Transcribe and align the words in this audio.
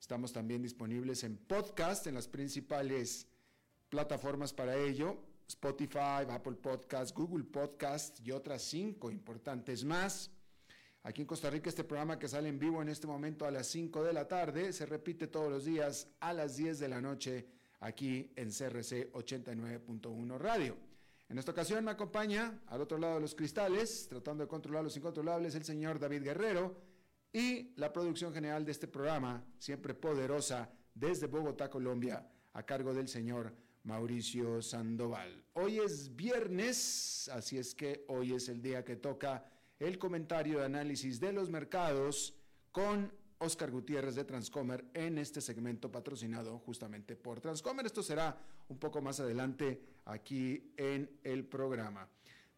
Estamos 0.00 0.32
también 0.32 0.62
disponibles 0.62 1.24
en 1.24 1.36
podcast, 1.36 2.06
en 2.06 2.14
las 2.14 2.28
principales 2.28 3.26
plataformas 3.88 4.52
para 4.52 4.76
ello, 4.76 5.16
Spotify, 5.48 6.26
Apple 6.28 6.56
Podcast, 6.56 7.16
Google 7.16 7.44
Podcast 7.44 8.20
y 8.26 8.30
otras 8.30 8.62
cinco 8.62 9.10
importantes 9.10 9.84
más. 9.84 10.30
Aquí 11.02 11.22
en 11.22 11.26
Costa 11.26 11.50
Rica 11.50 11.68
este 11.68 11.84
programa 11.84 12.18
que 12.18 12.26
sale 12.26 12.48
en 12.48 12.58
vivo 12.58 12.82
en 12.82 12.88
este 12.88 13.06
momento 13.06 13.44
a 13.46 13.50
las 13.52 13.68
5 13.68 14.02
de 14.02 14.12
la 14.12 14.26
tarde 14.26 14.72
se 14.72 14.86
repite 14.86 15.28
todos 15.28 15.48
los 15.48 15.64
días 15.64 16.08
a 16.18 16.32
las 16.32 16.56
10 16.56 16.80
de 16.80 16.88
la 16.88 17.00
noche 17.00 17.46
aquí 17.78 18.32
en 18.34 18.50
CRC 18.50 19.12
89.1 19.12 20.36
Radio. 20.36 20.76
En 21.28 21.38
esta 21.38 21.52
ocasión 21.52 21.84
me 21.84 21.92
acompaña 21.92 22.60
al 22.66 22.80
otro 22.80 22.98
lado 22.98 23.14
de 23.14 23.20
los 23.20 23.36
cristales, 23.36 24.08
tratando 24.08 24.42
de 24.42 24.48
controlar 24.48 24.82
los 24.82 24.96
incontrolables, 24.96 25.54
el 25.54 25.62
señor 25.62 26.00
David 26.00 26.24
Guerrero 26.24 26.76
y 27.32 27.72
la 27.76 27.92
producción 27.92 28.32
general 28.32 28.64
de 28.64 28.72
este 28.72 28.88
programa, 28.88 29.44
siempre 29.58 29.94
poderosa, 29.94 30.70
desde 30.94 31.26
Bogotá, 31.26 31.68
Colombia, 31.68 32.26
a 32.52 32.62
cargo 32.64 32.94
del 32.94 33.08
señor 33.08 33.52
Mauricio 33.84 34.62
Sandoval. 34.62 35.44
Hoy 35.52 35.78
es 35.78 36.14
viernes, 36.16 37.30
así 37.32 37.58
es 37.58 37.74
que 37.74 38.04
hoy 38.08 38.32
es 38.32 38.48
el 38.48 38.62
día 38.62 38.84
que 38.84 38.96
toca 38.96 39.44
el 39.78 39.98
comentario 39.98 40.58
de 40.58 40.64
análisis 40.64 41.20
de 41.20 41.32
los 41.32 41.50
mercados 41.50 42.34
con 42.72 43.12
Oscar 43.38 43.70
Gutiérrez 43.70 44.14
de 44.14 44.24
Transcomer 44.24 44.84
en 44.94 45.18
este 45.18 45.40
segmento 45.40 45.92
patrocinado 45.92 46.58
justamente 46.58 47.16
por 47.16 47.40
Transcomer. 47.40 47.86
Esto 47.86 48.02
será 48.02 48.38
un 48.68 48.78
poco 48.78 49.02
más 49.02 49.20
adelante 49.20 49.80
aquí 50.06 50.72
en 50.76 51.20
el 51.22 51.44
programa. 51.44 52.08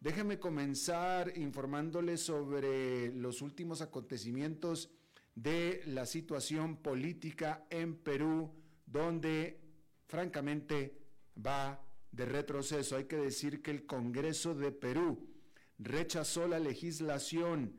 Déjeme 0.01 0.39
comenzar 0.39 1.37
informándoles 1.37 2.21
sobre 2.21 3.11
los 3.11 3.41
últimos 3.41 3.81
acontecimientos 3.81 4.89
de 5.35 5.81
la 5.87 6.05
situación 6.05 6.77
política 6.77 7.65
en 7.69 7.97
Perú, 7.97 8.49
donde 8.85 9.59
francamente 10.07 10.97
va 11.45 11.85
de 12.13 12.25
retroceso. 12.25 12.95
Hay 12.95 13.05
que 13.05 13.17
decir 13.17 13.61
que 13.61 13.71
el 13.71 13.85
Congreso 13.85 14.55
de 14.55 14.71
Perú 14.71 15.27
rechazó 15.77 16.47
la 16.47 16.59
legislación 16.59 17.75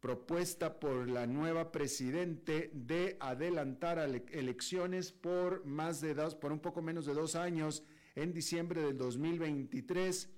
propuesta 0.00 0.78
por 0.78 1.08
la 1.08 1.26
nueva 1.26 1.72
presidente 1.72 2.70
de 2.74 3.16
adelantar 3.18 3.98
elecciones 4.30 5.10
por 5.10 5.64
más 5.64 6.02
de 6.02 6.12
dos, 6.12 6.34
por 6.34 6.52
un 6.52 6.60
poco 6.60 6.82
menos 6.82 7.06
de 7.06 7.14
dos 7.14 7.34
años 7.34 7.82
en 8.14 8.34
diciembre 8.34 8.82
del 8.82 8.98
2023 8.98 10.28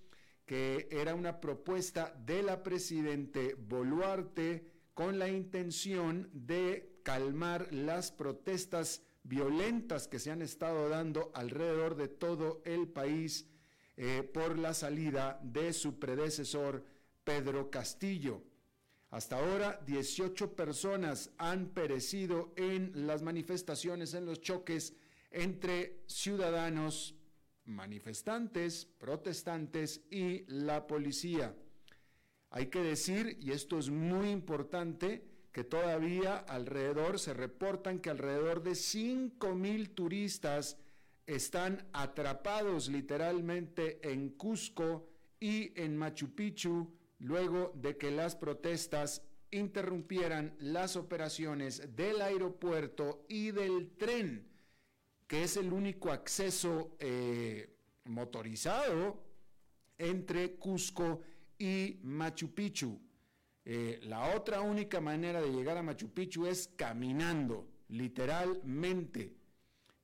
que 0.46 0.88
era 0.90 1.14
una 1.14 1.40
propuesta 1.40 2.14
de 2.24 2.42
la 2.42 2.62
presidente 2.62 3.54
Boluarte 3.54 4.66
con 4.92 5.18
la 5.18 5.28
intención 5.28 6.28
de 6.32 7.00
calmar 7.02 7.72
las 7.72 8.12
protestas 8.12 9.02
violentas 9.22 10.06
que 10.06 10.18
se 10.18 10.30
han 10.30 10.42
estado 10.42 10.88
dando 10.88 11.32
alrededor 11.34 11.96
de 11.96 12.08
todo 12.08 12.62
el 12.64 12.88
país 12.88 13.46
eh, 13.96 14.22
por 14.22 14.58
la 14.58 14.74
salida 14.74 15.40
de 15.42 15.72
su 15.72 15.98
predecesor 15.98 16.84
Pedro 17.24 17.70
Castillo. 17.70 18.42
Hasta 19.10 19.38
ahora, 19.38 19.80
18 19.86 20.54
personas 20.56 21.30
han 21.38 21.68
perecido 21.68 22.52
en 22.56 23.06
las 23.06 23.22
manifestaciones, 23.22 24.12
en 24.14 24.26
los 24.26 24.40
choques 24.40 24.94
entre 25.30 26.02
ciudadanos 26.06 27.14
manifestantes, 27.64 28.86
protestantes 28.86 30.02
y 30.10 30.44
la 30.46 30.86
policía. 30.86 31.54
Hay 32.50 32.66
que 32.66 32.82
decir, 32.82 33.36
y 33.40 33.52
esto 33.52 33.78
es 33.78 33.90
muy 33.90 34.30
importante, 34.30 35.24
que 35.52 35.64
todavía 35.64 36.36
alrededor, 36.36 37.18
se 37.18 37.32
reportan 37.32 38.00
que 38.00 38.10
alrededor 38.10 38.62
de 38.62 38.74
5 38.74 39.54
mil 39.54 39.90
turistas 39.90 40.76
están 41.26 41.88
atrapados 41.92 42.88
literalmente 42.88 44.00
en 44.02 44.30
Cusco 44.30 45.08
y 45.40 45.72
en 45.80 45.96
Machu 45.96 46.34
Picchu 46.34 46.92
luego 47.20 47.72
de 47.76 47.96
que 47.96 48.10
las 48.10 48.36
protestas 48.36 49.22
interrumpieran 49.50 50.54
las 50.58 50.96
operaciones 50.96 51.94
del 51.94 52.20
aeropuerto 52.20 53.24
y 53.28 53.52
del 53.52 53.92
tren 53.96 54.53
que 55.26 55.44
es 55.44 55.56
el 55.56 55.72
único 55.72 56.12
acceso 56.12 56.96
eh, 56.98 57.76
motorizado 58.04 59.22
entre 59.96 60.56
Cusco 60.56 61.22
y 61.58 61.98
Machu 62.02 62.54
Picchu. 62.54 63.00
Eh, 63.64 64.00
la 64.02 64.34
otra 64.36 64.60
única 64.60 65.00
manera 65.00 65.40
de 65.40 65.50
llegar 65.50 65.78
a 65.78 65.82
Machu 65.82 66.12
Picchu 66.12 66.46
es 66.46 66.68
caminando, 66.76 67.68
literalmente. 67.88 69.36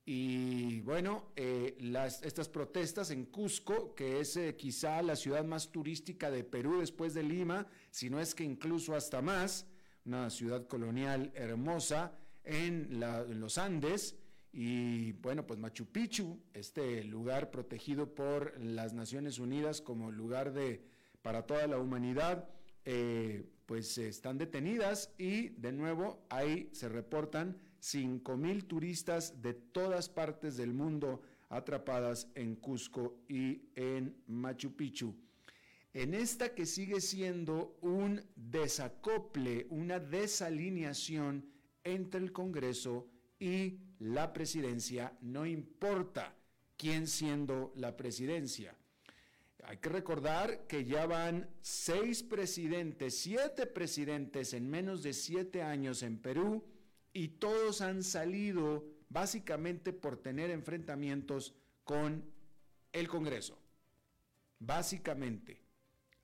Y 0.07 0.81
bueno, 0.81 1.33
eh, 1.37 1.77
estas 2.23 2.49
protestas 2.49 3.11
en 3.11 3.27
Cusco, 3.27 3.95
que 3.95 4.21
es 4.21 4.39
quizá 4.57 5.03
la 5.03 5.15
ciudad 5.15 5.45
más 5.45 5.71
turística 5.71 6.31
de 6.31 6.43
Perú 6.43 6.81
después 6.81 7.13
de 7.13 7.23
Lima, 7.23 7.67
si 7.91 8.09
no 8.09 8.19
es 8.19 8.35
que 8.35 8.43
incluso 8.43 8.95
hasta 8.97 9.21
más, 9.21 9.67
una 10.07 10.31
ciudad 10.31 10.67
colonial 10.67 11.31
hermosa 11.35 12.19
en 12.43 12.99
los 13.39 13.59
Andes, 13.59 14.17
y 14.53 15.13
bueno, 15.13 15.47
pues 15.47 15.59
Machu 15.59 15.87
Picchu, 15.87 16.41
este 16.55 17.05
lugar 17.05 17.51
protegido 17.51 18.15
por 18.15 18.59
las 18.61 18.93
Naciones 18.93 19.39
Unidas 19.39 19.81
como 19.81 20.11
lugar 20.11 20.53
de, 20.53 20.83
para 21.23 21.47
toda 21.47 21.67
la 21.67 21.79
humanidad, 21.79 22.49
eh, 22.85 23.49
pues 23.67 23.97
están 23.99 24.39
detenidas 24.39 25.13
y 25.19 25.51
de 25.51 25.73
nuevo 25.73 26.27
ahí 26.31 26.69
se 26.73 26.89
reportan 26.89 27.57
5 27.79 28.37
mil 28.37 28.65
turistas 28.65 29.41
de 29.41 29.55
todas 29.55 30.09
partes 30.09 30.57
del 30.57 30.73
mundo 30.73 31.23
atrapadas 31.49 32.29
en 32.35 32.57
Cusco 32.57 33.19
y 33.29 33.63
en 33.75 34.17
Machu 34.27 34.75
Picchu. 34.75 35.15
En 35.93 36.15
esta 36.15 36.55
que 36.55 36.67
sigue 36.67 37.01
siendo 37.01 37.77
un 37.81 38.23
desacople, 38.37 39.67
una 39.71 39.99
desalineación 39.99 41.45
entre 41.83 42.21
el 42.21 42.33
Congreso 42.33 43.10
y 43.41 43.79
la 43.99 44.33
presidencia, 44.33 45.17
no 45.23 45.47
importa 45.47 46.37
quién 46.77 47.09
siendo 47.09 47.73
la 47.75 47.97
presidencia. 47.97 48.77
Hay 49.65 49.79
que 49.79 49.89
recordar 49.89 50.67
que 50.67 50.85
ya 50.85 51.07
van 51.07 51.49
seis 51.61 52.23
presidentes, 52.23 53.19
siete 53.19 53.67
presidentes 53.67 54.55
en 54.55 54.69
menos 54.69 55.03
de 55.03 55.13
siete 55.13 55.63
años 55.63 56.03
en 56.03 56.19
Perú 56.19 56.65
y 57.13 57.29
todos 57.29 57.81
han 57.81 58.03
salido 58.03 58.85
básicamente 59.09 59.93
por 59.93 60.17
tener 60.17 60.51
enfrentamientos 60.51 61.55
con 61.85 62.25
el 62.93 63.09
Congreso. 63.09 63.59
Básicamente. 64.59 65.61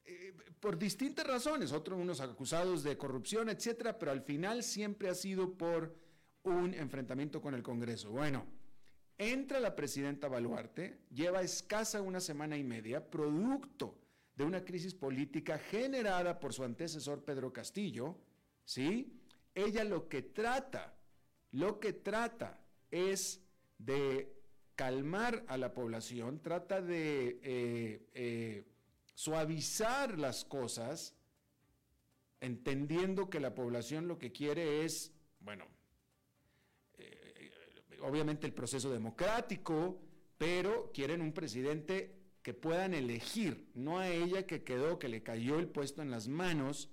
Eh, 0.04 0.34
por 0.60 0.78
distintas 0.78 1.26
razones, 1.26 1.72
otros 1.72 1.98
unos 1.98 2.20
acusados 2.20 2.82
de 2.82 2.96
corrupción, 2.96 3.48
etcétera, 3.48 3.98
pero 3.98 4.12
al 4.12 4.22
final 4.22 4.62
siempre 4.62 5.08
ha 5.08 5.14
sido 5.14 5.54
por 5.54 6.05
un 6.54 6.75
enfrentamiento 6.75 7.40
con 7.40 7.54
el 7.54 7.62
Congreso. 7.62 8.10
Bueno, 8.10 8.46
entra 9.19 9.60
la 9.60 9.75
presidenta 9.75 10.28
Baluarte, 10.28 11.00
lleva 11.10 11.43
escasa 11.43 12.02
una 12.02 12.20
semana 12.20 12.56
y 12.56 12.64
media, 12.64 13.10
producto 13.10 13.98
de 14.34 14.44
una 14.44 14.64
crisis 14.64 14.94
política 14.94 15.58
generada 15.58 16.38
por 16.38 16.52
su 16.52 16.62
antecesor 16.62 17.25
Pedro 17.25 17.52
Castillo, 17.52 18.19
¿sí? 18.64 19.20
Ella 19.54 19.84
lo 19.84 20.08
que 20.08 20.22
trata, 20.22 20.94
lo 21.52 21.81
que 21.81 21.94
trata 21.94 22.60
es 22.90 23.40
de 23.78 24.37
calmar 24.75 25.44
a 25.49 25.56
la 25.56 25.72
población, 25.72 26.42
trata 26.42 26.82
de 26.82 27.40
eh, 27.42 28.06
eh, 28.12 28.64
suavizar 29.14 30.19
las 30.19 30.44
cosas, 30.44 31.14
entendiendo 32.40 33.31
que 33.31 33.40
la 33.40 33.54
población 33.54 34.06
lo 34.06 34.19
que 34.19 34.32
quiere 34.32 34.84
es, 34.84 35.14
bueno, 35.40 35.66
obviamente 38.02 38.46
el 38.46 38.52
proceso 38.52 38.90
democrático, 38.90 40.00
pero 40.38 40.90
quieren 40.93 41.20
un 41.20 41.32
presidente 41.32 42.16
que 42.43 42.54
puedan 42.54 42.94
elegir, 42.94 43.70
no 43.75 43.98
a 43.98 44.08
ella 44.08 44.46
que 44.46 44.62
quedó, 44.62 44.98
que 44.98 45.08
le 45.08 45.22
cayó 45.22 45.58
el 45.58 45.69
puesto 45.69 46.02
en 46.02 46.10
las 46.10 46.28
manos, 46.28 46.90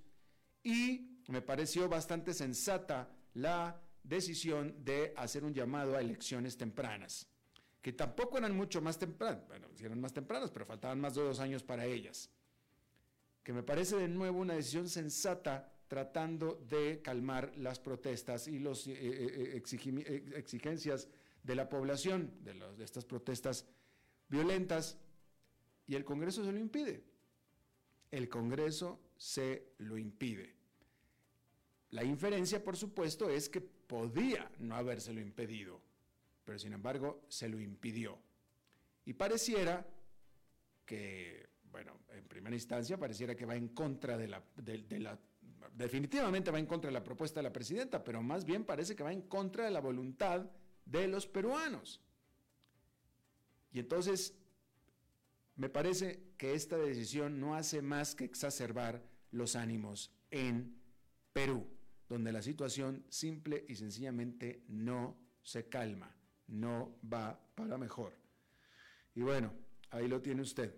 y 0.63 1.19
me 1.27 1.41
pareció 1.41 1.89
bastante 1.89 2.33
sensata 2.33 3.11
la 3.33 3.79
decisión 4.03 4.83
de 4.83 5.13
hacer 5.15 5.43
un 5.43 5.53
llamado 5.53 5.95
a 5.95 6.01
elecciones 6.01 6.57
tempranas, 6.57 7.27
que 7.81 7.93
tampoco 7.93 8.37
eran 8.37 8.55
mucho 8.55 8.81
más 8.81 8.97
tempranas, 8.97 9.47
bueno, 9.47 9.67
eran 9.79 9.99
más 9.99 10.13
tempranas, 10.13 10.51
pero 10.51 10.65
faltaban 10.65 10.99
más 10.99 11.15
de 11.15 11.21
dos 11.21 11.39
años 11.39 11.63
para 11.63 11.85
ellas, 11.85 12.29
que 13.43 13.53
me 13.53 13.63
parece 13.63 13.97
de 13.97 14.07
nuevo 14.07 14.39
una 14.39 14.55
decisión 14.55 14.87
sensata 14.89 15.72
tratando 15.93 16.55
de 16.71 17.03
calmar 17.03 17.55
las 17.55 17.79
protestas 17.79 18.47
y 18.47 18.57
las 18.57 18.87
eh, 18.87 18.93
eh, 18.93 19.53
eh, 19.53 20.33
exigencias 20.33 21.07
de 21.43 21.53
la 21.53 21.69
población, 21.69 22.33
de, 22.41 22.83
estas 22.83 23.05
protestas 23.05 23.67
violentas, 24.27 24.97
y 25.85 25.93
el 25.93 26.03
Congreso 26.03 26.43
se 26.43 26.51
lo 26.51 26.57
impide. 26.57 27.03
El 28.09 28.27
Congreso 28.27 29.01
se 29.17 29.67
lo 29.77 29.95
impide. 29.95 30.55
La 31.91 32.03
inferencia, 32.03 32.63
por 32.63 32.75
supuesto, 32.75 33.29
es 33.29 33.47
que 33.47 33.61
podía 33.61 34.51
no 34.57 34.75
habérselo 34.75 35.21
impedido, 35.21 35.79
pero 36.43 36.57
sin 36.57 36.73
embargo 36.73 37.23
se 37.29 37.47
lo 37.49 37.61
impidió. 37.61 38.17
Y 39.05 39.13
pareciera 39.13 39.85
que, 40.87 41.49
bueno, 41.71 41.99
en 42.09 42.23
primera 42.23 42.55
instancia 42.55 42.97
pareciera 42.97 43.35
que 43.35 43.45
va 43.45 43.55
en 43.55 43.67
contra 43.67 44.17
de, 44.17 44.27
la, 44.27 44.41
definitivamente 45.73 46.51
va 46.51 46.59
en 46.59 46.65
contra 46.65 46.89
de 46.89 46.93
la 46.93 47.03
propuesta 47.03 47.39
de 47.39 47.43
la 47.43 47.53
presidenta, 47.53 48.03
pero 48.03 48.21
más 48.21 48.45
bien 48.45 48.65
parece 48.65 48.95
que 48.95 49.03
va 49.03 49.13
en 49.13 49.23
contra 49.23 49.65
de 49.65 49.71
la 49.71 49.79
voluntad 49.79 50.45
de 50.85 51.07
los 51.07 51.27
peruanos. 51.27 52.01
Y 53.71 53.79
entonces, 53.79 54.35
me 55.55 55.69
parece 55.69 56.33
que 56.37 56.53
esta 56.53 56.77
decisión 56.77 57.39
no 57.39 57.55
hace 57.55 57.81
más 57.81 58.15
que 58.15 58.25
exacerbar 58.25 59.03
los 59.31 59.55
ánimos 59.55 60.11
en 60.29 60.75
Perú 61.31 61.67
donde 62.13 62.31
la 62.31 62.43
situación 62.43 63.03
simple 63.09 63.65
y 63.67 63.75
sencillamente 63.75 64.63
no 64.67 65.17
se 65.41 65.67
calma, 65.67 66.15
no 66.47 66.99
va 67.11 67.39
para 67.55 67.77
mejor. 67.77 68.15
Y 69.15 69.21
bueno, 69.21 69.51
ahí 69.89 70.07
lo 70.07 70.21
tiene 70.21 70.43
usted. 70.43 70.75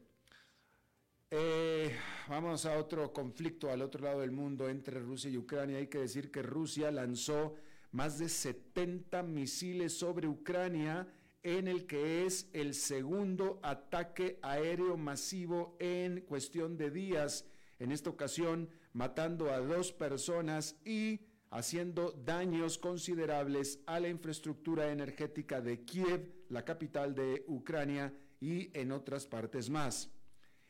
Eh, 1.37 1.93
vamos 2.29 2.65
a 2.65 2.77
otro 2.77 3.11
conflicto 3.11 3.69
al 3.69 3.81
otro 3.81 4.05
lado 4.05 4.21
del 4.21 4.31
mundo 4.31 4.69
entre 4.69 5.01
Rusia 5.01 5.29
y 5.29 5.35
Ucrania. 5.35 5.79
Hay 5.79 5.87
que 5.87 5.97
decir 5.97 6.31
que 6.31 6.41
Rusia 6.41 6.91
lanzó 6.91 7.55
más 7.91 8.17
de 8.19 8.29
70 8.29 9.21
misiles 9.23 9.97
sobre 9.97 10.29
Ucrania 10.29 11.09
en 11.43 11.67
el 11.67 11.87
que 11.87 12.25
es 12.25 12.49
el 12.53 12.73
segundo 12.73 13.59
ataque 13.63 14.39
aéreo 14.43 14.95
masivo 14.95 15.75
en 15.81 16.21
cuestión 16.21 16.77
de 16.77 16.89
días. 16.89 17.45
En 17.79 17.91
esta 17.91 18.09
ocasión, 18.09 18.69
matando 18.93 19.51
a 19.51 19.59
dos 19.59 19.91
personas 19.91 20.77
y 20.85 21.19
haciendo 21.49 22.13
daños 22.13 22.77
considerables 22.77 23.81
a 23.87 23.99
la 23.99 24.07
infraestructura 24.07 24.89
energética 24.89 25.59
de 25.59 25.83
Kiev, 25.83 26.45
la 26.47 26.63
capital 26.63 27.13
de 27.13 27.43
Ucrania, 27.47 28.13
y 28.39 28.69
en 28.77 28.93
otras 28.93 29.25
partes 29.25 29.69
más. 29.69 30.14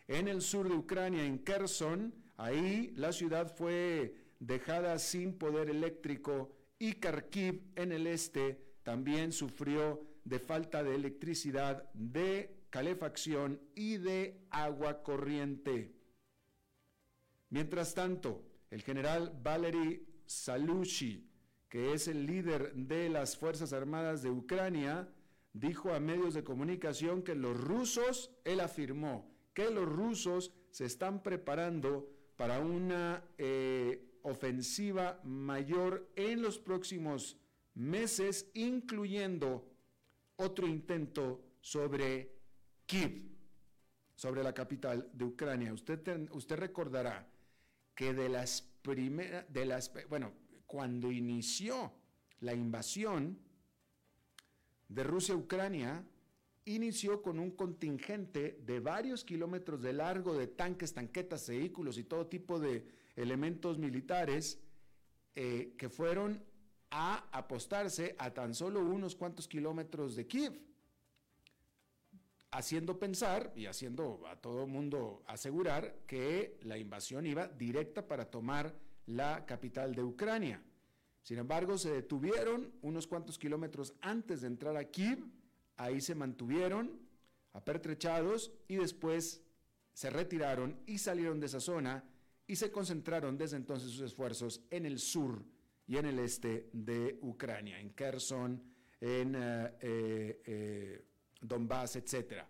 En 0.07 0.27
el 0.27 0.41
sur 0.41 0.69
de 0.69 0.75
Ucrania, 0.75 1.25
en 1.25 1.39
Kherson, 1.39 2.13
ahí 2.37 2.93
la 2.95 3.11
ciudad 3.11 3.55
fue 3.55 4.15
dejada 4.39 4.99
sin 4.99 5.37
poder 5.37 5.69
eléctrico 5.69 6.51
y 6.77 6.93
Kharkiv 6.93 7.61
en 7.75 7.91
el 7.91 8.05
este 8.05 8.61
también 8.83 9.31
sufrió 9.31 10.05
de 10.23 10.39
falta 10.39 10.83
de 10.83 10.95
electricidad, 10.95 11.91
de 11.93 12.55
calefacción 12.69 13.59
y 13.73 13.97
de 13.97 14.45
agua 14.51 15.01
corriente. 15.01 15.95
Mientras 17.49 17.93
tanto, 17.93 18.43
el 18.69 18.81
general 18.81 19.39
Valery 19.41 20.05
Salushi, 20.25 21.29
que 21.69 21.93
es 21.93 22.07
el 22.07 22.25
líder 22.25 22.73
de 22.75 23.09
las 23.09 23.37
Fuerzas 23.37 23.73
Armadas 23.73 24.21
de 24.21 24.29
Ucrania, 24.29 25.07
dijo 25.53 25.93
a 25.93 25.99
medios 25.99 26.33
de 26.33 26.43
comunicación 26.43 27.23
que 27.23 27.33
los 27.33 27.57
rusos, 27.57 28.31
él 28.43 28.59
afirmó, 28.59 29.34
que 29.55 29.71
los 29.71 29.87
rusos 29.87 30.51
se 30.69 30.85
están 30.85 31.23
preparando 31.23 32.07
para 32.35 32.59
una 32.59 33.23
eh, 33.37 34.19
ofensiva 34.21 35.19
mayor 35.23 36.11
en 36.15 36.41
los 36.41 36.59
próximos 36.59 37.37
meses, 37.73 38.51
incluyendo 38.53 39.71
otro 40.35 40.67
intento 40.67 41.41
sobre 41.61 42.35
Kiev, 42.85 43.31
sobre 44.13 44.43
la 44.43 44.53
capital 44.53 45.09
de 45.13 45.23
Ucrania. 45.23 45.73
Usted, 45.73 46.29
usted 46.31 46.57
recordará 46.57 47.27
que 47.95 48.13
de 48.13 48.27
las 48.27 48.61
primeras, 48.81 49.91
bueno, 50.09 50.33
cuando 50.65 51.11
inició 51.13 51.93
la 52.41 52.53
invasión 52.53 53.39
de 54.89 55.03
Rusia 55.03 55.33
a 55.33 55.37
Ucrania, 55.37 56.05
inició 56.65 57.21
con 57.21 57.39
un 57.39 57.51
contingente 57.51 58.59
de 58.65 58.79
varios 58.79 59.23
kilómetros 59.23 59.81
de 59.81 59.93
largo 59.93 60.35
de 60.35 60.47
tanques, 60.47 60.93
tanquetas, 60.93 61.47
vehículos 61.47 61.97
y 61.97 62.03
todo 62.03 62.27
tipo 62.27 62.59
de 62.59 62.85
elementos 63.15 63.77
militares 63.77 64.59
eh, 65.35 65.73
que 65.77 65.89
fueron 65.89 66.43
a 66.89 67.27
apostarse 67.31 68.15
a 68.17 68.33
tan 68.33 68.53
solo 68.53 68.79
unos 68.79 69.15
cuantos 69.15 69.47
kilómetros 69.47 70.15
de 70.15 70.27
Kiev 70.27 70.59
haciendo 72.55 72.97
pensar 72.97 73.51
y 73.55 73.65
haciendo 73.65 74.25
a 74.27 74.37
todo 74.37 74.65
mundo 74.65 75.23
asegurar 75.27 75.99
que 76.07 76.57
la 76.63 76.77
invasión 76.77 77.25
iba 77.25 77.47
directa 77.47 78.07
para 78.07 78.31
tomar 78.31 78.73
la 79.07 79.45
capital 79.45 79.93
de 79.93 80.03
Ucrania. 80.03 80.63
Sin 81.21 81.37
embargo, 81.37 81.77
se 81.77 81.91
detuvieron 81.91 82.71
unos 82.81 83.07
cuantos 83.07 83.37
kilómetros 83.37 83.93
antes 83.99 84.41
de 84.41 84.47
entrar 84.47 84.77
a 84.77 84.85
Kiev, 84.85 85.19
ahí 85.77 86.01
se 86.01 86.15
mantuvieron 86.15 86.99
apertrechados 87.53 88.51
y 88.67 88.75
después 88.75 89.41
se 89.93 90.09
retiraron 90.09 90.77
y 90.85 90.97
salieron 90.97 91.39
de 91.39 91.45
esa 91.45 91.59
zona 91.59 92.03
y 92.47 92.55
se 92.55 92.71
concentraron 92.71 93.37
desde 93.37 93.57
entonces 93.57 93.91
sus 93.91 94.01
esfuerzos 94.01 94.61
en 94.69 94.85
el 94.85 94.99
sur 94.99 95.43
y 95.87 95.97
en 95.97 96.05
el 96.05 96.19
este 96.19 96.69
de 96.73 97.17
Ucrania, 97.21 97.79
en 97.79 97.91
Kherson, 97.91 98.61
en 98.99 99.35
eh, 99.35 99.71
eh, 99.81 100.41
eh, 100.45 101.05
Donbass, 101.41 101.95
etc. 101.95 102.43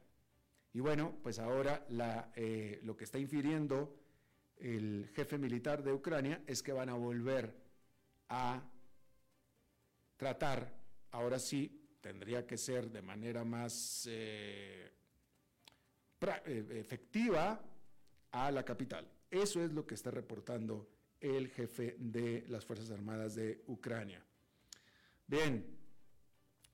Y 0.74 0.80
bueno, 0.80 1.18
pues 1.22 1.40
ahora 1.40 1.86
lo 2.84 2.96
que 2.96 3.04
está 3.04 3.20
infiriendo 3.20 3.96
el 4.58 5.10
jefe 5.14 5.38
militar 5.38 5.84
de 5.84 5.94
Ucrania 5.94 6.44
es 6.48 6.64
que 6.64 6.72
van 6.74 6.90
a 6.90 6.94
volver 6.94 7.54
a 8.30 8.64
tratar, 10.18 10.74
ahora 11.12 11.40
sí, 11.40 11.85
tendría 12.06 12.46
que 12.46 12.56
ser 12.56 12.92
de 12.92 13.02
manera 13.02 13.44
más 13.44 14.08
eh, 14.08 14.92
eh, 16.22 16.68
efectiva 16.80 17.60
a 18.30 18.52
la 18.52 18.64
capital. 18.64 19.10
Eso 19.32 19.64
es 19.64 19.74
lo 19.74 19.88
que 19.88 19.96
está 19.96 20.12
reportando 20.12 20.88
el 21.20 21.48
jefe 21.48 21.96
de 21.98 22.46
las 22.48 22.64
Fuerzas 22.64 22.92
Armadas 22.92 23.34
de 23.34 23.64
Ucrania. 23.66 24.24
Bien, 25.26 25.66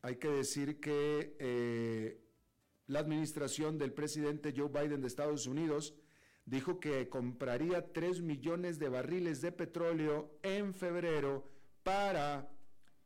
hay 0.01 0.17
que 0.17 0.27
decir 0.27 0.81
que 0.81 1.38
eh, 1.39 2.19
la 2.88 3.00
administración 3.00 3.77
del 3.77 3.93
presidente 3.93 4.53
Joe 4.53 4.67
Biden 4.67 5.00
de 5.00 5.07
Estados 5.07 5.47
Unidos 5.47 5.95
dijo 6.45 6.77
que 6.77 7.07
compraría 7.07 7.93
3 7.93 8.19
millones 8.21 8.79
de 8.79 8.89
barriles 8.89 9.39
de 9.39 9.53
petróleo 9.53 10.38
en 10.43 10.73
febrero 10.73 11.50
para 11.83 12.51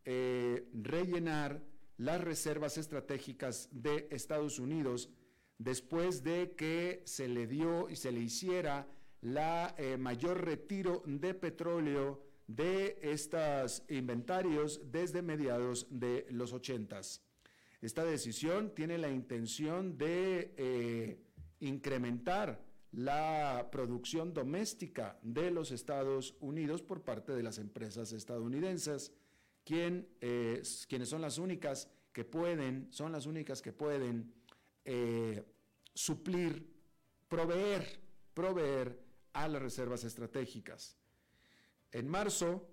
rellenar 0.04 1.75
las 1.98 2.22
reservas 2.22 2.78
estratégicas 2.78 3.70
de 3.72 4.08
Estados 4.12 4.60
Unidos 4.60 5.10
después 5.58 6.24
de 6.24 6.54
que 6.56 7.02
se 7.06 7.28
le 7.28 7.48
dio 7.48 7.90
y 7.90 7.96
se 7.96 8.12
le 8.12 8.20
hiciera 8.20 8.88
la 9.22 9.74
eh, 9.78 9.98
mayor 9.98 10.44
retiro 10.44 11.02
de 11.06 11.34
petróleo 11.34 12.22
de 12.48 13.00
estos 13.02 13.84
inventarios 13.90 14.82
desde 14.92 15.22
mediados 15.22 15.88
de 15.90 16.28
los 16.30 16.54
ochentas. 16.54 17.22
Esta 17.82 18.04
decisión 18.04 18.74
tiene 18.76 18.98
la 18.98 19.10
intención 19.10 19.98
de 19.98 20.54
eh, 20.58 21.20
incrementar 21.60 22.64
la 22.92 23.70
producción 23.72 24.34
doméstica 24.34 25.20
de 25.22 25.52
los 25.52 25.72
Estados 25.72 26.36
Unidos 26.40 26.82
por 26.82 27.04
parte 27.04 27.34
de 27.34 27.44
las 27.44 27.58
empresas 27.58 28.12
estadounidenses, 28.14 29.12
eh, 29.68 30.62
quienes 30.88 31.10
son 31.10 31.22
las 31.22 31.38
únicas 31.38 31.90
que 32.12 32.24
pueden, 32.24 32.88
son 32.92 33.12
las 33.12 33.26
únicas 33.26 33.62
que 33.62 33.74
pueden 33.74 34.34
eh, 34.84 35.44
suplir, 35.94 36.72
proveer, 37.28 38.00
proveer 38.34 39.00
a 39.34 39.48
las 39.48 39.62
reservas 39.62 40.04
estratégicas. 40.04 40.98
En 41.92 42.08
marzo 42.08 42.70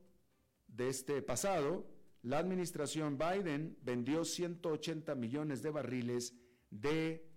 de 0.69 0.89
este 0.89 1.23
pasado, 1.23 1.87
la 2.23 2.39
administración 2.39 3.19
Biden 3.19 3.77
vendió 3.83 4.25
180 4.25 5.15
millones 5.15 5.63
de 5.63 5.71
barriles 5.71 6.35
de 6.71 7.29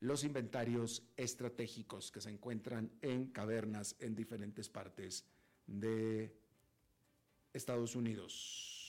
los 0.00 0.22
inventarios 0.22 1.02
estratégicos 1.16 2.12
que 2.12 2.20
se 2.20 2.30
encuentran 2.30 2.90
en 3.00 3.30
cavernas 3.30 3.96
en 4.00 4.14
diferentes 4.14 4.68
partes 4.68 5.24
de 5.66 6.36
Estados 7.54 7.96
Unidos. 7.96 8.83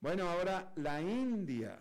Bueno, 0.00 0.28
ahora 0.28 0.72
la 0.76 1.02
India 1.02 1.76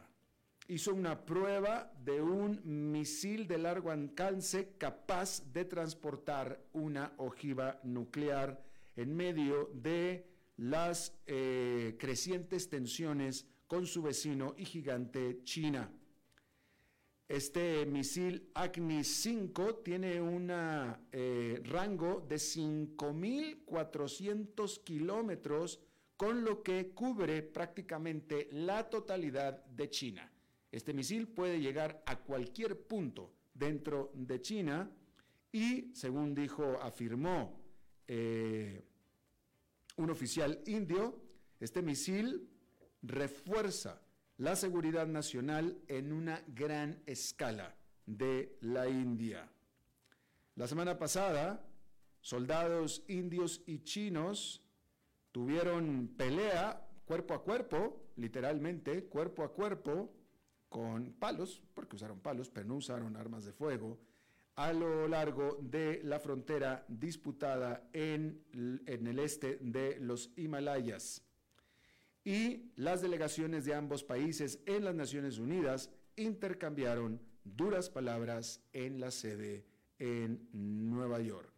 hizo 0.67 0.91
una 0.91 1.23
prueba 1.23 1.93
de 2.03 2.19
un 2.19 2.59
misil 2.91 3.47
de 3.47 3.59
largo 3.59 3.91
alcance 3.91 4.73
capaz 4.79 5.43
de 5.53 5.65
transportar 5.65 6.59
una 6.73 7.13
ojiva 7.17 7.79
nuclear 7.83 8.59
en 8.95 9.15
medio 9.15 9.69
de 9.71 10.25
las 10.57 11.15
eh, 11.27 11.95
crecientes 11.99 12.69
tensiones 12.69 13.45
con 13.67 13.85
su 13.85 14.01
vecino 14.01 14.55
y 14.57 14.65
gigante 14.65 15.43
China. 15.43 15.91
Este 17.27 17.85
misil 17.85 18.49
Agni 18.55 19.03
5 19.03 19.75
tiene 19.83 20.19
un 20.19 20.49
eh, 21.11 21.61
rango 21.65 22.25
de 22.27 22.37
5.400 22.37 24.83
kilómetros, 24.83 25.79
con 26.17 26.43
lo 26.43 26.63
que 26.63 26.89
cubre 26.89 27.43
prácticamente 27.43 28.49
la 28.51 28.89
totalidad 28.89 29.63
de 29.65 29.89
China. 29.89 30.31
Este 30.71 30.93
misil 30.93 31.27
puede 31.27 31.61
llegar 31.61 32.03
a 32.07 32.17
cualquier 32.17 32.85
punto 32.87 33.31
dentro 33.53 34.11
de 34.15 34.41
China 34.41 34.91
y, 35.51 35.95
según 35.95 36.33
dijo, 36.33 36.79
afirmó 36.81 37.61
eh, 38.07 38.83
un 39.97 40.09
oficial 40.09 40.61
indio, 40.65 41.21
este 41.59 41.81
misil 41.81 42.49
refuerza 43.01 44.01
la 44.37 44.55
seguridad 44.55 45.07
nacional 45.07 45.79
en 45.87 46.11
una 46.11 46.43
gran 46.47 47.01
escala 47.05 47.75
de 48.05 48.57
la 48.61 48.89
India. 48.89 49.49
La 50.55 50.67
semana 50.67 50.97
pasada, 50.97 51.65
soldados 52.21 53.03
indios 53.07 53.61
y 53.65 53.79
chinos 53.79 54.66
tuvieron 55.37 56.15
pelea 56.17 56.83
cuerpo 57.05 57.35
a 57.35 57.43
cuerpo, 57.43 58.07
literalmente 58.15 59.03
cuerpo 59.03 59.43
a 59.43 59.53
cuerpo, 59.53 60.11
con 60.67 61.13
palos, 61.13 61.61
porque 61.75 61.95
usaron 61.95 62.19
palos, 62.21 62.49
pero 62.49 62.67
no 62.67 62.77
usaron 62.77 63.15
armas 63.15 63.45
de 63.45 63.53
fuego, 63.53 63.99
a 64.55 64.73
lo 64.73 65.07
largo 65.07 65.59
de 65.61 66.01
la 66.03 66.19
frontera 66.19 66.83
disputada 66.87 67.87
en, 67.93 68.41
en 68.87 69.05
el 69.05 69.19
este 69.19 69.59
de 69.61 69.99
los 69.99 70.31
Himalayas. 70.37 71.23
Y 72.23 72.71
las 72.75 73.03
delegaciones 73.03 73.63
de 73.65 73.75
ambos 73.75 74.03
países 74.03 74.59
en 74.65 74.85
las 74.85 74.95
Naciones 74.95 75.37
Unidas 75.37 75.91
intercambiaron 76.15 77.21
duras 77.43 77.91
palabras 77.91 78.59
en 78.73 78.99
la 78.99 79.11
sede 79.11 79.67
en 79.99 80.49
Nueva 80.51 81.21
York, 81.21 81.53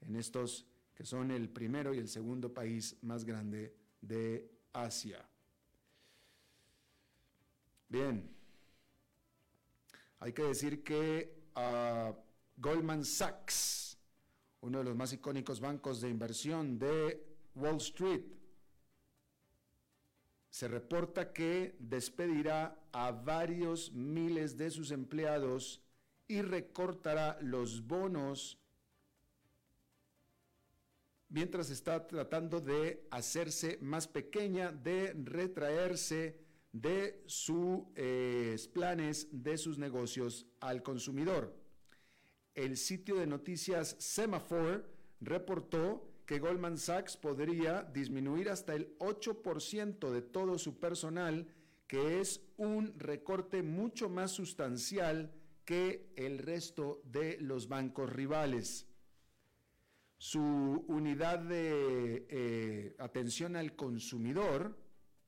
en 0.00 0.16
estos 0.16 0.66
son 1.02 1.30
el 1.30 1.48
primero 1.48 1.94
y 1.94 1.98
el 1.98 2.08
segundo 2.08 2.52
país 2.52 2.96
más 3.02 3.24
grande 3.24 3.74
de 4.00 4.50
Asia. 4.72 5.28
Bien, 7.88 8.30
hay 10.18 10.32
que 10.32 10.44
decir 10.44 10.82
que 10.82 11.42
uh, 11.56 12.14
Goldman 12.56 13.04
Sachs, 13.04 13.98
uno 14.60 14.78
de 14.78 14.84
los 14.84 14.96
más 14.96 15.12
icónicos 15.12 15.60
bancos 15.60 16.00
de 16.00 16.08
inversión 16.08 16.78
de 16.78 17.22
Wall 17.54 17.76
Street, 17.76 18.22
se 20.48 20.68
reporta 20.68 21.32
que 21.32 21.76
despedirá 21.78 22.78
a 22.92 23.10
varios 23.10 23.90
miles 23.92 24.56
de 24.56 24.70
sus 24.70 24.90
empleados 24.90 25.82
y 26.28 26.42
recortará 26.42 27.38
los 27.40 27.86
bonos 27.86 28.61
mientras 31.32 31.70
está 31.70 32.06
tratando 32.06 32.60
de 32.60 33.06
hacerse 33.10 33.78
más 33.80 34.06
pequeña, 34.06 34.70
de 34.70 35.14
retraerse 35.14 36.38
de 36.72 37.22
sus 37.26 37.80
eh, 37.96 38.56
planes, 38.72 39.28
de 39.32 39.56
sus 39.56 39.78
negocios 39.78 40.46
al 40.60 40.82
consumidor. 40.82 41.56
El 42.54 42.76
sitio 42.76 43.16
de 43.16 43.26
noticias 43.26 43.96
Semaphore 43.98 44.84
reportó 45.20 46.06
que 46.26 46.38
Goldman 46.38 46.76
Sachs 46.76 47.16
podría 47.16 47.82
disminuir 47.82 48.50
hasta 48.50 48.74
el 48.74 48.96
8% 48.98 50.10
de 50.10 50.20
todo 50.22 50.58
su 50.58 50.78
personal, 50.78 51.46
que 51.86 52.20
es 52.20 52.42
un 52.58 52.92
recorte 52.98 53.62
mucho 53.62 54.10
más 54.10 54.32
sustancial 54.32 55.32
que 55.64 56.12
el 56.16 56.38
resto 56.38 57.00
de 57.06 57.38
los 57.40 57.68
bancos 57.68 58.12
rivales. 58.12 58.91
Su 60.22 60.84
unidad 60.86 61.40
de 61.40 62.26
eh, 62.28 62.94
atención 63.00 63.56
al 63.56 63.74
consumidor, 63.74 64.78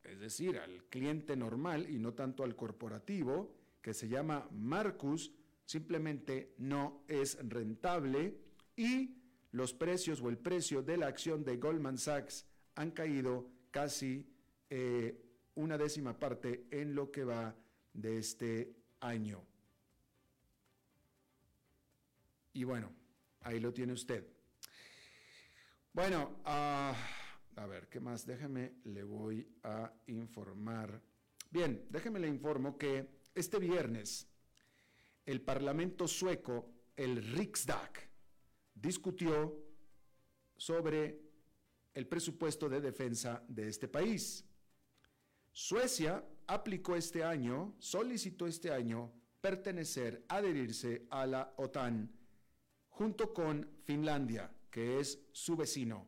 es 0.04 0.20
decir, 0.20 0.56
al 0.56 0.84
cliente 0.84 1.36
normal 1.36 1.90
y 1.90 1.98
no 1.98 2.14
tanto 2.14 2.44
al 2.44 2.54
corporativo, 2.54 3.56
que 3.82 3.92
se 3.92 4.06
llama 4.06 4.48
Marcus, 4.52 5.32
simplemente 5.64 6.54
no 6.58 7.02
es 7.08 7.36
rentable 7.42 8.38
y 8.76 9.16
los 9.50 9.74
precios 9.74 10.22
o 10.22 10.28
el 10.28 10.38
precio 10.38 10.80
de 10.80 10.96
la 10.96 11.08
acción 11.08 11.42
de 11.42 11.56
Goldman 11.56 11.98
Sachs 11.98 12.46
han 12.76 12.92
caído 12.92 13.50
casi 13.72 14.24
eh, 14.70 15.20
una 15.56 15.76
décima 15.76 16.16
parte 16.16 16.68
en 16.70 16.94
lo 16.94 17.10
que 17.10 17.24
va 17.24 17.56
de 17.92 18.18
este 18.18 18.76
año. 19.00 19.42
Y 22.52 22.62
bueno, 22.62 22.92
ahí 23.40 23.58
lo 23.58 23.72
tiene 23.72 23.92
usted. 23.92 24.33
Bueno, 25.94 26.40
ah, 26.44 26.92
a 27.54 27.66
ver, 27.66 27.88
¿qué 27.88 28.00
más? 28.00 28.26
Déjeme, 28.26 28.72
le 28.82 29.04
voy 29.04 29.48
a 29.62 29.92
informar. 30.08 31.00
Bien, 31.52 31.86
déjeme 31.88 32.18
le 32.18 32.26
informo 32.26 32.76
que 32.76 33.20
este 33.32 33.60
viernes 33.60 34.26
el 35.24 35.40
Parlamento 35.40 36.08
sueco, 36.08 36.68
el 36.96 37.22
Riksdag, 37.22 37.92
discutió 38.74 39.56
sobre 40.56 41.20
el 41.94 42.08
presupuesto 42.08 42.68
de 42.68 42.80
defensa 42.80 43.44
de 43.46 43.68
este 43.68 43.86
país. 43.86 44.44
Suecia 45.52 46.24
aplicó 46.48 46.96
este 46.96 47.22
año, 47.22 47.76
solicitó 47.78 48.48
este 48.48 48.72
año 48.72 49.12
pertenecer, 49.40 50.24
adherirse 50.26 51.06
a 51.10 51.24
la 51.24 51.54
OTAN, 51.56 52.10
junto 52.88 53.32
con 53.32 53.70
Finlandia, 53.84 54.50
que 54.74 54.98
es 54.98 55.20
su 55.30 55.54
vecino 55.54 56.04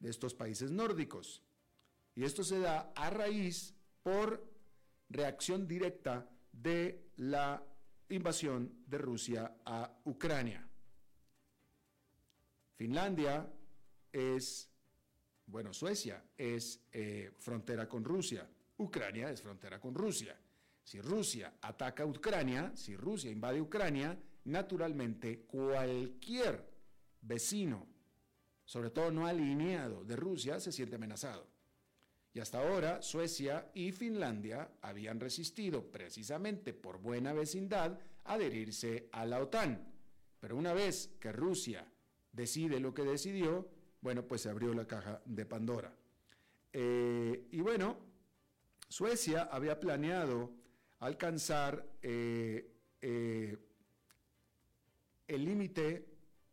de 0.00 0.10
estos 0.10 0.34
países 0.34 0.72
nórdicos. 0.72 1.40
Y 2.16 2.24
esto 2.24 2.42
se 2.42 2.58
da 2.58 2.92
a 2.96 3.10
raíz 3.10 3.76
por 4.02 4.44
reacción 5.08 5.68
directa 5.68 6.28
de 6.50 7.12
la 7.14 7.64
invasión 8.08 8.82
de 8.88 8.98
Rusia 8.98 9.54
a 9.64 10.00
Ucrania. 10.06 10.68
Finlandia 12.74 13.48
es 14.10 14.68
bueno, 15.46 15.72
Suecia 15.72 16.24
es 16.36 16.88
eh, 16.90 17.30
frontera 17.38 17.88
con 17.88 18.02
Rusia, 18.02 18.50
Ucrania 18.78 19.30
es 19.30 19.42
frontera 19.42 19.78
con 19.78 19.94
Rusia. 19.94 20.36
Si 20.82 21.00
Rusia 21.00 21.54
ataca 21.62 22.02
a 22.02 22.06
Ucrania, 22.06 22.72
si 22.74 22.96
Rusia 22.96 23.30
invade 23.30 23.60
Ucrania, 23.60 24.18
naturalmente 24.46 25.42
cualquier 25.42 26.67
vecino, 27.22 27.86
sobre 28.64 28.90
todo 28.90 29.10
no 29.10 29.26
alineado 29.26 30.04
de 30.04 30.16
Rusia, 30.16 30.60
se 30.60 30.72
siente 30.72 30.96
amenazado. 30.96 31.46
Y 32.34 32.40
hasta 32.40 32.60
ahora 32.60 33.02
Suecia 33.02 33.70
y 33.74 33.92
Finlandia 33.92 34.70
habían 34.82 35.18
resistido 35.18 35.90
precisamente 35.90 36.72
por 36.74 36.98
buena 36.98 37.32
vecindad 37.32 37.98
adherirse 38.24 39.08
a 39.12 39.24
la 39.24 39.40
OTAN. 39.40 39.92
Pero 40.38 40.56
una 40.56 40.72
vez 40.72 41.16
que 41.18 41.32
Rusia 41.32 41.86
decide 42.32 42.78
lo 42.78 42.94
que 42.94 43.02
decidió, 43.02 43.68
bueno, 44.00 44.22
pues 44.22 44.42
se 44.42 44.50
abrió 44.50 44.72
la 44.74 44.86
caja 44.86 45.20
de 45.24 45.46
Pandora. 45.46 45.92
Eh, 46.72 47.48
y 47.50 47.60
bueno, 47.60 47.96
Suecia 48.88 49.48
había 49.50 49.80
planeado 49.80 50.52
alcanzar 51.00 51.84
eh, 52.02 52.70
eh, 53.00 53.56
el 55.26 55.44
límite 55.44 56.07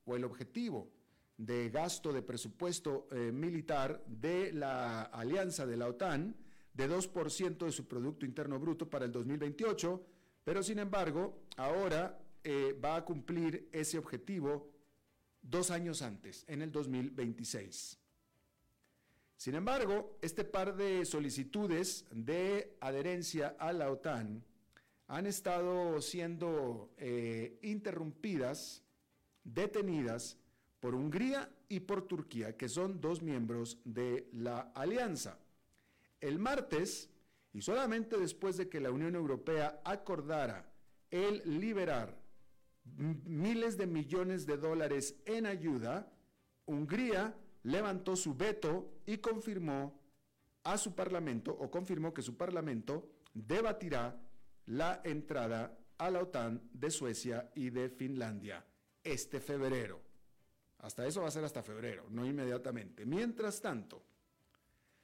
o 0.05 0.15
el 0.15 0.24
objetivo 0.24 0.91
de 1.38 1.69
gasto 1.69 2.13
de 2.13 2.21
presupuesto 2.21 3.07
eh, 3.12 3.31
militar 3.31 4.03
de 4.07 4.53
la 4.53 5.03
alianza 5.03 5.65
de 5.65 5.77
la 5.77 5.88
OTAN 5.88 6.35
de 6.74 6.89
2% 6.89 7.65
de 7.65 7.71
su 7.71 7.88
Producto 7.88 8.25
Interno 8.25 8.59
Bruto 8.59 8.89
para 8.89 9.05
el 9.05 9.12
2028, 9.12 10.05
pero 10.43 10.63
sin 10.63 10.79
embargo, 10.79 11.43
ahora 11.57 12.19
va 12.83 12.97
a 12.97 13.03
cumplir 13.03 13.69
ese 13.71 13.97
objetivo 13.97 14.69
dos 15.41 15.71
años 15.71 16.01
antes, 16.01 16.45
en 16.47 16.62
el 16.62 16.71
2026. 16.71 17.97
Sin 19.38 19.55
embargo, 19.55 20.17
este 20.21 20.43
par 20.43 20.75
de 20.75 21.05
solicitudes 21.05 22.05
de 22.12 22.77
adherencia 22.79 23.55
a 23.59 23.74
la 23.74 23.91
OTAN 23.91 24.43
han 25.07 25.27
estado 25.27 26.01
siendo 26.01 26.93
eh, 26.97 27.59
interrumpidas, 27.62 28.83
detenidas 29.45 30.37
por 30.79 30.93
Hungría 30.93 31.49
y 31.69 31.79
por 31.79 32.07
Turquía, 32.07 32.57
que 32.57 32.67
son 32.67 32.99
dos 32.99 33.21
miembros 33.21 33.79
de 33.85 34.29
la 34.33 34.71
alianza. 34.75 35.39
El 36.19 36.39
martes, 36.39 37.09
y 37.53 37.61
solamente 37.61 38.17
después 38.17 38.57
de 38.57 38.67
que 38.67 38.81
la 38.81 38.91
Unión 38.91 39.15
Europea 39.15 39.81
acordara 39.85 40.69
el 41.09 41.41
liberar 41.59 42.21
miles 42.83 43.77
de 43.77 43.87
millones 43.87 44.45
de 44.45 44.57
dólares 44.57 45.15
en 45.25 45.45
ayuda, 45.45 46.11
Hungría 46.65 47.35
levantó 47.63 48.15
su 48.15 48.35
veto 48.35 48.99
y 49.05 49.17
confirmó 49.17 49.99
a 50.63 50.77
su 50.77 50.93
parlamento, 50.93 51.51
o 51.51 51.71
confirmó 51.71 52.13
que 52.13 52.21
su 52.21 52.35
parlamento 52.35 53.09
debatirá 53.33 54.19
la 54.65 55.01
entrada 55.03 55.77
a 55.97 56.09
la 56.09 56.21
OTAN 56.21 56.61
de 56.73 56.91
Suecia 56.91 57.51
y 57.55 57.69
de 57.69 57.89
Finlandia 57.89 58.65
este 59.05 59.39
febrero. 59.39 60.01
Hasta 60.79 61.05
eso 61.07 61.21
va 61.21 61.29
a 61.29 61.31
ser 61.31 61.45
hasta 61.45 61.63
febrero, 61.63 62.07
no 62.09 62.25
inmediatamente. 62.25 63.05
Mientras 63.05 63.62
tanto, 63.62 64.03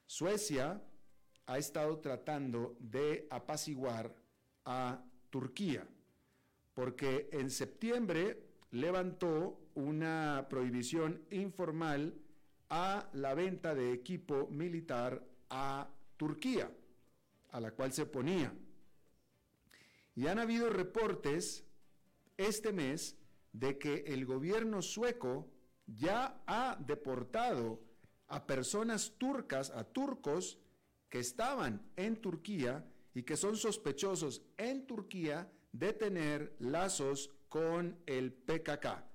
Suecia 0.05 0.81
ha 1.46 1.58
estado 1.58 2.00
tratando 2.00 2.75
de 2.79 3.27
apaciguar 3.29 4.13
a 4.65 5.03
Turquía, 5.29 5.88
porque 6.74 7.29
en 7.31 7.50
septiembre 7.50 8.43
levantó 8.72 9.60
una 9.75 10.48
prohibición 10.50 11.24
informal 11.31 12.15
a 12.70 13.10
la 13.13 13.34
venta 13.34 13.75
de 13.75 13.93
equipo 13.93 14.48
militar 14.50 15.25
a 15.50 15.89
Turquía, 16.17 16.72
a 17.51 17.60
la 17.60 17.72
cual 17.72 17.91
se 17.91 18.03
oponía. 18.03 18.53
Y 20.16 20.27
han 20.27 20.40
habido 20.40 20.70
reportes 20.70 21.64
este 22.37 22.72
mes 22.72 23.18
de 23.53 23.77
que 23.77 24.03
el 24.07 24.25
gobierno 24.25 24.81
sueco 24.81 25.51
ya 25.85 26.42
ha 26.48 26.77
deportado 26.79 27.81
a 28.27 28.46
personas 28.48 29.14
turcas, 29.18 29.72
a 29.72 29.83
turcos 29.83 30.59
que 31.09 31.20
estaban 31.20 31.81
en 31.96 32.22
Turquía 32.22 32.85
y 33.14 33.24
que 33.24 33.35
son 33.35 33.57
sospechosos 33.57 34.42
en 34.57 34.87
Turquía 34.87 35.51
de 35.74 35.94
tener 35.94 36.55
lazos 36.59 37.29
con 37.50 37.98
el 38.05 38.31
PKK 38.31 39.11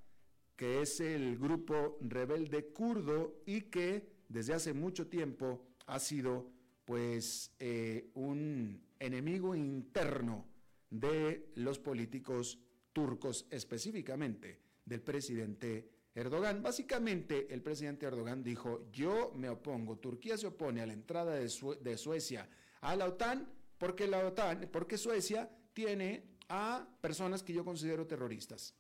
que 0.56 0.80
es 0.80 1.00
el 1.00 1.38
grupo 1.38 1.98
rebelde 2.00 2.72
kurdo 2.72 3.42
y 3.44 3.62
que 3.62 4.08
desde 4.28 4.54
hace 4.54 4.72
mucho 4.72 5.06
tiempo 5.06 5.66
ha 5.86 6.00
sido 6.00 6.50
pues 6.84 7.54
eh, 7.58 8.10
un 8.14 8.82
enemigo 8.98 9.54
interno 9.54 10.46
de 10.88 11.52
los 11.56 11.78
políticos 11.78 12.58
turcos, 12.96 13.44
específicamente 13.50 14.58
del 14.86 15.02
presidente 15.02 15.90
Erdogan. 16.14 16.62
Básicamente 16.62 17.46
el 17.52 17.60
presidente 17.60 18.06
Erdogan 18.06 18.42
dijo, 18.42 18.90
yo 18.90 19.32
me 19.34 19.50
opongo, 19.50 19.98
Turquía 19.98 20.38
se 20.38 20.46
opone 20.46 20.80
a 20.80 20.86
la 20.86 20.94
entrada 20.94 21.34
de, 21.34 21.50
Suecia 21.98 22.48
a 22.80 22.96
la 22.96 23.04
OTAN 23.04 23.52
porque 23.76 24.06
la 24.06 24.26
OTAN, 24.26 24.70
porque 24.72 24.96
Suecia 24.96 25.50
tiene 25.74 26.38
a 26.48 26.88
personas 27.02 27.42
que 27.42 27.52
yo 27.52 27.66
considero 27.66 28.06
terroristas 28.06 28.74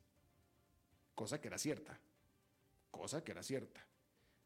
cosa 1.14 1.38
que 1.38 1.48
era 1.48 1.58
cierta, 1.58 2.00
cosa 2.90 3.22
que 3.22 3.32
era 3.32 3.42
cierta. 3.42 3.86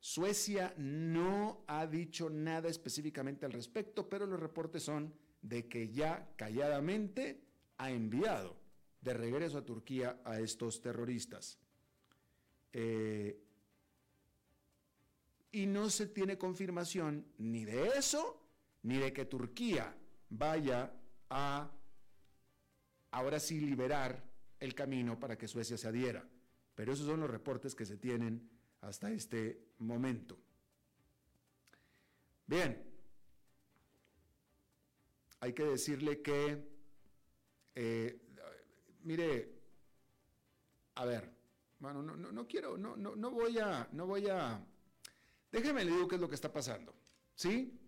Suecia 0.00 0.74
no 0.78 1.62
ha 1.68 1.86
dicho 1.86 2.28
nada 2.28 2.68
específicamente 2.68 3.46
al 3.46 3.52
respecto, 3.52 4.08
pero 4.08 4.26
los 4.26 4.40
reportes 4.40 4.82
son 4.82 5.14
de 5.42 5.68
que 5.68 5.90
ya 5.90 6.32
calladamente 6.36 7.44
ha 7.78 7.92
enviado 7.92 8.59
de 9.00 9.14
regreso 9.14 9.58
a 9.58 9.64
Turquía 9.64 10.20
a 10.24 10.40
estos 10.40 10.80
terroristas. 10.80 11.58
Eh, 12.72 13.42
y 15.52 15.66
no 15.66 15.90
se 15.90 16.06
tiene 16.06 16.38
confirmación 16.38 17.26
ni 17.38 17.64
de 17.64 17.88
eso, 17.98 18.40
ni 18.82 18.98
de 18.98 19.12
que 19.12 19.24
Turquía 19.24 19.96
vaya 20.28 20.92
a 21.28 21.70
ahora 23.10 23.40
sí 23.40 23.60
liberar 23.60 24.22
el 24.60 24.74
camino 24.74 25.18
para 25.18 25.36
que 25.36 25.48
Suecia 25.48 25.76
se 25.76 25.88
adhiera. 25.88 26.24
Pero 26.74 26.92
esos 26.92 27.06
son 27.06 27.20
los 27.20 27.30
reportes 27.30 27.74
que 27.74 27.84
se 27.84 27.96
tienen 27.96 28.48
hasta 28.80 29.10
este 29.10 29.72
momento. 29.78 30.38
Bien, 32.46 32.82
hay 35.40 35.52
que 35.52 35.64
decirle 35.64 36.20
que, 36.20 36.68
eh, 37.74 38.20
mire, 39.02 39.52
a 40.94 41.04
ver, 41.04 41.30
bueno, 41.78 42.02
no, 42.02 42.16
no, 42.16 42.46
quiero, 42.46 42.76
no, 42.76 42.96
no, 42.96 43.16
no 43.16 43.30
voy 43.30 43.58
a, 43.58 43.88
no 43.92 44.06
voy 44.06 44.28
a, 44.28 44.64
déjeme 45.50 45.84
le 45.84 45.92
digo 45.92 46.08
qué 46.08 46.16
es 46.16 46.20
lo 46.20 46.28
que 46.28 46.34
está 46.34 46.52
pasando, 46.52 46.94
¿sí? 47.34 47.78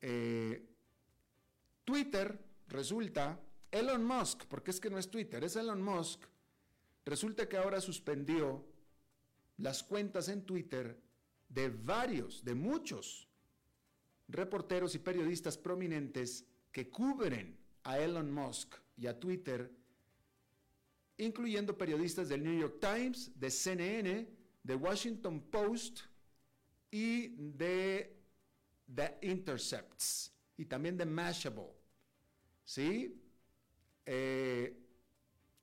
Eh, 0.00 0.68
Twitter 1.84 2.38
resulta, 2.68 3.40
Elon 3.70 4.04
Musk, 4.04 4.44
porque 4.46 4.70
es 4.70 4.80
que 4.80 4.90
no 4.90 4.98
es 4.98 5.10
Twitter, 5.10 5.42
es 5.44 5.56
Elon 5.56 5.82
Musk, 5.82 6.24
Resulta 7.08 7.48
que 7.48 7.56
ahora 7.56 7.80
suspendió 7.80 8.62
las 9.56 9.82
cuentas 9.82 10.28
en 10.28 10.44
Twitter 10.44 11.00
de 11.48 11.70
varios, 11.70 12.44
de 12.44 12.54
muchos 12.54 13.26
reporteros 14.28 14.94
y 14.94 14.98
periodistas 14.98 15.56
prominentes 15.56 16.44
que 16.70 16.90
cubren 16.90 17.56
a 17.84 17.98
Elon 17.98 18.30
Musk 18.30 18.74
y 18.98 19.06
a 19.06 19.18
Twitter, 19.18 19.70
incluyendo 21.16 21.76
periodistas 21.76 22.28
del 22.28 22.42
New 22.42 22.58
York 22.58 22.78
Times, 22.80 23.30
de 23.38 23.50
CNN, 23.50 24.28
de 24.62 24.74
Washington 24.74 25.40
Post 25.40 26.00
y 26.90 27.28
de 27.28 28.16
The 28.92 29.18
Intercepts 29.22 30.32
y 30.56 30.64
también 30.64 30.96
de 30.96 31.06
Mashable, 31.06 31.72
¿sí? 32.64 33.22
Eh, 34.04 34.76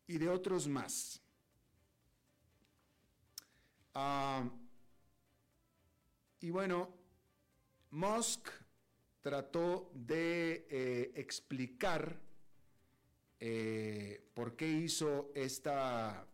y 0.07 0.17
de 0.17 0.29
otros 0.29 0.67
más. 0.67 1.21
Ah, 3.93 4.49
y 6.39 6.49
bueno, 6.49 6.93
Musk 7.91 8.49
trató 9.21 9.91
de 9.93 10.67
eh, 10.69 11.11
explicar 11.15 12.24
eh, 13.39 14.29
por 14.33 14.55
qué 14.55 14.67
hizo 14.67 15.31
esta, 15.35 16.27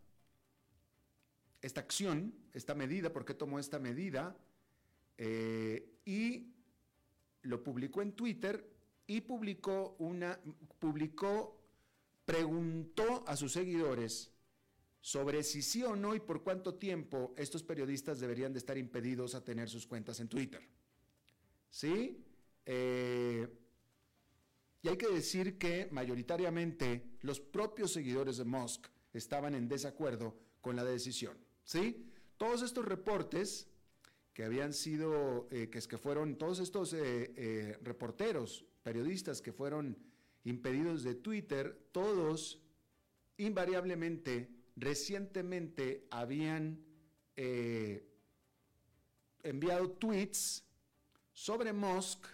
esta 1.62 1.82
acción, 1.82 2.34
esta 2.54 2.76
medida, 2.76 3.12
por 3.12 3.26
qué 3.26 3.34
tomó 3.34 3.60
esta 3.60 3.80
medida, 3.80 4.38
eh, 5.18 6.00
y 6.06 6.54
lo 7.44 7.64
publicó 7.64 8.02
en 8.02 8.14
Twitter 8.14 8.70
y 9.08 9.22
publicó 9.22 9.96
una, 10.00 10.40
publicó, 10.80 11.60
preguntó 12.26 13.24
a 13.28 13.36
sus 13.36 13.54
seguidores 13.54 14.32
sobre 15.02 15.44
si 15.44 15.64
sí 15.64 15.84
o 15.84 15.96
no 15.96 16.16
y 16.16 16.20
por 16.20 16.44
cuánto 16.44 16.76
tiempo 16.76 17.34
estos 17.36 17.64
periodistas 17.64 18.20
deberían 18.20 18.54
de 18.54 18.60
estar 18.60 18.78
impedidos 18.78 19.34
a 19.34 19.44
tener 19.44 19.68
sus 19.68 19.88
cuentas 19.88 20.20
en 20.20 20.30
Twitter. 20.30 20.62
¿Sí? 21.70 22.24
Eh, 22.66 23.48
y 24.84 24.89
hay 24.89 24.98
que 24.98 25.10
decir 25.10 25.58
que 25.58 25.88
mayoritariamente 25.91 27.04
los 27.22 27.39
propios 27.39 27.94
seguidores 27.94 28.38
de 28.38 28.46
Musk 28.46 28.88
estaban 29.13 29.54
en 29.54 29.67
desacuerdo 29.67 30.36
con 30.60 30.76
la 30.76 30.84
decisión. 30.84 31.38
¿Sí? 31.63 32.08
Todos 32.38 32.63
estos 32.63 32.86
reportes 32.86 33.67
que 34.34 34.44
habían 34.44 34.74
sido, 34.74 35.48
eh, 35.52 35.70
que, 35.70 35.98
fueron, 35.98 36.38
todos 36.38 36.60
estos 36.60 36.94
eh, 36.94 37.78
reporteros, 37.84 38.65
periodistas 38.82 39.41
que 39.41 39.54
fueron 39.54 39.98
impedidos 40.46 41.04
de 41.04 41.13
Twitter, 41.15 41.89
todos 41.91 42.60
invariablemente, 43.38 44.50
recientemente 44.76 46.08
habían 46.10 46.84
enviado 49.44 49.89
tweets 49.91 50.63
sobre 51.34 51.74
Musk, 51.74 52.26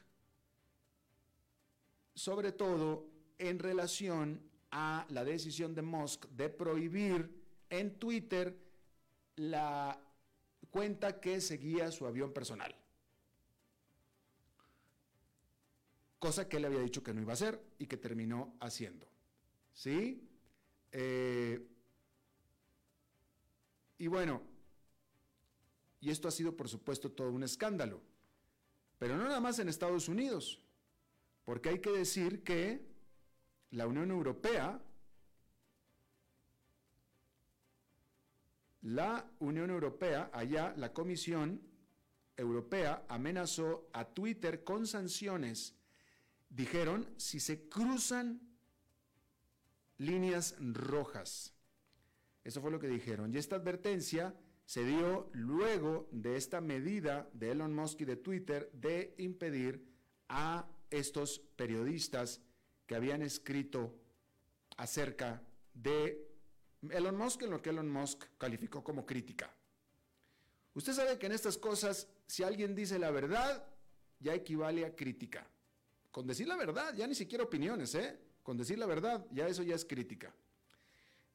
sobre 2.17 2.51
todo 2.51 3.05
en 3.37 3.59
relación 3.59 4.41
a 4.71 5.05
la 5.09 5.23
decisión 5.23 5.75
de 5.75 5.83
Musk 5.83 6.25
de 6.29 6.49
prohibir 6.49 7.29
en 7.69 7.99
Twitter 7.99 8.57
la 9.35 10.01
cuenta 10.71 11.21
que 11.21 11.39
seguía 11.41 11.91
su 11.91 12.07
avión 12.07 12.33
personal. 12.33 12.75
Cosa 16.17 16.49
que 16.49 16.57
él 16.57 16.65
había 16.65 16.79
dicho 16.79 17.03
que 17.03 17.13
no 17.13 17.21
iba 17.21 17.33
a 17.33 17.35
hacer 17.35 17.61
y 17.77 17.85
que 17.85 17.97
terminó 17.97 18.57
haciendo. 18.61 19.07
¿Sí? 19.75 20.27
Eh, 20.91 21.67
y 23.99 24.07
bueno, 24.07 24.41
y 26.01 26.09
esto 26.09 26.27
ha 26.27 26.31
sido 26.31 26.57
por 26.57 26.67
supuesto 26.67 27.11
todo 27.11 27.29
un 27.29 27.43
escándalo. 27.43 28.01
Pero 28.97 29.15
no 29.17 29.25
nada 29.25 29.39
más 29.39 29.59
en 29.59 29.69
Estados 29.69 30.09
Unidos, 30.09 30.63
porque 31.47 31.69
hay 31.69 31.79
que 31.79 31.91
decir 31.91 32.43
que 32.43 32.85
la 33.69 33.87
Unión 33.87 34.11
Europea, 34.11 34.81
la 38.81 39.31
Unión 39.39 39.69
Europea, 39.69 40.29
allá 40.33 40.73
la 40.75 40.91
Comisión 40.91 41.61
Europea 42.35 43.05
amenazó 43.07 43.87
a 43.93 44.03
Twitter 44.03 44.65
con 44.65 44.85
sanciones. 44.85 45.73
Dijeron, 46.49 47.07
si 47.15 47.39
se 47.39 47.69
cruzan 47.69 48.41
líneas 49.99 50.53
rojas. 50.59 51.53
Eso 52.43 52.59
fue 52.59 52.71
lo 52.71 52.79
que 52.81 52.89
dijeron. 52.89 53.33
Y 53.33 53.37
esta 53.37 53.55
advertencia 53.55 54.35
se 54.65 54.83
dio 54.83 55.29
luego 55.31 56.09
de 56.11 56.35
esta 56.35 56.59
medida 56.59 57.29
de 57.31 57.51
Elon 57.51 57.73
Musk 57.73 58.01
y 58.01 58.05
de 58.05 58.17
Twitter 58.17 58.69
de 58.73 59.15
impedir 59.17 59.87
a 60.27 60.67
estos 60.89 61.39
periodistas 61.55 62.41
que 62.85 62.95
habían 62.95 63.21
escrito 63.21 63.93
acerca 64.77 65.41
de 65.73 66.27
Elon 66.89 67.17
Musk 67.17 67.43
en 67.43 67.51
lo 67.51 67.61
que 67.61 67.69
Elon 67.69 67.89
Musk 67.89 68.25
calificó 68.37 68.83
como 68.83 69.05
crítica. 69.05 69.53
Usted 70.73 70.93
sabe 70.93 71.17
que 71.17 71.25
en 71.25 71.31
estas 71.31 71.57
cosas, 71.57 72.07
si 72.27 72.43
alguien 72.43 72.75
dice 72.75 72.99
la 72.99 73.11
verdad, 73.11 73.67
ya 74.19 74.33
equivale 74.33 74.85
a 74.85 74.95
crítica. 74.95 75.47
Con 76.11 76.27
decir 76.27 76.47
la 76.47 76.55
verdad, 76.55 76.93
ya 76.95 77.07
ni 77.07 77.15
siquiera 77.15 77.43
opiniones, 77.43 77.95
¿eh? 77.95 78.17
Con 78.43 78.57
decir 78.57 78.77
la 78.77 78.85
verdad, 78.85 79.25
ya 79.31 79.47
eso 79.47 79.63
ya 79.63 79.75
es 79.75 79.85
crítica. 79.85 80.33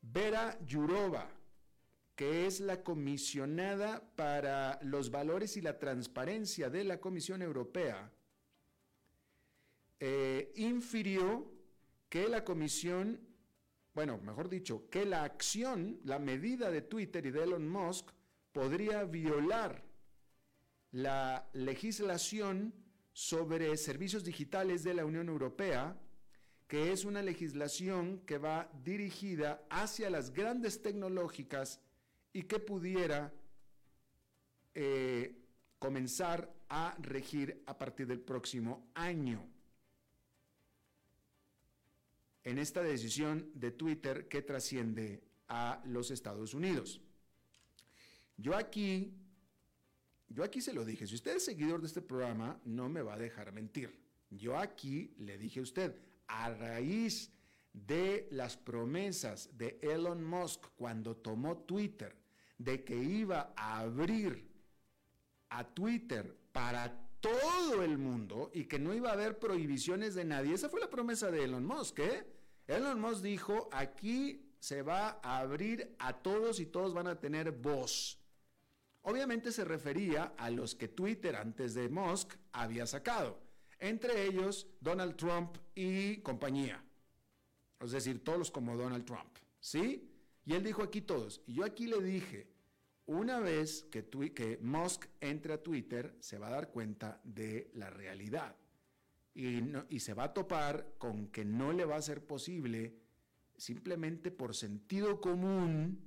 Vera 0.01 0.59
Yurova, 0.65 1.29
que 2.17 2.47
es 2.47 2.61
la 2.61 2.83
comisionada 2.83 4.03
para 4.17 4.79
los 4.83 5.11
valores 5.11 5.57
y 5.57 5.61
la 5.61 5.79
transparencia 5.79 6.71
de 6.71 6.85
la 6.85 7.01
Comisión 7.01 7.43
Europea, 7.43 8.11
eh, 10.05 10.53
infirió 10.57 11.49
que 12.09 12.27
la 12.27 12.43
comisión, 12.43 13.21
bueno, 13.95 14.19
mejor 14.19 14.49
dicho, 14.49 14.91
que 14.91 15.05
la 15.05 15.23
acción, 15.23 16.01
la 16.03 16.19
medida 16.19 16.73
de 16.73 16.83
Twitter 16.83 17.25
y 17.25 17.31
de 17.31 17.45
Elon 17.45 17.69
Musk 17.69 18.11
podría 18.51 19.05
violar 19.05 19.85
la 20.91 21.49
legislación 21.53 22.75
sobre 23.13 23.77
servicios 23.77 24.25
digitales 24.25 24.83
de 24.83 24.95
la 24.95 25.05
Unión 25.05 25.29
Europea, 25.29 25.97
que 26.67 26.91
es 26.91 27.05
una 27.05 27.23
legislación 27.23 28.23
que 28.27 28.39
va 28.39 28.73
dirigida 28.83 29.65
hacia 29.71 30.11
las 30.11 30.33
grandes 30.33 30.83
tecnológicas 30.83 31.81
y 32.33 32.43
que 32.43 32.59
pudiera 32.59 33.33
eh, 34.75 35.39
comenzar 35.79 36.53
a 36.69 36.97
regir 36.99 37.63
a 37.67 37.79
partir 37.79 38.09
del 38.09 38.21
próximo 38.21 38.91
año. 38.95 39.62
En 42.45 42.59
esta 42.59 42.83
decisión 42.83 43.51
de 43.55 43.71
Twitter 43.71 44.29
que 44.29 44.43
trasciende 44.43 45.23
a 45.49 45.83
los 45.85 46.11
Estados 46.11 46.55
Unidos. 46.55 47.01
Yo 48.37 48.57
aquí, 48.57 49.15
yo 50.29 50.43
aquí 50.43 50.61
se 50.61 50.73
lo 50.73 50.85
dije, 50.85 51.07
si 51.07 51.15
usted 51.15 51.37
es 51.37 51.45
seguidor 51.45 51.81
de 51.81 51.87
este 51.87 52.03
programa, 52.03 52.61
no 52.65 52.89
me 52.89 53.03
va 53.03 53.15
a 53.15 53.19
dejar 53.19 53.53
mentir. 53.53 53.97
Yo 54.31 54.59
aquí 54.59 55.15
le 55.19 55.39
dije 55.39 55.61
a 55.61 55.63
usted, 55.63 55.95
a 56.27 56.51
raíz 56.55 57.31
de 57.73 58.29
las 58.31 58.57
promesas 58.57 59.51
de 59.57 59.79
Elon 59.83 60.25
Musk 60.25 60.67
cuando 60.77 61.17
tomó 61.17 61.59
Twitter 61.59 62.17
de 62.59 62.85
que 62.85 62.97
iba 62.97 63.53
a 63.57 63.81
abrir 63.81 64.49
a 65.51 65.65
Twitter 65.65 66.37
para 66.53 67.02
todo 67.23 67.83
el 67.83 67.97
mundo 67.97 68.51
y 68.53 68.65
que 68.65 68.79
no 68.79 68.93
iba 68.93 69.09
a 69.11 69.15
haber 69.15 69.39
prohibiciones 69.39 70.15
de 70.15 70.25
nadie. 70.25 70.55
Esa 70.55 70.69
fue 70.69 70.81
la 70.81 70.91
promesa 70.91 71.31
de 71.31 71.45
Elon 71.45 71.65
Musk. 71.65 72.01
¿eh? 72.01 72.27
Elon 72.67 73.01
Musk 73.01 73.23
dijo, 73.23 73.71
aquí 73.73 74.53
se 74.59 74.83
va 74.83 75.21
a 75.23 75.39
abrir 75.39 75.95
a 75.99 76.13
todos 76.13 76.61
y 76.61 76.67
todos 76.67 76.93
van 76.93 77.07
a 77.07 77.19
tener 77.19 77.53
voz. 77.53 78.19
Obviamente 79.03 79.53
se 79.53 79.65
refería 79.65 80.35
a 80.37 80.51
los 80.51 80.75
que 80.75 80.89
Twitter 80.89 81.37
antes 81.37 81.75
de 81.75 81.89
Musk 81.89 82.35
había 82.53 82.87
sacado, 82.87 83.39
entre 83.79 84.27
ellos 84.27 84.67
Donald 84.81 85.17
Trump 85.17 85.57
y 85.75 86.19
compañía. 86.19 86.85
Es 87.81 87.93
decir, 87.93 88.23
todos 88.23 88.51
como 88.51 88.77
Donald 88.77 89.05
Trump. 89.05 89.39
¿Sí? 89.61 90.09
Y 90.45 90.55
él 90.55 90.63
dijo 90.65 90.83
aquí 90.83 91.01
todos. 91.01 91.41
Y 91.47 91.55
yo 91.55 91.65
aquí 91.65 91.87
le 91.87 92.01
dije, 92.01 92.52
una 93.07 93.41
vez 93.41 93.85
que, 93.91 94.59
Musk 94.61 95.07
entre 95.21 95.55
a 95.55 95.63
Twitter, 95.63 96.17
se 96.21 96.39
va 96.39 96.49
a 96.49 96.53
dar 96.53 96.71
cuenta 96.71 97.21
de 97.25 97.71
la 97.75 97.91
realidad. 97.91 98.57
Y, 99.35 99.99
se 99.99 100.15
va 100.15 100.25
a 100.25 100.35
topar 100.35 100.95
con 100.99 101.29
que 101.29 101.45
no 101.45 101.73
le 101.73 101.85
va 101.85 101.97
a 101.97 102.03
ser 102.03 102.25
posible, 102.25 102.99
simplemente 103.57 104.31
por 104.31 104.55
sentido 104.55 105.21
común, 105.21 106.01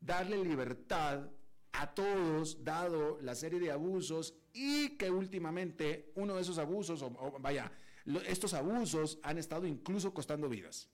darle 0.00 0.42
libertad 0.42 1.30
a 1.72 1.94
todos, 1.94 2.64
dado 2.64 3.18
la 3.20 3.34
serie 3.34 3.60
de 3.60 3.70
abusos 3.70 4.34
y 4.52 4.96
que 4.96 5.10
últimamente 5.10 6.12
uno 6.16 6.34
de 6.34 6.42
esos 6.42 6.58
abusos, 6.58 7.04
vaya, 7.40 7.72
estos 8.26 8.52
abusos 8.54 9.18
han 9.22 9.38
estado 9.38 9.66
incluso 9.66 10.12
costando 10.12 10.48
vidas. 10.48 10.88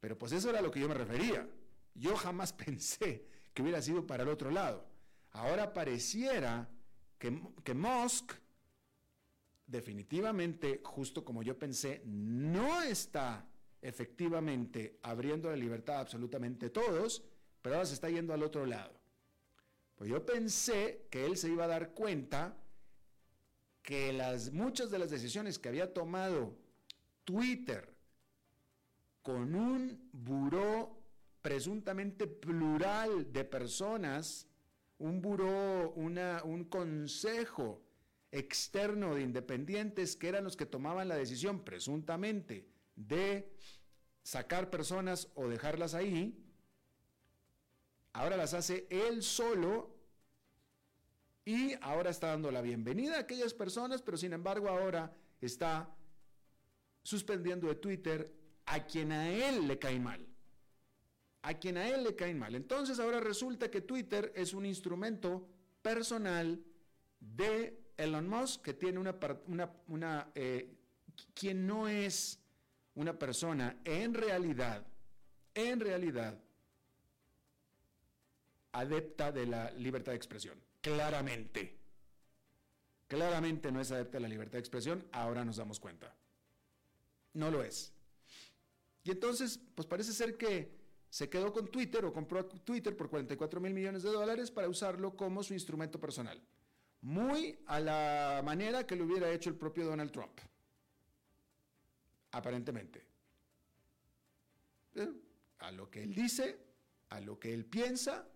Pero 0.00 0.18
pues 0.18 0.32
eso 0.32 0.50
era 0.50 0.58
a 0.58 0.62
lo 0.62 0.70
que 0.70 0.80
yo 0.80 0.88
me 0.88 0.94
refería. 0.94 1.48
Yo 1.94 2.16
jamás 2.16 2.52
pensé 2.66 3.26
que 3.52 3.62
hubiera 3.62 3.80
sido 3.82 4.06
para 4.06 4.22
el 4.22 4.28
otro 4.28 4.50
lado. 4.50 4.86
Ahora 5.30 5.72
pareciera 5.72 6.68
que, 7.18 7.40
que 7.62 7.74
Musk 7.74 8.32
definitivamente, 9.66 10.80
justo 10.84 11.24
como 11.24 11.42
yo 11.42 11.58
pensé, 11.58 12.02
no 12.04 12.82
está 12.82 13.46
efectivamente 13.80 14.98
abriendo 15.02 15.50
la 15.50 15.56
libertad 15.56 15.96
a 15.96 16.00
absolutamente 16.00 16.70
todos, 16.70 17.22
pero 17.60 17.76
ahora 17.76 17.86
se 17.86 17.94
está 17.94 18.08
yendo 18.08 18.32
al 18.32 18.42
otro 18.42 18.66
lado. 18.66 18.92
Pues 19.94 20.10
yo 20.10 20.24
pensé 20.24 21.06
que 21.10 21.24
él 21.24 21.36
se 21.36 21.48
iba 21.48 21.64
a 21.64 21.68
dar 21.68 21.92
cuenta 21.92 22.56
que 23.82 24.12
las, 24.12 24.52
muchas 24.52 24.90
de 24.90 24.98
las 24.98 25.10
decisiones 25.10 25.58
que 25.58 25.68
había 25.68 25.92
tomado 25.92 26.56
Twitter 27.24 27.94
con 29.22 29.54
un 29.54 30.08
buró 30.12 31.03
presuntamente 31.44 32.26
plural 32.26 33.30
de 33.30 33.44
personas, 33.44 34.48
un 34.96 35.20
buró, 35.20 35.90
una, 35.90 36.42
un 36.42 36.64
consejo 36.64 37.82
externo 38.32 39.14
de 39.14 39.20
independientes 39.20 40.16
que 40.16 40.28
eran 40.28 40.44
los 40.44 40.56
que 40.56 40.64
tomaban 40.64 41.06
la 41.06 41.16
decisión 41.16 41.62
presuntamente 41.62 42.66
de 42.96 43.52
sacar 44.22 44.70
personas 44.70 45.28
o 45.34 45.46
dejarlas 45.46 45.92
ahí, 45.92 46.42
ahora 48.14 48.38
las 48.38 48.54
hace 48.54 48.86
él 48.88 49.22
solo 49.22 49.94
y 51.44 51.74
ahora 51.82 52.08
está 52.08 52.28
dando 52.28 52.50
la 52.52 52.62
bienvenida 52.62 53.18
a 53.18 53.20
aquellas 53.20 53.52
personas, 53.52 54.00
pero 54.00 54.16
sin 54.16 54.32
embargo 54.32 54.70
ahora 54.70 55.14
está 55.42 55.94
suspendiendo 57.02 57.68
de 57.68 57.74
Twitter 57.74 58.34
a 58.64 58.86
quien 58.86 59.12
a 59.12 59.28
él 59.28 59.68
le 59.68 59.78
cae 59.78 60.00
mal. 60.00 60.33
A 61.44 61.54
quien 61.54 61.76
a 61.76 61.86
él 61.86 62.04
le 62.04 62.16
caen 62.16 62.38
mal. 62.38 62.54
Entonces 62.54 62.98
ahora 62.98 63.20
resulta 63.20 63.70
que 63.70 63.82
Twitter 63.82 64.32
es 64.34 64.54
un 64.54 64.64
instrumento 64.64 65.46
personal 65.82 66.58
de 67.20 67.78
Elon 67.98 68.26
Musk, 68.26 68.62
que 68.62 68.72
tiene 68.72 68.98
una, 68.98 69.14
una, 69.46 69.70
una 69.88 70.30
eh, 70.34 70.74
quien 71.34 71.66
no 71.66 71.86
es 71.86 72.40
una 72.94 73.18
persona 73.18 73.76
en 73.84 74.14
realidad, 74.14 74.86
en 75.54 75.80
realidad, 75.80 76.40
adepta 78.72 79.30
de 79.30 79.46
la 79.46 79.70
libertad 79.72 80.12
de 80.12 80.16
expresión. 80.16 80.58
Claramente. 80.80 81.78
Claramente 83.06 83.70
no 83.70 83.82
es 83.82 83.92
adepta 83.92 84.16
de 84.16 84.22
la 84.22 84.28
libertad 84.28 84.54
de 84.54 84.60
expresión, 84.60 85.06
ahora 85.12 85.44
nos 85.44 85.56
damos 85.56 85.78
cuenta. 85.78 86.16
No 87.34 87.50
lo 87.50 87.62
es. 87.62 87.92
Y 89.02 89.10
entonces, 89.10 89.60
pues 89.74 89.86
parece 89.86 90.14
ser 90.14 90.38
que 90.38 90.83
se 91.14 91.30
quedó 91.30 91.52
con 91.52 91.68
Twitter 91.68 92.04
o 92.04 92.12
compró 92.12 92.44
Twitter 92.44 92.96
por 92.96 93.08
44 93.08 93.60
mil 93.60 93.72
millones 93.72 94.02
de 94.02 94.10
dólares 94.10 94.50
para 94.50 94.68
usarlo 94.68 95.16
como 95.16 95.44
su 95.44 95.54
instrumento 95.54 96.00
personal. 96.00 96.42
Muy 97.02 97.56
a 97.66 97.78
la 97.78 98.42
manera 98.44 98.84
que 98.84 98.96
lo 98.96 99.04
hubiera 99.04 99.30
hecho 99.30 99.48
el 99.48 99.54
propio 99.54 99.86
Donald 99.86 100.10
Trump. 100.10 100.40
Aparentemente. 102.32 103.06
A 105.60 105.70
lo 105.70 105.88
que 105.88 106.02
él 106.02 106.16
dice, 106.16 106.58
a 107.10 107.20
lo 107.20 107.38
que 107.38 107.54
él 107.54 107.64
piensa, 107.64 108.26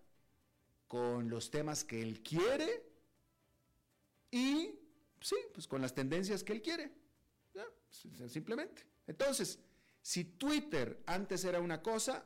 con 0.87 1.29
los 1.29 1.51
temas 1.51 1.83
que 1.83 2.01
él 2.01 2.23
quiere 2.23 2.81
y, 4.31 4.79
sí, 5.19 5.35
pues 5.53 5.67
con 5.67 5.81
las 5.81 5.93
tendencias 5.93 6.45
que 6.45 6.53
él 6.53 6.61
quiere. 6.61 6.93
Simplemente. 7.89 8.87
Entonces, 9.05 9.59
si 10.01 10.23
Twitter 10.23 11.03
antes 11.07 11.43
era 11.43 11.59
una 11.59 11.81
cosa, 11.81 12.23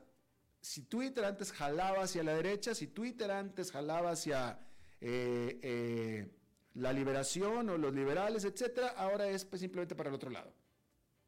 si 0.63 0.83
Twitter 0.83 1.25
antes 1.25 1.51
jalaba 1.51 2.03
hacia 2.03 2.23
la 2.23 2.35
derecha, 2.35 2.73
si 2.73 2.87
Twitter 2.87 3.29
antes 3.29 3.69
jalaba 3.69 4.11
hacia 4.11 4.57
eh, 5.01 5.59
eh, 5.61 6.31
la 6.75 6.93
liberación 6.93 7.69
o 7.69 7.77
los 7.77 7.93
liberales, 7.93 8.45
etcétera, 8.45 8.87
ahora 8.95 9.27
es 9.27 9.43
pues, 9.43 9.59
simplemente 9.59 9.93
para 9.93 10.07
el 10.07 10.15
otro 10.15 10.29
lado. 10.29 10.53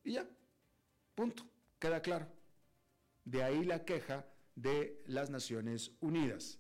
Y 0.06 0.14
ya, 0.14 0.26
punto, 1.16 1.46
queda 1.80 2.02
claro. 2.02 2.28
De 3.26 3.44
ahí 3.44 3.66
la 3.66 3.84
queja 3.84 4.26
de 4.56 5.04
las 5.06 5.30
Naciones 5.30 5.92
Unidas. 6.00 6.58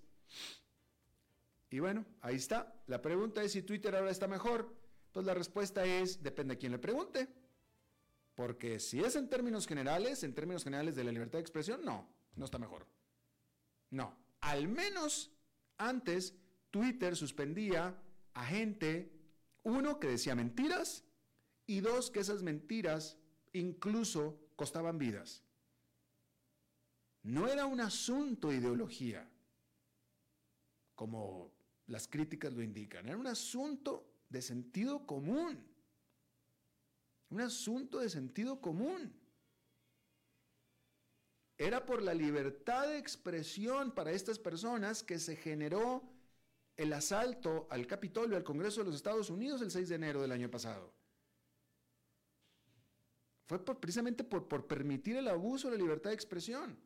Y 1.69 1.79
bueno, 1.79 2.05
ahí 2.19 2.35
está. 2.35 2.75
La 2.87 3.01
pregunta 3.01 3.41
es 3.41 3.53
si 3.53 3.61
Twitter 3.61 3.95
ahora 3.95 4.11
está 4.11 4.27
mejor. 4.27 4.75
Pues 5.13 5.25
la 5.25 5.33
respuesta 5.33 5.85
es, 5.85 6.21
depende 6.21 6.55
de 6.55 6.59
quién 6.59 6.73
le 6.73 6.79
pregunte. 6.79 7.29
Porque 8.33 8.81
si 8.81 8.99
es 8.99 9.15
en 9.15 9.29
términos 9.29 9.65
generales, 9.65 10.23
en 10.23 10.35
términos 10.35 10.65
generales 10.65 10.97
de 10.97 11.05
la 11.05 11.13
libertad 11.13 11.37
de 11.37 11.43
expresión, 11.43 11.85
no, 11.85 12.14
no 12.35 12.45
está 12.45 12.57
mejor. 12.57 12.87
No, 13.89 14.15
al 14.41 14.67
menos 14.67 15.31
antes 15.77 16.35
Twitter 16.71 17.15
suspendía 17.15 17.95
a 18.33 18.45
gente, 18.45 19.11
uno, 19.63 19.99
que 19.99 20.07
decía 20.07 20.35
mentiras 20.35 21.03
y 21.65 21.79
dos, 21.79 22.11
que 22.11 22.19
esas 22.19 22.43
mentiras 22.43 23.17
incluso 23.53 24.37
costaban 24.55 24.97
vidas. 24.97 25.43
No 27.23 27.47
era 27.47 27.65
un 27.65 27.81
asunto 27.81 28.49
de 28.49 28.57
ideología, 28.57 29.27
como 30.93 31.51
las 31.87 32.07
críticas 32.07 32.53
lo 32.53 32.61
indican, 32.61 33.07
era 33.07 33.17
un 33.17 33.27
asunto 33.27 34.05
de 34.29 34.41
sentido 34.41 35.05
común. 35.05 35.65
Un 37.29 37.41
asunto 37.41 37.99
de 37.99 38.09
sentido 38.09 38.61
común. 38.61 39.13
Era 41.57 41.85
por 41.85 42.01
la 42.01 42.13
libertad 42.13 42.87
de 42.87 42.97
expresión 42.97 43.91
para 43.91 44.11
estas 44.11 44.39
personas 44.39 45.03
que 45.03 45.19
se 45.19 45.35
generó 45.35 46.03
el 46.75 46.91
asalto 46.91 47.67
al 47.69 47.87
Capitolio, 47.87 48.35
al 48.35 48.43
Congreso 48.43 48.81
de 48.81 48.87
los 48.87 48.95
Estados 48.95 49.29
Unidos 49.29 49.61
el 49.61 49.71
6 49.71 49.89
de 49.89 49.95
enero 49.95 50.21
del 50.21 50.33
año 50.33 50.51
pasado. 50.51 50.93
Fue 53.47 53.63
precisamente 53.63 54.23
por, 54.23 54.47
por 54.47 54.67
permitir 54.67 55.15
el 55.17 55.27
abuso 55.27 55.69
de 55.69 55.77
la 55.77 55.83
libertad 55.83 56.09
de 56.09 56.15
expresión. 56.15 56.77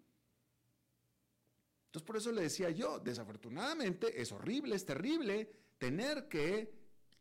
Entonces 1.86 2.06
por 2.06 2.18
eso 2.18 2.32
le 2.32 2.44
decía 2.44 2.70
yo, 2.70 3.00
desafortunadamente 3.00 4.22
es 4.22 4.32
horrible, 4.32 4.76
es 4.76 4.86
terrible 4.86 5.52
tener 5.80 6.28
que 6.28 6.72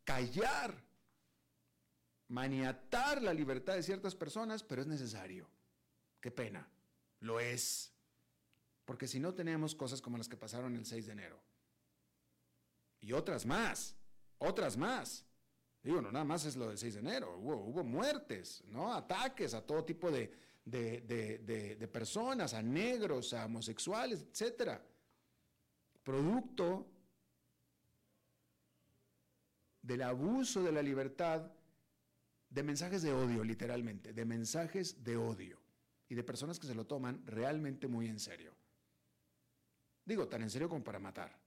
callar 0.04 0.88
maniatar 2.28 3.22
la 3.22 3.32
libertad 3.32 3.74
de 3.74 3.82
ciertas 3.82 4.14
personas, 4.14 4.62
pero 4.62 4.82
es 4.82 4.88
necesario. 4.88 5.48
Qué 6.20 6.30
pena. 6.30 6.68
Lo 7.20 7.40
es. 7.40 7.92
Porque 8.84 9.06
si 9.06 9.20
no 9.20 9.34
tenemos 9.34 9.74
cosas 9.74 10.00
como 10.00 10.16
las 10.16 10.28
que 10.28 10.36
pasaron 10.36 10.74
el 10.76 10.86
6 10.86 11.06
de 11.06 11.12
enero. 11.12 11.40
Y 13.00 13.12
otras 13.12 13.46
más, 13.46 13.96
otras 14.38 14.76
más. 14.76 15.24
Digo, 15.82 16.00
no 16.00 16.10
nada 16.10 16.24
más 16.24 16.44
es 16.44 16.56
lo 16.56 16.68
del 16.68 16.78
6 16.78 16.94
de 16.94 17.00
enero, 17.00 17.38
hubo, 17.38 17.84
muertes, 17.84 18.64
¿no? 18.66 18.92
Ataques 18.92 19.54
a 19.54 19.64
todo 19.64 19.84
tipo 19.84 20.10
de, 20.10 20.32
de, 20.64 21.88
personas, 21.92 22.54
a 22.54 22.62
negros, 22.62 23.32
a 23.32 23.46
homosexuales, 23.46 24.22
etc. 24.22 24.80
Producto 26.02 26.90
del 29.82 30.02
abuso 30.02 30.62
de 30.62 30.72
la 30.72 30.82
libertad 30.82 31.52
de 32.50 32.62
mensajes 32.62 33.02
de 33.02 33.12
odio, 33.12 33.44
literalmente, 33.44 34.12
de 34.12 34.24
mensajes 34.24 35.04
de 35.04 35.16
odio 35.16 35.67
y 36.08 36.14
de 36.14 36.24
personas 36.24 36.58
que 36.58 36.66
se 36.66 36.74
lo 36.74 36.86
toman 36.86 37.24
realmente 37.26 37.86
muy 37.86 38.08
en 38.08 38.18
serio. 38.18 38.54
Digo, 40.04 40.26
tan 40.28 40.42
en 40.42 40.50
serio 40.50 40.68
como 40.68 40.82
para 40.82 40.98
matar. 40.98 41.38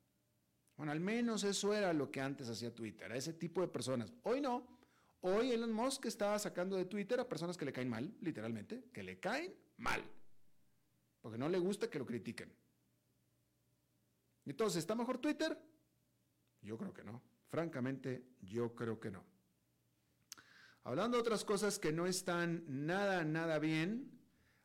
Bueno, 0.78 0.92
al 0.92 1.00
menos 1.00 1.44
eso 1.44 1.74
era 1.74 1.94
lo 1.94 2.12
que 2.12 2.22
antes 2.22 2.48
hacía 2.50 2.74
Twitter, 2.74 3.12
a 3.12 3.16
ese 3.16 3.34
tipo 3.34 3.62
de 3.62 3.68
personas. 3.68 4.14
Hoy 4.24 4.42
no. 4.42 4.80
Hoy 5.22 5.52
Elon 5.52 5.72
Musk 5.72 6.06
estaba 6.06 6.40
sacando 6.40 6.76
de 6.76 6.86
Twitter 6.86 7.20
a 7.20 7.30
personas 7.30 7.58
que 7.58 7.66
le 7.66 7.74
caen 7.74 7.90
mal, 7.90 8.16
literalmente, 8.22 8.86
que 8.92 9.04
le 9.04 9.20
caen 9.20 9.54
mal. 9.78 10.04
Porque 11.22 11.38
no 11.38 11.50
le 11.50 11.60
gusta 11.60 11.90
que 11.90 12.00
lo 12.00 12.06
critiquen. 12.06 12.52
Entonces, 14.46 14.80
¿está 14.80 14.96
mejor 14.96 15.20
Twitter? 15.20 15.58
Yo 16.62 16.78
creo 16.78 16.94
que 16.94 17.04
no. 17.04 17.22
Francamente, 17.50 18.26
yo 18.42 18.74
creo 18.74 19.00
que 19.00 19.12
no. 19.12 19.24
Hablando 20.84 21.18
de 21.18 21.22
otras 21.22 21.46
cosas 21.46 21.78
que 21.78 21.92
no 21.92 22.08
están 22.08 22.64
nada, 22.68 23.24
nada 23.24 23.60
bien, 23.60 24.21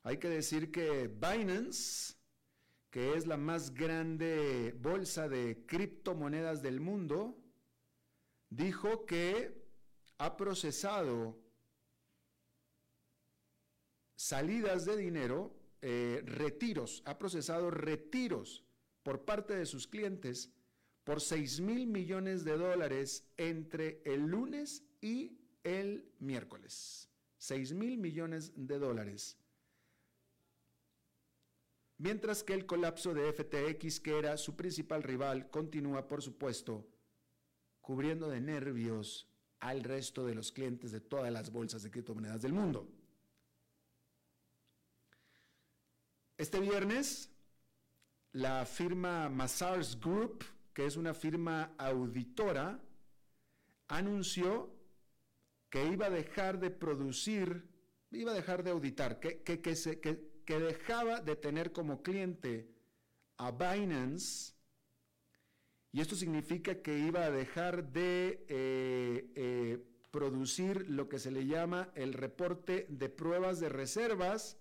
hay 0.07 0.19
que 0.19 0.29
decir 0.29 0.71
que 0.71 1.09
Binance, 1.09 2.15
que 2.91 3.15
es 3.15 3.27
la 3.27 3.37
más 3.37 3.75
grande 3.75 4.73
bolsa 4.79 5.29
de 5.29 5.67
criptomonedas 5.67 6.63
del 6.63 6.79
mundo, 6.79 7.37
dijo 8.49 9.05
que 9.05 9.67
ha 10.19 10.37
procesado 10.37 11.37
salidas 14.15 14.85
de 14.85 14.97
dinero, 14.97 15.59
eh, 15.83 16.23
retiros, 16.25 17.03
ha 17.05 17.19
procesado 17.19 17.73
retiros 17.73 18.65
por 19.03 19.25
parte 19.25 19.57
de 19.57 19.67
sus 19.67 19.89
clientes 19.89 20.53
por 21.03 21.21
6 21.21 21.61
mil 21.63 21.89
millones 21.89 22.45
de 22.45 22.57
dólares 22.57 23.27
entre 23.37 24.03
el 24.05 24.21
lunes 24.21 24.85
y 25.01 25.37
el 25.65 26.09
miércoles. 26.21 27.11
6 27.39 27.73
mil 27.73 27.99
millones 27.99 28.53
de 28.55 28.79
dólares. 28.79 29.37
Mientras 31.99 32.43
que 32.43 32.53
el 32.53 32.67
colapso 32.67 33.15
de 33.15 33.33
FTX, 33.33 34.01
que 34.01 34.19
era 34.19 34.37
su 34.37 34.55
principal 34.55 35.03
rival, 35.03 35.51
continúa, 35.51 36.07
por 36.07 36.23
supuesto, 36.23 36.87
cubriendo 37.81 38.29
de 38.29 38.41
nervios 38.41 39.29
al 39.61 39.83
resto 39.83 40.27
de 40.27 40.35
los 40.35 40.53
clientes 40.53 40.93
de 40.93 41.01
todas 41.01 41.33
las 41.33 41.51
bolsas 41.51 41.83
de 41.83 41.91
criptomonedas 41.91 42.43
del 42.43 42.53
mundo. 42.53 42.87
Este 46.37 46.61
viernes, 46.61 47.31
la 48.33 48.67
firma 48.67 49.31
Mazars 49.31 49.99
Group, 49.99 50.45
que 50.75 50.85
es 50.85 50.97
una 50.97 51.15
firma 51.15 51.75
auditora, 51.79 52.79
anunció 53.89 54.71
que 55.71 55.87
iba 55.87 56.07
a 56.07 56.11
dejar 56.11 56.61
de 56.61 56.71
producir, 56.71 57.67
iba 58.11 58.33
a 58.33 58.35
dejar 58.35 58.63
de 58.63 58.71
auditar, 58.71 59.19
se, 59.75 60.01
dejaba 60.55 61.21
de 61.21 61.37
tener 61.37 61.73
como 61.73 62.03
cliente 62.03 62.69
a 63.37 63.51
Binance, 63.51 64.55
y 65.93 66.01
esto 66.01 66.15
significa 66.15 66.83
que 66.83 66.99
iba 66.99 67.25
a 67.25 67.31
dejar 67.31 67.91
de 67.91 68.45
eh, 68.49 69.33
eh, 69.35 69.85
producir 70.11 70.89
lo 70.89 71.09
que 71.09 71.19
se 71.19 71.31
le 71.31 71.47
llama 71.47 71.91
el 71.95 72.13
reporte 72.13 72.87
de 72.89 73.09
pruebas 73.09 73.61
de 73.61 73.69
reservas, 73.69 74.59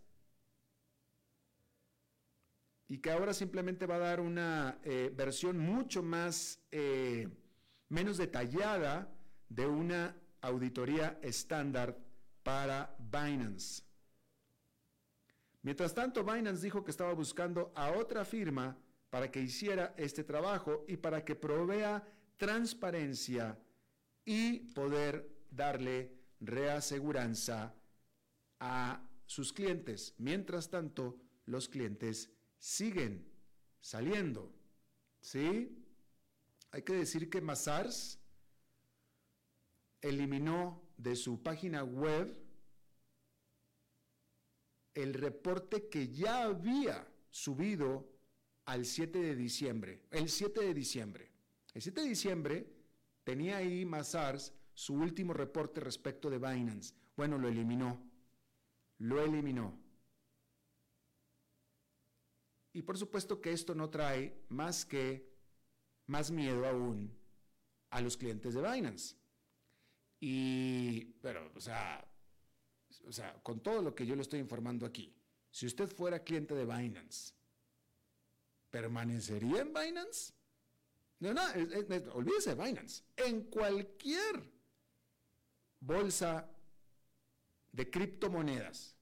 y 2.88 3.00
que 3.00 3.12
ahora 3.12 3.34
simplemente 3.34 3.86
va 3.86 3.96
a 3.96 4.00
dar 4.00 4.20
una 4.20 4.80
eh, 4.84 5.12
versión 5.16 5.58
mucho 5.58 6.04
más, 6.04 6.60
menos 7.90 8.18
detallada 8.18 9.16
de 9.50 9.66
una 9.68 10.16
auditoría 10.42 11.20
estándar 11.22 11.98
para 12.44 12.96
Binance. 13.00 13.85
Mientras 15.66 15.96
tanto, 15.96 16.24
Binance 16.24 16.64
dijo 16.64 16.84
que 16.84 16.92
estaba 16.92 17.14
buscando 17.14 17.72
a 17.74 17.90
otra 17.94 18.24
firma 18.24 18.78
para 19.10 19.32
que 19.32 19.42
hiciera 19.42 19.96
este 19.98 20.24
trabajo 20.24 20.86
y 20.88 20.96
para 20.96 21.26
que 21.26 21.34
provea 21.34 22.08
transparencia 22.38 23.58
y 24.24 24.60
poder 24.76 25.28
darle 25.50 26.12
reaseguranza 26.40 27.74
a 28.60 29.02
sus 29.26 29.52
clientes. 29.52 30.14
Mientras 30.20 30.70
tanto, 30.70 31.18
los 31.48 31.68
clientes 31.68 32.30
siguen 32.60 33.28
saliendo. 33.80 34.54
¿Sí? 35.20 35.84
Hay 36.70 36.84
que 36.84 36.94
decir 36.94 37.28
que 37.28 37.42
Mazars 37.42 38.20
eliminó 40.00 40.84
de 40.96 41.16
su 41.16 41.42
página 41.42 41.84
web 41.84 42.45
el 44.96 45.14
reporte 45.14 45.88
que 45.90 46.08
ya 46.08 46.44
había 46.44 47.08
subido 47.30 48.10
al 48.66 48.86
7 48.86 49.20
de 49.20 49.36
diciembre. 49.36 50.02
El 50.10 50.30
7 50.30 50.62
de 50.62 50.74
diciembre. 50.74 51.32
El 51.74 51.82
7 51.82 52.02
de 52.02 52.08
diciembre 52.08 52.74
tenía 53.24 53.58
ahí 53.58 53.86
Mazars 53.86 54.54
su 54.74 54.96
último 54.96 55.34
reporte 55.34 55.82
respecto 55.82 56.30
de 56.30 56.40
Binance. 56.40 56.96
Bueno, 57.16 57.38
lo 57.38 57.50
eliminó. 57.50 58.02
Lo 58.98 59.22
eliminó. 59.22 59.78
Y 62.74 62.82
por 62.82 62.98
supuesto 62.98 63.42
que 63.42 63.52
esto 63.52 63.76
no 63.76 63.90
trae 63.90 64.46
más 64.50 64.86
que 64.86 65.30
más 66.08 66.32
miedo 66.32 66.66
aún 66.68 67.18
a 67.90 68.02
los 68.02 68.18
clientes 68.18 68.54
de 68.54 68.62
Binance. 68.62 69.16
Y, 70.20 71.06
pero, 71.22 71.52
o 71.54 71.60
sea, 71.60 72.06
o 73.08 73.12
sea, 73.12 73.34
con 73.44 73.62
todo 73.62 73.82
lo 73.82 73.96
que 73.96 74.06
yo 74.06 74.16
le 74.16 74.22
estoy 74.22 74.40
informando 74.40 74.86
aquí, 74.86 75.14
si 75.52 75.66
usted 75.66 75.88
fuera 75.88 76.24
cliente 76.24 76.54
de 76.54 76.66
Binance, 76.66 77.34
¿permanecería 78.70 79.62
en 79.62 79.74
Binance? 79.74 80.34
No, 81.20 81.34
no, 81.34 81.42
olvídese 82.14 82.56
de 82.56 82.64
Binance. 82.64 83.04
En 83.16 83.44
cualquier 83.44 84.52
bolsa 85.80 86.50
de 87.72 87.90
criptomonedas, 87.90 88.98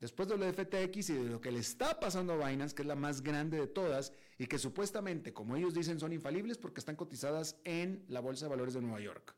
después 0.00 0.28
de 0.28 0.36
lo 0.36 0.44
de 0.44 0.52
FTX 0.52 1.10
y 1.10 1.14
de 1.14 1.30
lo 1.30 1.40
que 1.40 1.50
le 1.50 1.60
está 1.60 1.98
pasando 1.98 2.34
a 2.34 2.48
Binance, 2.48 2.74
que 2.74 2.82
es 2.82 2.88
la 2.88 2.96
más 2.96 3.22
grande 3.22 3.58
de 3.58 3.68
todas 3.68 4.12
y 4.36 4.46
que 4.46 4.58
supuestamente, 4.58 5.32
como 5.32 5.56
ellos 5.56 5.72
dicen, 5.72 5.98
son 5.98 6.12
infalibles 6.12 6.58
porque 6.58 6.80
están 6.80 6.96
cotizadas 6.96 7.56
en 7.64 8.04
la 8.08 8.20
Bolsa 8.20 8.44
de 8.46 8.50
Valores 8.50 8.74
de 8.74 8.82
Nueva 8.82 9.00
York, 9.00 9.34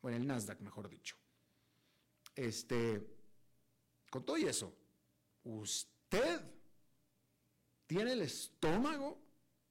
o 0.00 0.08
en 0.08 0.14
el 0.14 0.26
Nasdaq, 0.26 0.60
mejor 0.60 0.88
dicho. 0.88 1.16
Este, 2.34 3.06
con 4.10 4.24
todo 4.24 4.36
y 4.36 4.44
eso, 4.44 4.72
¿usted 5.44 6.40
tiene 7.86 8.12
el 8.12 8.22
estómago 8.22 9.20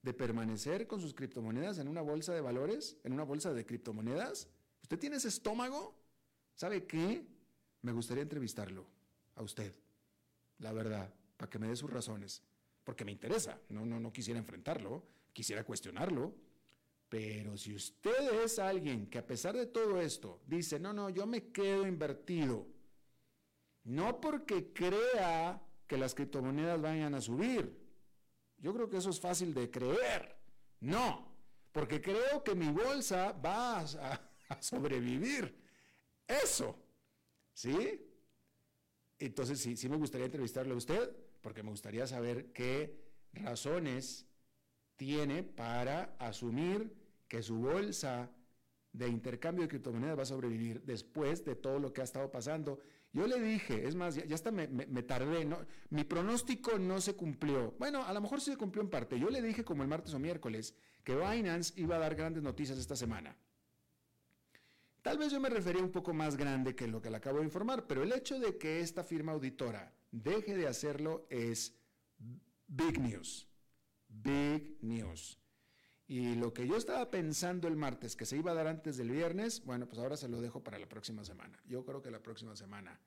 de 0.02 0.14
permanecer 0.14 0.88
con 0.88 1.02
sus 1.02 1.14
criptomonedas 1.14 1.78
en 1.80 1.88
una 1.88 2.02
bolsa 2.02 2.34
de 2.34 2.42
valores, 2.42 2.98
en 3.04 3.14
una 3.14 3.24
bolsa 3.24 3.54
de 3.54 3.66
criptomonedas? 3.66 4.48
¿Usted 4.82 5.00
tiene 5.00 5.18
ese 5.18 5.30
estómago? 5.30 5.96
¿Sabe 6.56 6.86
qué? 6.86 7.26
Me 7.82 7.92
gustaría 7.92 8.24
entrevistarlo 8.24 8.86
a 9.36 9.44
usted 9.44 9.74
la 10.64 10.72
verdad, 10.72 11.14
para 11.38 11.50
que 11.50 11.60
me 11.60 11.68
dé 11.68 11.76
sus 11.76 11.92
razones, 11.92 12.42
porque 12.84 13.06
me 13.06 13.12
interesa, 13.12 13.60
no, 13.70 13.86
no, 13.86 14.00
no 14.00 14.12
quisiera 14.12 14.40
enfrentarlo, 14.40 15.04
quisiera 15.34 15.64
cuestionarlo, 15.64 16.34
pero 17.14 17.56
si 17.58 17.76
usted 17.76 18.44
es 18.44 18.58
alguien 18.58 19.06
que 19.08 19.20
a 19.20 19.28
pesar 19.28 19.56
de 19.56 19.68
todo 19.68 20.02
esto 20.02 20.42
dice, 20.48 20.80
no, 20.80 20.94
no, 20.94 21.12
yo 21.12 21.28
me 21.28 21.52
quedo 21.52 21.86
invertido, 21.86 22.66
no 23.84 24.20
porque 24.20 24.74
crea 24.74 25.62
que 25.86 25.96
las 25.96 26.16
criptomonedas 26.16 26.82
vayan 26.82 27.14
a 27.14 27.22
subir, 27.22 27.80
yo 28.58 28.74
creo 28.74 28.90
que 28.90 28.98
eso 28.98 29.12
es 29.12 29.20
fácil 29.20 29.54
de 29.54 29.70
creer, 29.70 30.36
no, 30.80 31.38
porque 31.72 32.02
creo 32.02 32.44
que 32.44 32.56
mi 32.56 32.72
bolsa 32.72 33.32
va 33.34 33.82
a, 33.82 34.32
sobrevivir, 34.60 35.56
eso, 36.28 36.84
¿sí? 37.54 38.10
Entonces 39.20 39.60
sí, 39.60 39.78
sí 39.78 39.88
me 39.88 39.98
gustaría 39.98 40.26
entrevistarle 40.26 40.74
a 40.74 40.78
usted, 40.78 41.16
porque 41.42 41.62
me 41.62 41.70
gustaría 41.70 42.08
saber 42.08 42.52
qué 42.54 43.00
razones 43.34 44.26
tiene 44.96 45.44
para 45.44 46.16
asumir 46.18 47.03
que 47.34 47.42
su 47.42 47.58
bolsa 47.58 48.30
de 48.92 49.08
intercambio 49.08 49.64
de 49.64 49.68
criptomonedas 49.68 50.20
va 50.20 50.22
a 50.22 50.26
sobrevivir 50.28 50.84
después 50.84 51.44
de 51.44 51.56
todo 51.56 51.80
lo 51.80 51.92
que 51.92 52.02
ha 52.02 52.04
estado 52.04 52.30
pasando. 52.30 52.80
Yo 53.12 53.26
le 53.26 53.42
dije, 53.42 53.88
es 53.88 53.96
más, 53.96 54.14
ya, 54.14 54.36
hasta 54.36 54.52
me, 54.52 54.68
tardé, 55.02 55.50
mi 55.90 56.04
pronóstico 56.04 56.78
no 56.78 57.02
se 57.02 57.16
cumplió. 57.16 57.72
Bueno, 57.80 58.06
a 58.06 58.14
lo 58.14 58.22
mejor 58.22 58.40
sí 58.40 58.52
se 58.52 58.58
cumplió 58.58 58.84
en 58.84 58.92
parte. 58.92 59.20
Yo 59.20 59.32
le 59.32 59.42
dije 59.42 59.64
como 59.64 59.82
el 59.82 59.90
martes 59.90 60.14
o 60.14 60.20
miércoles 60.20 60.76
que 61.04 61.16
Binance 61.16 61.74
iba 61.76 61.96
a 61.96 62.00
dar 62.00 62.14
grandes 62.14 62.44
noticias 62.44 62.78
esta 62.78 62.96
semana. 62.96 63.36
Tal 65.02 65.18
vez 65.18 65.32
yo 65.32 65.40
me 65.40 65.50
refería 65.50 65.82
un 65.82 65.92
poco 65.92 66.14
más 66.14 66.38
grande 66.38 66.76
que 66.76 66.88
lo 66.88 67.02
que 67.02 67.10
le 67.10 67.18
acabo 67.18 67.40
de 67.40 67.46
informar, 67.46 67.88
pero 67.88 68.04
el 68.04 68.12
hecho 68.12 68.38
de 68.38 68.60
que 68.60 68.82
esta 68.82 69.04
firma 69.04 69.32
auditora 69.32 69.92
deje 70.12 70.56
de 70.56 70.68
hacerlo 70.68 71.26
es 71.32 71.74
big 72.68 73.00
news. 73.00 73.48
Big 74.08 74.78
news. 74.84 75.43
Y 76.08 76.36
lo 76.36 76.54
que 76.54 76.68
yo 76.68 76.76
estaba 76.76 77.10
pensando 77.10 77.68
el 77.68 77.76
martes 77.76 78.16
que 78.16 78.26
se 78.26 78.38
iba 78.38 78.52
a 78.52 78.56
dar 78.56 78.68
antes 78.68 78.98
del 78.98 79.10
viernes, 79.10 79.64
bueno, 79.64 79.88
pues 79.88 80.00
ahora 80.00 80.18
se 80.18 80.28
lo 80.28 80.42
dejo 80.42 80.64
para 80.64 80.78
la 80.78 80.88
próxima 80.88 81.24
semana. 81.24 81.62
Yo 81.66 81.86
creo 81.86 82.02
que 82.02 82.12
la 82.12 82.22
próxima 82.22 82.56
semana 82.56 83.00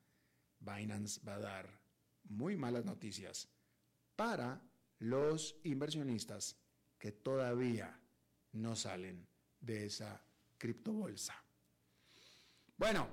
Binance 0.60 1.20
va 1.26 1.34
a 1.34 1.40
dar 1.40 1.80
muy 2.24 2.56
malas 2.56 2.84
noticias 2.84 3.48
para 4.16 4.62
los 4.98 5.56
inversionistas 5.64 6.56
que 6.98 7.12
todavía 7.12 8.00
no 8.52 8.74
salen 8.74 9.26
de 9.60 9.86
esa 9.86 10.22
criptobolsa. 10.58 11.34
Bueno, 12.78 13.08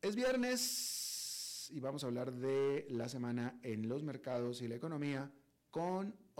es 0.00 0.14
viernes 0.14 1.68
y 1.72 1.80
vamos 1.80 2.02
a 2.02 2.06
hablar 2.06 2.32
de 2.32 2.86
la 2.90 3.08
semana 3.08 3.58
en 3.62 3.88
los 3.88 4.02
mercados 4.02 4.62
y 4.62 4.68
la 4.68 4.76
economía 4.76 5.30
con 5.70 6.16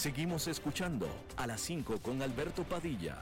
Seguimos 0.00 0.48
escuchando 0.48 1.06
a 1.36 1.46
las 1.46 1.60
5 1.60 2.00
con 2.00 2.22
Alberto 2.22 2.64
Padilla. 2.64 3.18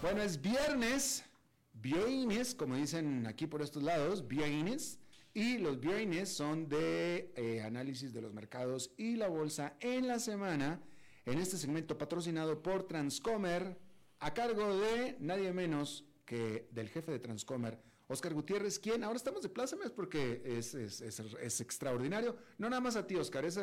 Bueno, 0.00 0.22
es 0.22 0.40
viernes, 0.40 1.24
viernes, 1.72 2.54
como 2.54 2.76
dicen 2.76 3.26
aquí 3.26 3.48
por 3.48 3.60
estos 3.60 3.82
lados, 3.82 4.28
viernes, 4.28 5.00
y 5.34 5.58
los 5.58 5.80
viernes 5.80 6.28
son 6.28 6.68
de 6.68 7.32
eh, 7.34 7.60
análisis 7.62 8.12
de 8.12 8.22
los 8.22 8.32
mercados 8.32 8.92
y 8.96 9.16
la 9.16 9.26
bolsa 9.26 9.74
en 9.80 10.06
la 10.06 10.20
semana, 10.20 10.80
en 11.26 11.40
este 11.40 11.56
segmento 11.56 11.98
patrocinado 11.98 12.62
por 12.62 12.86
Transcomer, 12.86 13.80
a 14.20 14.32
cargo 14.32 14.78
de 14.78 15.16
nadie 15.18 15.52
menos 15.52 16.04
que 16.24 16.68
del 16.70 16.88
jefe 16.88 17.10
de 17.10 17.18
Transcomer, 17.18 17.82
Oscar 18.08 18.34
Gutiérrez, 18.34 18.78
quien 18.78 19.04
ahora 19.04 19.16
estamos 19.16 19.42
de 19.42 19.50
plácemes 19.50 19.90
porque 19.90 20.42
es, 20.44 20.74
es, 20.74 21.60
extraordinario. 21.60 22.36
No 22.56 22.68
nada 22.68 22.80
más 22.80 22.96
a 22.96 23.06
ti, 23.06 23.14
Oscar, 23.16 23.44
es 23.44 23.58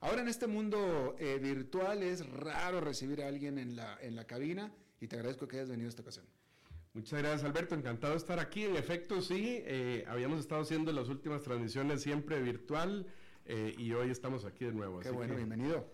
ahora 0.00 0.22
en 0.22 0.28
este 0.28 0.46
mundo 0.46 1.14
eh, 1.18 1.38
virtual 1.40 2.02
es 2.02 2.26
raro 2.28 2.80
recibir 2.80 3.22
a 3.22 3.28
alguien 3.28 3.58
en 3.58 3.76
la, 3.76 3.96
en 4.02 4.16
la 4.16 4.26
cabina 4.26 4.72
y 5.00 5.06
te 5.06 5.16
agradezco 5.16 5.48
que 5.48 5.56
hayas 5.56 5.70
venido 5.70 5.86
a 5.86 5.90
esta 5.90 6.02
ocasión. 6.02 6.26
Muchas 6.94 7.20
gracias 7.20 7.44
Alberto, 7.44 7.74
encantado 7.74 8.12
de 8.12 8.18
estar 8.18 8.38
aquí. 8.38 8.64
En 8.64 8.76
efecto, 8.76 9.22
sí, 9.22 9.62
eh, 9.64 10.04
habíamos 10.08 10.40
estado 10.40 10.60
haciendo 10.60 10.92
las 10.92 11.08
últimas 11.08 11.42
transmisiones 11.42 12.02
siempre 12.02 12.40
virtual 12.42 13.06
eh, 13.46 13.74
y 13.78 13.92
hoy 13.92 14.10
estamos 14.10 14.44
aquí 14.44 14.64
de 14.64 14.72
nuevo. 14.72 15.00
Qué 15.00 15.10
bueno, 15.10 15.34
bienvenido. 15.34 15.88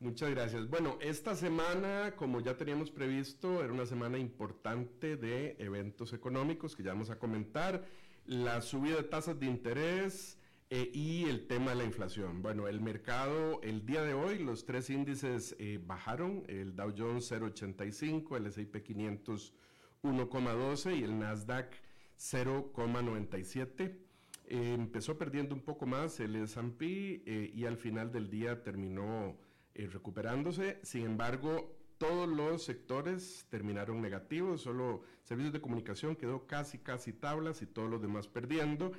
Muchas 0.00 0.30
gracias. 0.30 0.68
Bueno, 0.68 0.98
esta 1.00 1.36
semana, 1.36 2.14
como 2.16 2.40
ya 2.40 2.56
teníamos 2.56 2.90
previsto, 2.90 3.62
era 3.62 3.72
una 3.72 3.86
semana 3.86 4.18
importante 4.18 5.16
de 5.16 5.56
eventos 5.58 6.12
económicos 6.12 6.74
que 6.74 6.82
ya 6.82 6.92
vamos 6.92 7.10
a 7.10 7.18
comentar. 7.18 7.84
La 8.26 8.60
subida 8.62 8.96
de 8.96 9.04
tasas 9.04 9.38
de 9.38 9.46
interés 9.46 10.38
eh, 10.70 10.90
y 10.92 11.26
el 11.26 11.46
tema 11.46 11.70
de 11.70 11.76
la 11.76 11.84
inflación. 11.84 12.42
Bueno, 12.42 12.66
el 12.66 12.80
mercado, 12.80 13.60
el 13.62 13.86
día 13.86 14.02
de 14.02 14.14
hoy, 14.14 14.38
los 14.38 14.64
tres 14.64 14.90
índices 14.90 15.56
bajaron. 15.86 16.42
El 16.48 16.74
Dow 16.74 16.92
Jones 16.96 17.30
0,85, 17.30 18.36
el 18.36 18.46
S&P 18.46 18.82
500 18.82 19.54
1,12 20.02 20.98
y 20.98 21.04
el 21.04 21.18
Nasdaq 21.18 21.74
0,97. 22.18 23.98
Eh, 24.46 24.74
empezó 24.74 25.16
perdiendo 25.16 25.54
un 25.54 25.60
poco 25.60 25.86
más 25.86 26.18
el 26.20 26.36
S&P 26.36 27.22
eh, 27.26 27.50
y 27.54 27.66
al 27.66 27.76
final 27.76 28.10
del 28.10 28.30
día 28.30 28.62
terminó 28.62 29.36
eh, 29.84 29.88
recuperándose. 29.92 30.80
Sin 30.82 31.04
embargo, 31.04 31.76
todos 31.98 32.28
los 32.28 32.62
sectores 32.62 33.46
terminaron 33.50 34.00
negativos, 34.00 34.62
solo 34.62 35.02
servicios 35.22 35.52
de 35.52 35.60
comunicación 35.60 36.16
quedó 36.16 36.46
casi, 36.46 36.78
casi 36.78 37.12
tablas 37.12 37.62
y 37.62 37.66
todos 37.66 37.90
los 37.90 38.00
demás 38.00 38.26
perdiendo. 38.28 38.92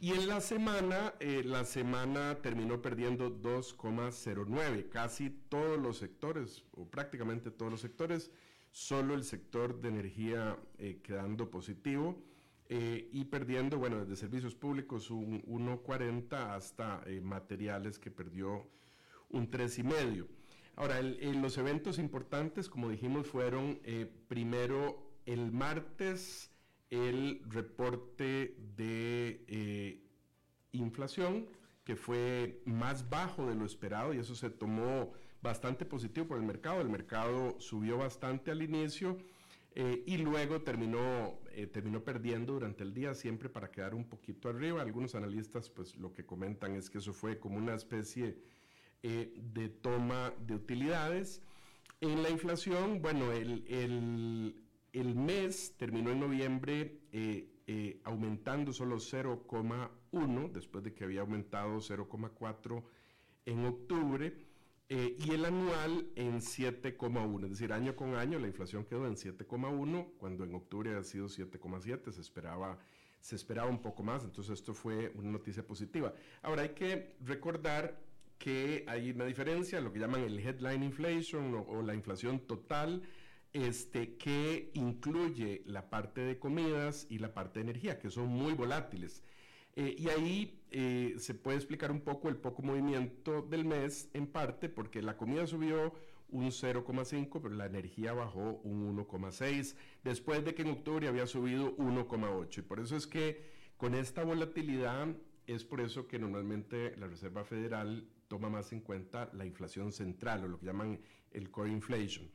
Y 0.00 0.12
en 0.12 0.28
la 0.28 0.40
semana, 0.40 1.14
la 1.20 1.64
semana 1.64 2.36
terminó 2.42 2.82
perdiendo 2.82 3.30
2,09, 3.30 4.88
casi 4.88 5.30
todos 5.30 5.78
los 5.78 5.98
sectores, 5.98 6.64
o 6.72 6.86
prácticamente 6.86 7.50
todos 7.50 7.70
los 7.70 7.80
sectores, 7.80 8.30
solo 8.74 9.14
el 9.14 9.22
sector 9.22 9.80
de 9.80 9.88
energía 9.88 10.58
eh, 10.78 10.98
quedando 11.00 11.48
positivo 11.48 12.20
eh, 12.68 13.08
y 13.12 13.24
perdiendo, 13.26 13.78
bueno, 13.78 14.00
desde 14.00 14.16
servicios 14.16 14.56
públicos 14.56 15.12
un 15.12 15.42
1,40 15.44 16.56
hasta 16.56 17.00
eh, 17.06 17.20
materiales 17.20 18.00
que 18.00 18.10
perdió 18.10 18.66
un 19.34 19.50
3,5. 19.50 20.26
Ahora, 20.76 21.00
los 21.02 21.56
eventos 21.58 21.98
importantes, 21.98 22.68
como 22.68 22.88
dijimos, 22.88 23.28
fueron 23.28 23.80
primero 24.26 25.20
el 25.24 25.52
martes 25.52 26.50
el 26.90 27.42
reporte 27.48 28.56
de 28.76 30.04
inflación, 30.72 31.46
que 31.84 31.96
fue 31.96 32.62
más 32.64 33.08
bajo 33.08 33.46
de 33.46 33.54
lo 33.54 33.64
esperado 33.64 34.14
y 34.14 34.18
eso 34.18 34.34
se 34.34 34.50
tomó 34.50 35.12
bastante 35.42 35.84
positivo 35.84 36.26
por 36.26 36.38
el 36.38 36.44
mercado. 36.44 36.80
El 36.80 36.88
mercado 36.88 37.56
subió 37.60 37.98
bastante 37.98 38.50
al 38.50 38.62
inicio 38.62 39.18
eh, 39.74 40.02
y 40.06 40.16
luego 40.16 40.62
terminó, 40.62 41.38
eh, 41.52 41.66
terminó 41.66 42.02
perdiendo 42.02 42.54
durante 42.54 42.82
el 42.82 42.94
día 42.94 43.14
siempre 43.14 43.48
para 43.48 43.70
quedar 43.70 43.94
un 43.94 44.04
poquito 44.08 44.48
arriba. 44.48 44.80
Algunos 44.80 45.14
analistas 45.14 45.68
pues 45.68 45.96
lo 45.96 46.12
que 46.12 46.24
comentan 46.24 46.74
es 46.74 46.88
que 46.88 46.98
eso 46.98 47.12
fue 47.12 47.38
como 47.38 47.58
una 47.58 47.74
especie 47.74 48.38
eh, 49.04 49.32
de 49.36 49.68
toma 49.68 50.32
de 50.40 50.54
utilidades. 50.56 51.40
En 52.00 52.22
la 52.22 52.30
inflación, 52.30 53.00
bueno, 53.00 53.30
el, 53.32 53.64
el, 53.68 54.64
el 54.92 55.14
mes 55.14 55.76
terminó 55.76 56.10
en 56.10 56.20
noviembre 56.20 57.00
aumentando 58.04 58.72
solo 58.72 58.96
0,1 58.96 60.52
después 60.52 60.82
de 60.82 60.92
que 60.92 61.04
había 61.04 61.20
aumentado 61.20 61.76
0,4 61.76 62.82
en 63.46 63.64
octubre. 63.64 64.34
Eh, 64.90 65.16
y 65.18 65.30
el 65.30 65.46
anual 65.46 66.10
en 66.14 66.40
7,1, 66.40 67.44
es 67.44 67.50
decir, 67.50 67.72
año 67.72 67.96
con 67.96 68.14
año 68.16 68.38
la 68.38 68.48
inflación 68.48 68.84
quedó 68.84 69.06
en 69.06 69.14
7,1, 69.14 70.12
cuando 70.18 70.44
en 70.44 70.54
octubre 70.54 70.94
ha 70.94 71.02
sido 71.02 71.26
7,7, 71.26 72.12
se 72.12 72.20
esperaba, 72.20 72.78
se 73.18 73.34
esperaba 73.34 73.70
un 73.70 73.80
poco 73.80 74.02
más, 74.02 74.24
entonces 74.24 74.52
esto 74.52 74.74
fue 74.74 75.10
una 75.14 75.30
noticia 75.30 75.66
positiva. 75.66 76.12
Ahora 76.42 76.62
hay 76.62 76.74
que 76.74 77.16
recordar 77.22 77.98
que 78.44 78.84
hay 78.86 79.10
una 79.10 79.24
diferencia, 79.24 79.80
lo 79.80 79.90
que 79.90 79.98
llaman 79.98 80.20
el 80.20 80.38
headline 80.38 80.82
inflation 80.82 81.54
o, 81.54 81.62
o 81.62 81.80
la 81.80 81.94
inflación 81.94 82.40
total, 82.40 83.00
este, 83.54 84.16
que 84.16 84.70
incluye 84.74 85.62
la 85.64 85.88
parte 85.88 86.20
de 86.20 86.38
comidas 86.38 87.06
y 87.08 87.20
la 87.20 87.32
parte 87.32 87.60
de 87.60 87.70
energía, 87.70 87.98
que 87.98 88.10
son 88.10 88.26
muy 88.26 88.52
volátiles. 88.52 89.22
Eh, 89.76 89.96
y 89.98 90.10
ahí 90.10 90.62
eh, 90.70 91.14
se 91.16 91.32
puede 91.32 91.56
explicar 91.56 91.90
un 91.90 92.02
poco 92.02 92.28
el 92.28 92.36
poco 92.36 92.60
movimiento 92.60 93.40
del 93.40 93.64
mes, 93.64 94.10
en 94.12 94.26
parte 94.26 94.68
porque 94.68 95.00
la 95.00 95.16
comida 95.16 95.46
subió 95.46 95.94
un 96.28 96.48
0,5, 96.50 97.40
pero 97.40 97.54
la 97.54 97.64
energía 97.64 98.12
bajó 98.12 98.60
un 98.62 98.94
1,6, 98.94 99.74
después 100.02 100.44
de 100.44 100.54
que 100.54 100.60
en 100.60 100.68
octubre 100.68 101.08
había 101.08 101.26
subido 101.26 101.74
1,8. 101.78 102.58
Y 102.58 102.62
por 102.62 102.78
eso 102.78 102.94
es 102.94 103.06
que 103.06 103.40
con 103.78 103.94
esta 103.94 104.22
volatilidad 104.22 105.16
es 105.46 105.64
por 105.64 105.80
eso 105.80 106.06
que 106.06 106.18
normalmente 106.18 106.94
la 106.98 107.06
Reserva 107.06 107.44
Federal 107.44 108.06
toma 108.28 108.48
más 108.48 108.72
en 108.72 108.80
cuenta 108.80 109.30
la 109.32 109.44
inflación 109.44 109.92
central 109.92 110.44
o 110.44 110.48
lo 110.48 110.58
que 110.58 110.66
llaman 110.66 111.00
el 111.30 111.50
core 111.50 111.70
inflation. 111.70 112.30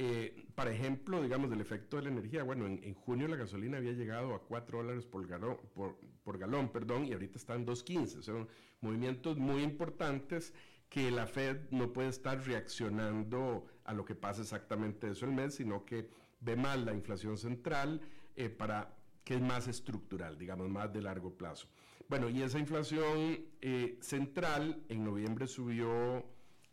Eh, 0.00 0.46
por 0.54 0.68
ejemplo, 0.68 1.20
digamos, 1.20 1.50
del 1.50 1.60
efecto 1.60 1.96
de 1.96 2.04
la 2.04 2.10
energía, 2.10 2.44
bueno, 2.44 2.66
en, 2.66 2.94
junio 2.94 3.26
la 3.26 3.34
gasolina 3.34 3.78
había 3.78 3.94
llegado 3.94 4.32
a 4.32 4.42
4 4.42 4.78
dólares 4.78 5.04
por 5.06 5.26
galón, 5.26 5.58
por, 5.74 6.38
galón, 6.38 6.70
perdón, 6.70 7.04
y 7.04 7.12
ahorita 7.12 7.36
está 7.36 7.56
en 7.56 7.66
2.15. 7.66 8.22
Son 8.22 8.48
movimientos 8.80 9.38
muy 9.38 9.64
importantes 9.64 10.54
que 10.88 11.10
la 11.10 11.26
Fed 11.26 11.68
no 11.72 11.92
puede 11.92 12.10
estar 12.10 12.46
reaccionando 12.46 13.66
a 13.82 13.92
lo 13.92 14.04
que 14.04 14.14
pasa 14.14 14.42
exactamente 14.42 15.10
eso 15.10 15.26
el 15.26 15.32
mes, 15.32 15.56
sino 15.56 15.84
que 15.84 16.08
ve 16.38 16.54
mal 16.54 16.84
la 16.84 16.94
inflación 16.94 17.36
central 17.36 18.00
eh, 18.36 18.48
para 18.50 18.94
que 19.24 19.34
es 19.34 19.40
más 19.40 19.66
estructural, 19.66 20.38
digamos, 20.38 20.68
más 20.70 20.92
de 20.92 21.02
largo 21.02 21.36
plazo. 21.36 21.66
Bueno, 22.08 22.30
y 22.30 22.40
esa 22.40 22.58
inflación 22.58 23.38
eh, 23.60 23.98
central 24.00 24.82
en 24.88 25.04
noviembre 25.04 25.46
subió 25.46 26.24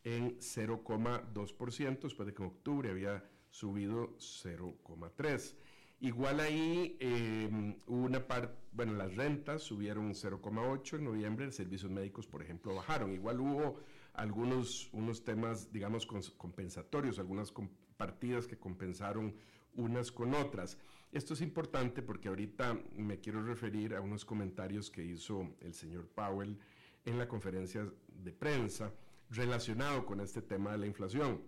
en 0.05 0.37
0,2%, 0.39 1.99
después 2.03 2.25
de 2.25 2.33
que 2.33 2.41
en 2.41 2.47
octubre 2.47 2.89
había 2.89 3.21
subido 3.49 4.15
0,3%. 4.17 5.55
Igual 5.99 6.39
ahí 6.39 6.95
eh, 7.01 7.49
una 7.87 8.25
parte, 8.25 8.55
bueno, 8.71 8.93
las 8.93 9.13
rentas 9.15 9.61
subieron 9.61 10.13
0,8 10.13 10.97
en 10.99 11.03
noviembre, 11.03 11.47
los 11.47 11.55
servicios 11.55 11.91
médicos, 11.91 12.27
por 12.27 12.41
ejemplo, 12.41 12.73
bajaron. 12.73 13.11
Igual 13.11 13.41
hubo 13.41 13.79
algunos 14.13 14.89
unos 14.93 15.25
temas, 15.25 15.69
digamos, 15.73 16.05
compensatorios, 16.05 17.19
algunas 17.19 17.53
partidas 17.97 18.47
que 18.47 18.57
compensaron 18.57 19.35
unas 19.75 20.13
con 20.13 20.33
otras. 20.33 20.77
Esto 21.15 21.33
es 21.33 21.39
importante 21.39 22.01
porque 22.01 22.27
ahorita 22.27 22.77
me 22.97 23.21
quiero 23.21 23.41
referir 23.41 23.95
a 23.95 24.01
unos 24.01 24.25
comentarios 24.25 24.91
que 24.91 25.01
hizo 25.01 25.55
el 25.61 25.73
señor 25.73 26.09
Powell 26.09 26.59
en 27.05 27.17
la 27.17 27.25
conferencia 27.25 27.89
de 28.09 28.33
prensa 28.33 28.91
relacionado 29.29 30.05
con 30.05 30.19
este 30.19 30.41
tema 30.41 30.73
de 30.73 30.79
la 30.79 30.87
inflación. 30.87 31.41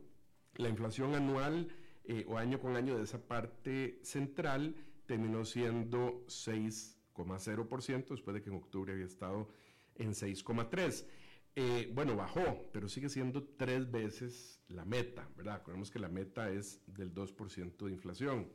La 0.55 0.69
inflación 0.69 1.15
anual 1.15 1.67
eh, 2.05 2.23
o 2.29 2.37
año 2.37 2.61
con 2.61 2.77
año 2.77 2.95
de 2.95 3.03
esa 3.03 3.27
parte 3.27 3.99
central 4.03 4.73
terminó 5.05 5.43
siendo 5.43 6.23
6,0% 6.27 8.07
después 8.07 8.35
de 8.35 8.41
que 8.41 8.49
en 8.49 8.55
octubre 8.55 8.93
había 8.93 9.03
estado 9.03 9.49
en 9.95 10.11
6,3%. 10.11 11.05
Eh, 11.57 11.91
bueno, 11.93 12.15
bajó, 12.15 12.69
pero 12.71 12.87
sigue 12.87 13.09
siendo 13.09 13.43
tres 13.43 13.91
veces 13.91 14.61
la 14.69 14.85
meta, 14.85 15.27
¿verdad? 15.35 15.55
Acordemos 15.55 15.91
que 15.91 15.99
la 15.99 16.07
meta 16.07 16.49
es 16.51 16.79
del 16.87 17.13
2% 17.13 17.85
de 17.85 17.91
inflación. 17.91 18.47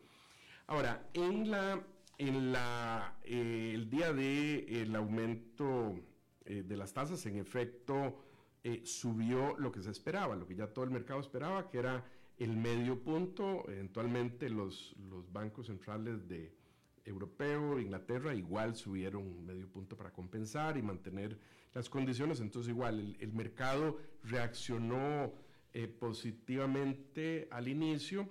Ahora, 0.73 1.07
en 1.13 1.51
la, 1.51 1.85
en 2.17 2.51
la, 2.51 3.19
eh, 3.25 3.73
el 3.75 3.91
día 3.91 4.11
de 4.15 4.81
el 4.81 4.97
aumento 4.97 6.01
de 6.47 6.77
las 6.79 6.95
tasas, 6.95 7.27
en 7.27 7.37
efecto, 7.37 8.17
eh, 8.65 8.81
subió 8.87 9.55
lo 9.59 9.71
que 9.71 9.83
se 9.83 9.91
esperaba, 9.91 10.35
lo 10.35 10.47
que 10.47 10.55
ya 10.55 10.69
todo 10.69 10.87
el 10.87 10.91
mercado 10.91 11.21
esperaba, 11.21 11.69
que 11.69 11.77
era 11.77 12.07
el 12.39 12.57
medio 12.57 12.99
punto. 13.03 13.69
Eventualmente 13.69 14.49
los, 14.49 14.97
los 15.11 15.31
bancos 15.31 15.67
centrales 15.67 16.27
de 16.27 16.55
europeo, 17.05 17.79
Inglaterra, 17.79 18.35
igual 18.35 18.75
subieron 18.75 19.45
medio 19.45 19.69
punto 19.69 19.95
para 19.95 20.11
compensar 20.11 20.79
y 20.79 20.83
mantener 20.83 21.39
las 21.75 21.91
condiciones. 21.91 22.41
Entonces 22.41 22.71
igual 22.71 23.15
el, 23.21 23.33
mercado 23.35 23.99
reaccionó 24.23 25.35
eh, 25.75 25.87
positivamente 25.87 27.47
al 27.51 27.69
inicio 27.69 28.27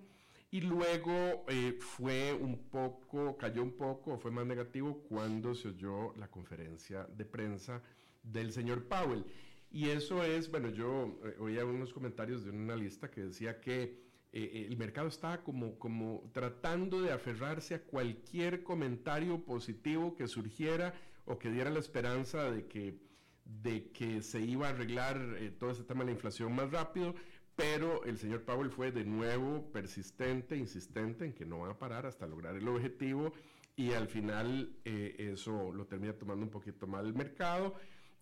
y 0.52 0.62
luego 0.62 1.46
eh, 1.48 1.78
fue 1.80 2.34
un 2.34 2.70
poco, 2.70 3.38
cayó 3.38 3.64
un 3.64 3.72
poco, 3.72 4.20
fue 4.20 4.32
más 4.32 4.46
negativo 4.46 5.02
cuando 5.08 5.56
se 5.56 5.70
oyó 5.70 6.14
la 6.18 6.30
conferencia 6.30 7.08
de 7.16 7.26
prensa 7.26 7.82
del 8.22 8.52
señor 8.52 8.84
Powell. 8.84 9.26
Y 9.72 9.90
eso 9.90 10.22
es, 10.24 10.52
bueno, 10.52 10.70
yo 10.70 11.18
eh, 11.24 11.36
oía 11.40 11.66
unos 11.66 11.94
comentarios 11.94 12.44
de 12.44 12.52
un 12.52 12.70
analista 12.70 13.10
que 13.10 13.22
decía 13.22 13.62
que 13.62 13.84
eh, 13.84 13.94
eh, 14.34 14.68
el 14.70 14.76
mercado 14.78 15.08
estaba 15.08 15.42
como, 15.44 15.80
como 15.80 16.30
tratando 16.34 17.02
de 17.02 17.14
aferrarse 17.14 17.76
a 17.76 17.84
cualquier 17.84 18.64
comentario 18.64 19.44
positivo 19.46 20.16
que 20.16 20.28
surgiera 20.28 20.94
o 21.26 21.40
que 21.40 21.50
diera 21.50 21.70
la 21.70 21.80
esperanza 21.80 22.52
de 22.52 22.68
que, 22.68 23.00
de 23.46 23.92
que 23.92 24.22
se 24.22 24.42
iba 24.42 24.68
a 24.68 24.72
arreglar 24.72 25.18
todo 25.58 25.72
este 25.72 25.86
tema 25.86 26.02
de 26.02 26.08
la 26.08 26.12
inflación 26.12 26.54
más 26.54 26.70
rápido, 26.72 27.16
pero 27.62 28.04
el 28.06 28.18
señor 28.18 28.42
Powell 28.42 28.72
fue 28.72 28.92
de 28.92 29.06
nuevo 29.06 29.72
persistente, 29.72 30.58
insistente 30.58 31.26
en 31.26 31.34
que 31.34 31.46
no 31.46 31.60
va 31.60 31.70
a 31.70 31.78
parar 31.78 32.08
hasta 32.08 32.26
lograr 32.26 32.56
el 32.56 32.68
objetivo 32.68 33.34
y 33.76 33.92
al 33.92 34.08
final 34.08 34.78
eh, 34.84 35.16
eso 35.32 35.72
lo 35.72 35.86
termina 35.86 36.14
tomando 36.14 36.44
un 36.44 36.50
poquito 36.50 36.88
mal 36.88 37.06
el 37.06 37.14
mercado 37.14 37.76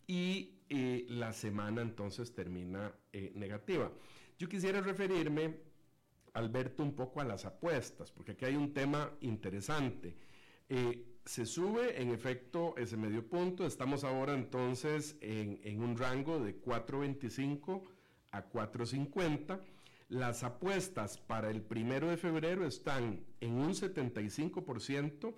y 0.05 0.59
eh, 0.67 1.05
la 1.07 1.31
semana 1.31 1.81
entonces 1.81 2.33
termina 2.33 2.93
eh, 3.13 3.31
negativa. 3.33 3.89
Yo 4.37 4.49
quisiera 4.49 4.81
referirme, 4.81 5.55
Alberto, 6.33 6.83
un 6.83 6.93
poco 6.93 7.21
a 7.21 7.23
las 7.23 7.45
apuestas, 7.45 8.11
porque 8.11 8.33
aquí 8.33 8.43
hay 8.43 8.57
un 8.57 8.73
tema 8.73 9.09
interesante. 9.21 10.17
se 11.23 11.45
sube 11.45 12.01
en 12.01 12.09
efecto 12.09 12.75
ese 12.75 12.97
medio 12.97 13.25
punto, 13.25 13.65
estamos 13.65 14.03
ahora 14.03 14.33
entonces 14.33 15.17
en, 15.21 15.61
en 15.63 15.81
un 15.81 15.97
rango 15.97 16.43
de 16.43 16.55
425 16.55 17.98
a 18.32 18.49
4.50. 18.49 19.59
Las 20.09 20.43
apuestas 20.43 21.17
para 21.17 21.51
el 21.51 21.61
primero 21.61 22.09
de 22.09 22.17
febrero 22.17 22.65
están 22.65 23.23
en 23.41 23.53
un 23.53 23.73
75% 23.73 25.34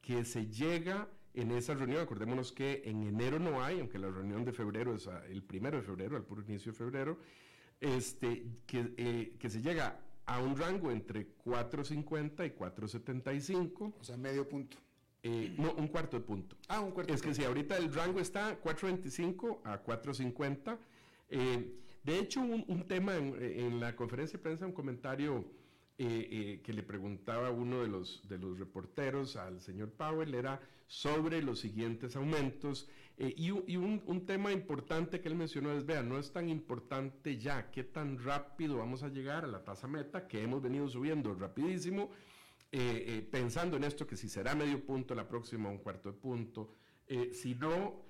que 0.00 0.24
se 0.24 0.46
llega 0.46 1.08
en 1.34 1.52
esa 1.52 1.74
reunión. 1.74 2.02
Acordémonos 2.02 2.52
que 2.52 2.82
en 2.84 3.04
enero 3.04 3.38
no 3.38 3.62
hay, 3.62 3.78
aunque 3.80 3.98
la 3.98 4.10
reunión 4.10 4.44
de 4.44 4.52
febrero 4.52 4.94
es 4.94 5.08
el 5.28 5.42
primero 5.42 5.76
de 5.76 5.84
febrero, 5.84 6.16
al 6.16 6.24
puro 6.24 6.42
inicio 6.42 6.72
de 6.72 6.78
febrero, 6.78 7.18
este, 7.80 8.44
que, 8.66 8.92
eh, 8.96 9.36
que 9.38 9.48
se 9.48 9.62
llega 9.62 10.00
a 10.26 10.40
un 10.40 10.56
rango 10.56 10.90
entre 10.90 11.36
4.50 11.44 12.46
y 12.46 12.50
4.75. 12.58 13.94
O 14.00 14.04
sea, 14.04 14.16
medio 14.16 14.48
punto. 14.48 14.76
Eh, 15.22 15.54
no, 15.58 15.72
un 15.72 15.88
cuarto 15.88 16.18
de 16.18 16.24
punto. 16.24 16.56
Ah, 16.68 16.80
un 16.80 16.92
cuarto 16.92 17.12
Es 17.12 17.22
que 17.22 17.34
si 17.34 17.44
ahorita 17.44 17.76
el 17.76 17.92
rango 17.92 18.20
está 18.20 18.60
4.25 18.60 19.60
a 19.64 19.82
4.50, 19.82 20.78
eh, 21.30 21.74
de 22.08 22.18
hecho, 22.20 22.40
un, 22.40 22.84
tema 22.88 23.16
en, 23.16 23.80
la 23.80 23.94
conferencia 23.94 24.38
de 24.38 24.42
prensa, 24.42 24.64
un 24.64 24.72
comentario 24.72 25.44
eh, 25.98 26.28
eh, 26.30 26.60
que 26.64 26.72
le 26.72 26.82
preguntaba 26.82 27.50
uno 27.50 27.82
de 27.82 27.88
los, 27.88 28.26
de 28.26 28.38
los 28.38 28.58
reporteros 28.58 29.36
al 29.36 29.60
señor 29.60 29.90
Powell 29.90 30.34
era 30.34 30.58
sobre 30.86 31.42
los 31.42 31.60
siguientes 31.60 32.16
aumentos. 32.16 32.88
Eh, 33.18 33.34
y, 33.36 33.50
un, 33.50 34.24
tema 34.24 34.52
importante 34.52 35.20
que 35.20 35.28
él 35.28 35.34
mencionó 35.34 35.70
es, 35.72 35.84
vea, 35.84 36.02
no 36.02 36.18
es 36.18 36.32
tan 36.32 36.48
importante 36.48 37.36
ya 37.36 37.70
qué 37.70 37.84
tan 37.84 38.24
rápido 38.24 38.78
vamos 38.78 39.02
a 39.02 39.08
llegar 39.08 39.44
a 39.44 39.48
la 39.48 39.62
tasa 39.62 39.86
meta, 39.86 40.26
que 40.26 40.42
hemos 40.42 40.62
venido 40.62 40.88
subiendo 40.88 41.34
rapidísimo, 41.34 42.10
pensando 43.30 43.76
en 43.76 43.84
esto, 43.84 44.06
que 44.06 44.16
si 44.16 44.28
será 44.30 44.54
medio 44.54 44.82
punto 44.84 45.14
la 45.14 45.28
próxima, 45.28 45.68
un 45.68 45.78
cuarto 45.78 46.12
de 46.12 46.18
punto, 46.18 46.74
sino 47.32 48.04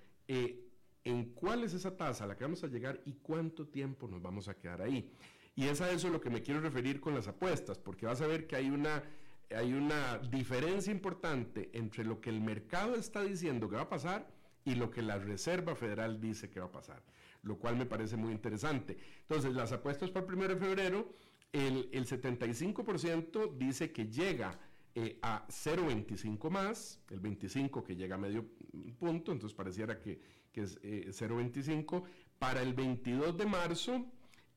en 1.09 1.25
cuál 1.33 1.65
es 1.65 1.73
esa 1.73 1.97
tasa 1.97 2.25
a 2.25 2.27
la 2.27 2.37
que 2.37 2.45
vamos 2.45 2.63
a 2.63 2.67
llegar 2.67 3.01
y 3.07 3.15
cuánto 3.15 3.67
tiempo 3.67 4.07
nos 4.09 4.21
vamos 4.21 4.47
a 4.49 4.55
quedar 4.55 4.83
ahí. 4.83 5.11
Y 5.57 5.65
es 5.65 5.81
a 5.81 5.91
eso 5.91 6.11
lo 6.11 6.21
que 6.21 6.29
me 6.29 6.43
quiero 6.43 6.61
referir 6.61 7.01
con 7.01 7.15
las 7.15 7.27
apuestas, 7.27 7.79
porque 7.79 8.05
vas 8.05 8.21
a 8.21 8.27
ver 8.27 8.47
que 8.47 8.57
hay 8.57 8.69
una, 8.69 9.03
hay 9.57 9.73
una 9.73 10.19
diferencia 10.19 10.93
importante 10.93 11.71
entre 11.73 12.05
lo 12.05 12.21
que 12.21 12.29
el 12.29 12.43
mercado 12.43 12.95
está 12.95 13.23
diciendo 13.23 13.71
que 13.71 13.77
va 13.77 13.83
a 13.83 13.89
pasar 13.89 14.29
y 14.67 14.75
lo 14.75 14.91
que 14.91 15.01
la 15.01 15.19
Reserva 15.19 15.75
Federal 15.75 16.21
dice 16.21 16.51
que 16.51 16.61
va 16.61 16.67
a 16.67 16.73
pasar, 16.73 17.03
lo 17.43 17.59
cual 17.59 17.77
me 17.77 17.87
parece 17.87 18.19
muy 18.19 18.31
interesante. 18.31 18.99
Entonces, 19.23 19.55
las 19.55 19.73
apuestas 19.73 20.11
para 20.11 20.27
el 20.27 20.35
1 20.35 20.49
de 20.49 20.57
febrero, 20.57 21.09
el, 21.53 21.89
el 21.91 22.07
75% 22.07 23.57
dice 23.57 23.93
que 23.93 24.09
llega 24.09 24.61
eh, 24.95 25.19
a 25.23 25.47
0,25 25.49 26.51
más, 26.51 27.01
el 27.09 27.21
25 27.21 27.83
que 27.85 27.97
llega 27.97 28.17
a 28.17 28.19
medio 28.19 28.45
punto, 28.99 29.33
entonces 29.33 29.57
pareciera 29.57 30.01
que 30.01 30.21
que 30.59 30.65
es 30.65 30.81
0,25. 31.21 31.99
Eh, 31.99 32.03
Para 32.39 32.63
el 32.63 32.73
22 32.75 33.37
de 33.37 33.47
marzo, 33.47 34.07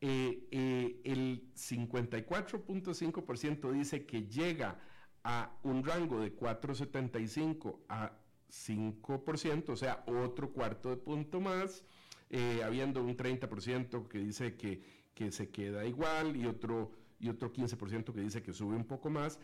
eh, 0.01 0.47
eh, 0.51 1.01
el 1.03 1.51
54.5% 1.55 3.71
dice 3.71 4.05
que 4.05 4.27
llega 4.27 4.79
a 5.23 5.57
un 5.63 5.83
rango 5.83 6.19
de 6.19 6.35
4,75 6.35 7.79
a 7.89 8.11
5%, 8.49 9.69
o 9.69 9.75
sea, 9.75 10.03
otro 10.07 10.51
cuarto 10.51 10.89
de 10.89 10.97
punto 10.97 11.39
más, 11.39 11.83
habiendo 12.63 13.03
un 13.03 13.15
30% 13.15 14.07
que 14.07 14.17
dice 14.19 14.55
que, 14.55 14.81
que, 15.13 15.31
se 15.31 15.49
queda 15.49 15.85
igual 15.85 16.35
y 16.35 16.47
otro, 16.47 16.91
y 17.19 17.29
otro 17.29 17.53
15% 17.53 18.11
que 18.13 18.21
dice 18.21 18.41
que 18.41 18.53
sube 18.53 18.75
un 18.75 18.85
poco 18.85 19.11
más. 19.11 19.39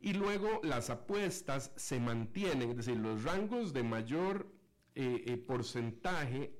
Y 0.00 0.12
luego 0.12 0.60
las 0.62 0.90
apuestas 0.90 1.72
se 1.76 1.98
mantienen, 2.00 2.70
es 2.70 2.76
decir, 2.76 2.96
los 2.96 3.24
rangos 3.24 3.72
de 3.72 3.82
mayor 3.84 4.51
eh, 4.94 5.24
eh, 5.26 5.36
porcentaje 5.38 6.56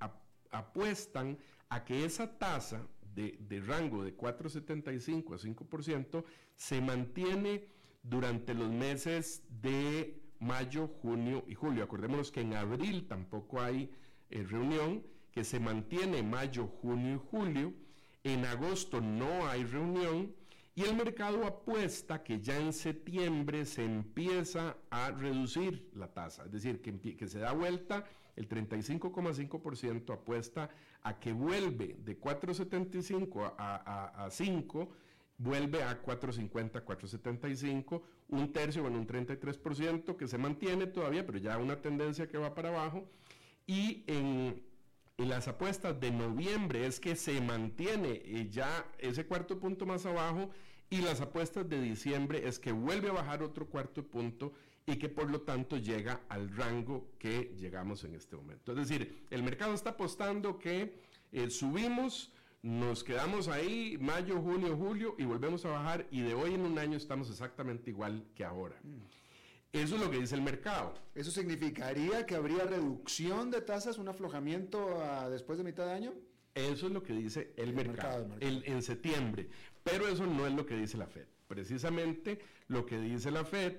apuestan 0.50 1.38
a 1.68 1.84
que 1.84 2.04
esa 2.04 2.38
tasa 2.38 2.86
de, 3.14 3.62
rango 3.66 4.04
de 4.04 4.16
4,75 4.16 5.34
a 5.34 5.38
5% 5.38 6.24
se 6.56 6.80
mantiene 6.80 7.68
durante 8.02 8.54
los 8.54 8.70
meses 8.70 9.42
de 9.48 10.22
mayo, 10.38 10.88
junio 10.88 11.44
y 11.46 11.54
julio. 11.54 11.84
Acordémonos 11.84 12.32
que 12.32 12.40
en 12.40 12.54
abril 12.54 13.06
tampoco 13.06 13.60
hay 13.60 13.90
eh, 14.30 14.42
reunión, 14.42 15.02
que 15.30 15.44
se 15.44 15.60
mantiene 15.60 16.22
mayo, 16.22 16.66
junio 16.66 17.16
y 17.16 17.28
julio. 17.30 17.74
En 18.24 18.44
agosto 18.44 19.00
no 19.00 19.46
hay 19.46 19.64
reunión 19.64 20.34
y 20.74 20.82
el 20.84 20.96
mercado 20.96 21.46
apuesta 21.46 22.22
que 22.22 22.40
ya 22.40 22.58
en 22.58 22.72
septiembre 22.72 23.66
se 23.66 23.84
empieza 23.84 24.76
a 24.90 25.10
reducir 25.10 25.90
la 25.94 26.08
tasa, 26.08 26.44
es 26.46 26.52
decir, 26.52 26.80
que, 26.80 27.28
se 27.28 27.38
da 27.38 27.52
vuelta 27.52 28.04
el 28.36 28.48
35,5% 28.48 30.14
apuesta 30.14 30.70
a 31.02 31.18
que 31.18 31.32
vuelve 31.32 31.96
de 32.02 32.18
4,75 32.18 33.54
a, 33.58 34.28
5, 34.30 34.88
vuelve 35.36 35.82
a 35.82 36.02
4,50, 36.02 36.84
4,75, 36.84 38.02
un 38.28 38.52
tercio, 38.52 38.82
bueno, 38.82 38.98
un 38.98 39.06
33% 39.06 40.16
que 40.16 40.26
se 40.26 40.38
mantiene 40.38 40.86
todavía, 40.86 41.26
pero 41.26 41.38
ya 41.38 41.58
una 41.58 41.82
tendencia 41.82 42.28
que 42.28 42.38
va 42.38 42.54
para 42.54 42.70
abajo. 42.70 43.06
Y 43.66 44.04
en, 44.06 44.62
las 45.18 45.48
apuestas 45.48 46.00
de 46.00 46.10
noviembre 46.10 46.86
es 46.86 46.98
que 46.98 47.16
se 47.16 47.40
mantiene 47.40 48.48
ya 48.50 48.86
ese 48.98 49.26
cuarto 49.26 49.58
punto 49.58 49.86
más 49.86 50.06
abajo 50.06 50.50
y 50.90 51.00
las 51.00 51.20
apuestas 51.20 51.68
de 51.68 51.80
diciembre 51.80 52.46
es 52.46 52.58
que 52.58 52.72
vuelve 52.72 53.08
a 53.08 53.12
bajar 53.12 53.42
otro 53.42 53.66
cuarto 53.66 54.04
punto 54.04 54.52
y 54.86 54.96
que 54.96 55.08
por 55.08 55.30
lo 55.30 55.42
tanto 55.42 55.76
llega 55.76 56.20
al 56.28 56.54
rango 56.56 57.12
que 57.18 57.54
llegamos 57.56 58.04
en 58.04 58.14
este 58.14 58.36
momento. 58.36 58.72
Es 58.72 58.78
decir, 58.88 59.26
el 59.30 59.42
mercado 59.42 59.74
está 59.74 59.90
apostando 59.90 60.58
que 60.58 60.98
eh, 61.30 61.50
subimos, 61.50 62.32
nos 62.62 63.04
quedamos 63.04 63.48
ahí 63.48 63.96
mayo, 64.00 64.40
junio, 64.40 64.76
julio 64.76 65.14
y 65.18 65.24
volvemos 65.24 65.64
a 65.64 65.70
bajar 65.70 66.06
y 66.10 66.20
de 66.20 66.34
hoy 66.34 66.54
en 66.54 66.62
un 66.62 66.78
año 66.78 66.96
estamos 66.96 67.30
exactamente 67.30 67.90
igual 67.90 68.26
que 68.34 68.44
ahora. 68.44 68.76
Eso 69.72 69.94
es 69.96 70.00
lo 70.02 70.10
que 70.10 70.18
dice 70.18 70.34
el 70.34 70.42
mercado. 70.42 70.94
¿Eso 71.14 71.30
significaría 71.30 72.26
que 72.26 72.34
habría 72.34 72.64
reducción 72.64 73.50
de 73.50 73.62
tasas, 73.62 73.98
un 73.98 74.08
aflojamiento 74.08 75.02
después 75.30 75.58
de 75.58 75.64
mitad 75.64 75.86
de 75.86 75.92
año? 75.92 76.12
Eso 76.54 76.86
es 76.86 76.92
lo 76.92 77.02
que 77.02 77.14
dice 77.14 77.54
el, 77.56 77.72
mercado, 77.72 78.28
en 78.40 78.82
septiembre. 78.82 79.48
Pero 79.82 80.06
eso 80.06 80.26
no 80.26 80.46
es 80.46 80.52
lo 80.52 80.66
que 80.66 80.76
dice 80.76 80.98
la 80.98 81.06
Fed. 81.06 81.26
Precisamente 81.48 82.40
lo 82.68 82.84
que 82.84 82.98
dice 82.98 83.30
la 83.30 83.44
Fed 83.44 83.76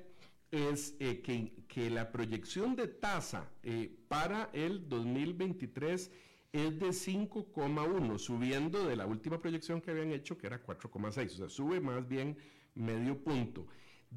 es 0.54 0.96
eh, 1.00 1.22
que, 1.68 1.90
la 1.90 2.12
proyección 2.12 2.76
de 2.76 2.88
tasa 2.88 3.50
eh, 3.64 3.92
para 4.08 4.52
el 4.54 4.88
2023 4.88 6.12
es 6.52 6.80
de 6.80 6.90
5,1, 6.90 8.20
subiendo 8.20 8.88
de 8.88 8.96
la 8.96 9.08
última 9.08 9.42
proyección 9.42 9.82
que 9.82 9.90
habían 9.90 10.12
hecho, 10.12 10.38
que 10.38 10.46
era 10.46 10.64
4,6, 10.64 11.26
o 11.26 11.30
sea, 11.30 11.50
sube 11.50 11.80
más 11.80 12.08
bien 12.08 12.38
medio 12.76 13.18
punto. 13.18 13.66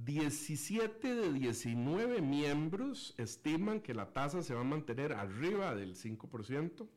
17 0.04 1.14
de 1.14 1.32
19 1.32 2.20
miembros 2.20 3.14
estiman 3.18 3.80
que 3.80 3.94
la 3.94 4.12
tasa 4.12 4.42
se 4.42 4.54
va 4.54 4.60
a 4.60 4.64
mantener 4.64 5.12
arriba 5.12 5.74
del 5.74 5.94
5%, 5.94 6.88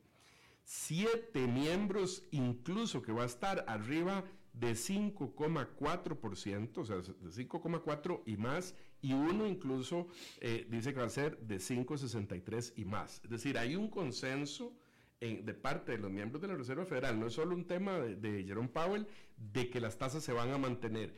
7 0.64 1.46
miembros 1.46 2.24
incluso 2.30 3.02
que 3.02 3.12
va 3.12 3.22
a 3.22 3.26
estar 3.26 3.64
arriba 3.68 4.24
de 4.52 4.72
5,4%, 4.72 6.78
o 6.78 6.84
sea, 6.84 6.96
de 6.96 7.02
5,4 7.02 8.22
y 8.26 8.36
más, 8.36 8.74
y 9.00 9.12
uno 9.12 9.46
incluso 9.46 10.08
eh, 10.40 10.66
dice 10.68 10.92
que 10.92 11.00
va 11.00 11.06
a 11.06 11.10
ser 11.10 11.38
de 11.38 11.56
5,63 11.56 12.74
y 12.76 12.84
más. 12.84 13.20
Es 13.24 13.30
decir, 13.30 13.56
hay 13.56 13.76
un 13.76 13.88
consenso 13.88 14.74
de 15.20 15.54
parte 15.54 15.92
de 15.92 15.98
los 15.98 16.10
miembros 16.10 16.40
de 16.40 16.48
la 16.48 16.56
Reserva 16.56 16.86
Federal, 16.86 17.20
no 17.20 17.26
es 17.26 17.34
solo 17.34 17.54
un 17.54 17.66
tema 17.66 17.98
de, 17.98 18.44
Jerome 18.44 18.68
Powell, 18.68 19.06
de 19.36 19.68
que 19.68 19.78
las 19.78 19.98
tasas 19.98 20.24
se 20.24 20.32
van 20.32 20.50
a 20.50 20.56
mantener 20.56 21.14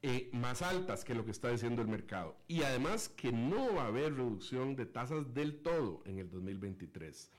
eh, 0.00 0.30
más 0.32 0.62
altas 0.62 1.04
que 1.04 1.14
lo 1.14 1.24
que 1.24 1.32
está 1.32 1.50
diciendo 1.50 1.82
el 1.82 1.88
mercado. 1.88 2.36
Y 2.46 2.62
además 2.62 3.08
que 3.08 3.32
no 3.32 3.74
va 3.74 3.82
a 3.82 3.86
haber 3.88 4.14
reducción 4.14 4.76
de 4.76 4.86
tasas 4.86 5.34
del 5.34 5.60
todo 5.60 6.02
en 6.04 6.18
el 6.18 6.30
2023. 6.30 7.30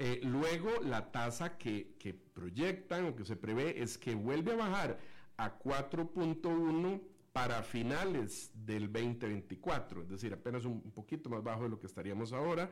Eh, 0.00 0.20
luego, 0.22 0.70
la 0.84 1.10
tasa 1.10 1.58
que, 1.58 1.96
proyectan 2.32 3.06
o 3.06 3.16
que 3.16 3.24
se 3.24 3.34
prevé 3.34 3.82
es 3.82 3.98
que 3.98 4.14
vuelve 4.14 4.52
a 4.52 4.56
bajar 4.56 4.98
a 5.36 5.58
4.1 5.58 7.02
para 7.32 7.62
finales 7.62 8.52
del 8.54 8.92
2024, 8.92 10.02
es 10.02 10.08
decir, 10.08 10.32
apenas 10.32 10.64
un, 10.64 10.80
poquito 10.92 11.28
más 11.28 11.42
bajo 11.42 11.64
de 11.64 11.68
lo 11.68 11.80
que 11.80 11.88
estaríamos 11.88 12.32
ahora, 12.32 12.70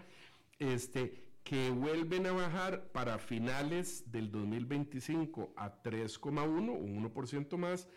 este, 0.61 1.27
que 1.43 1.71
vuelven 1.71 2.27
a 2.27 2.33
bajar 2.33 2.91
para 2.93 3.19
finales 3.19 4.11
del 4.11 4.31
2025 4.31 5.53
a 5.57 5.83
3,1, 5.83 6.71
un 6.71 7.13
1% 7.13 7.57
más, 7.57 7.89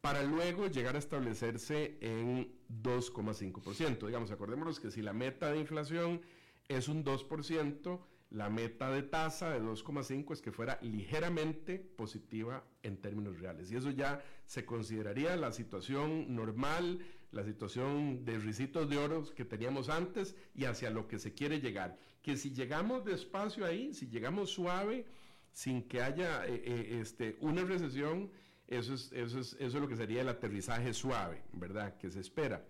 para 0.00 0.22
luego 0.22 0.68
llegar 0.68 0.96
a 0.96 0.98
establecerse 0.98 1.98
en 2.00 2.52
2,5%. 2.82 4.06
Digamos, 4.06 4.30
acordémonos 4.30 4.80
que 4.80 4.90
si 4.90 5.02
la 5.02 5.12
meta 5.12 5.50
de 5.50 5.58
inflación 5.58 6.20
es 6.68 6.88
un 6.88 7.04
2%, 7.04 8.00
la 8.30 8.50
meta 8.50 8.90
de 8.90 9.02
tasa 9.02 9.50
de 9.50 9.60
2,5 9.60 10.32
es 10.32 10.42
que 10.42 10.52
fuera 10.52 10.78
ligeramente 10.82 11.78
positiva 11.78 12.64
en 12.82 13.00
términos 13.00 13.38
reales. 13.38 13.70
Y 13.70 13.76
eso 13.76 13.90
ya 13.90 14.22
se 14.46 14.64
consideraría 14.64 15.36
la 15.36 15.52
situación 15.52 16.34
normal, 16.34 17.00
la 17.30 17.44
situación 17.44 18.24
de 18.24 18.38
risitos 18.38 18.90
de 18.90 18.98
oro 18.98 19.24
que 19.34 19.44
teníamos 19.44 19.88
antes 19.88 20.34
y 20.54 20.64
hacia 20.64 20.90
lo 20.90 21.06
que 21.06 21.18
se 21.18 21.34
quiere 21.34 21.60
llegar. 21.60 21.96
Que 22.22 22.36
si 22.36 22.50
llegamos 22.52 23.04
despacio 23.04 23.64
ahí, 23.64 23.94
si 23.94 24.08
llegamos 24.08 24.50
suave, 24.50 25.06
sin 25.52 25.88
que 25.88 26.02
haya 26.02 26.44
eh, 26.46 26.62
eh, 26.64 26.98
este, 27.00 27.36
una 27.40 27.62
recesión, 27.64 28.30
eso 28.68 28.94
es, 28.94 29.12
eso, 29.12 29.38
es, 29.38 29.52
eso 29.54 29.64
es 29.64 29.74
lo 29.74 29.88
que 29.88 29.96
sería 29.96 30.22
el 30.22 30.28
aterrizaje 30.28 30.92
suave, 30.92 31.42
¿verdad? 31.52 31.96
Que 31.98 32.10
se 32.10 32.20
espera. 32.20 32.64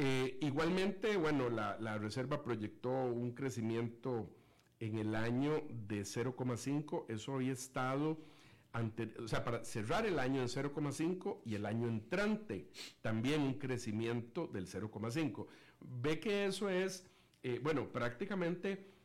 Eh, 0.00 0.38
igualmente, 0.42 1.16
bueno, 1.16 1.50
la, 1.50 1.98
Reserva 1.98 2.44
proyectó 2.44 2.90
un 2.90 3.32
crecimiento 3.32 4.30
en 4.78 4.96
el 4.96 5.16
año 5.16 5.64
de 5.88 6.02
0,5, 6.02 7.06
eso 7.08 7.34
había 7.34 7.52
estado, 7.52 8.16
o 9.18 9.26
sea, 9.26 9.44
para 9.44 9.64
cerrar 9.64 10.06
el 10.06 10.20
año 10.20 10.40
en 10.40 10.46
0,5 10.46 11.40
y 11.44 11.56
el 11.56 11.66
año 11.66 11.88
entrante 11.88 12.70
también 13.02 13.42
un 13.42 13.54
crecimiento 13.54 14.46
del 14.46 14.68
0,5. 14.68 15.48
Ve 15.80 16.20
que 16.20 16.46
eso 16.46 16.70
es, 16.70 17.04
eh, 17.42 17.58
bueno, 17.60 17.88
prácticamente 17.90 18.97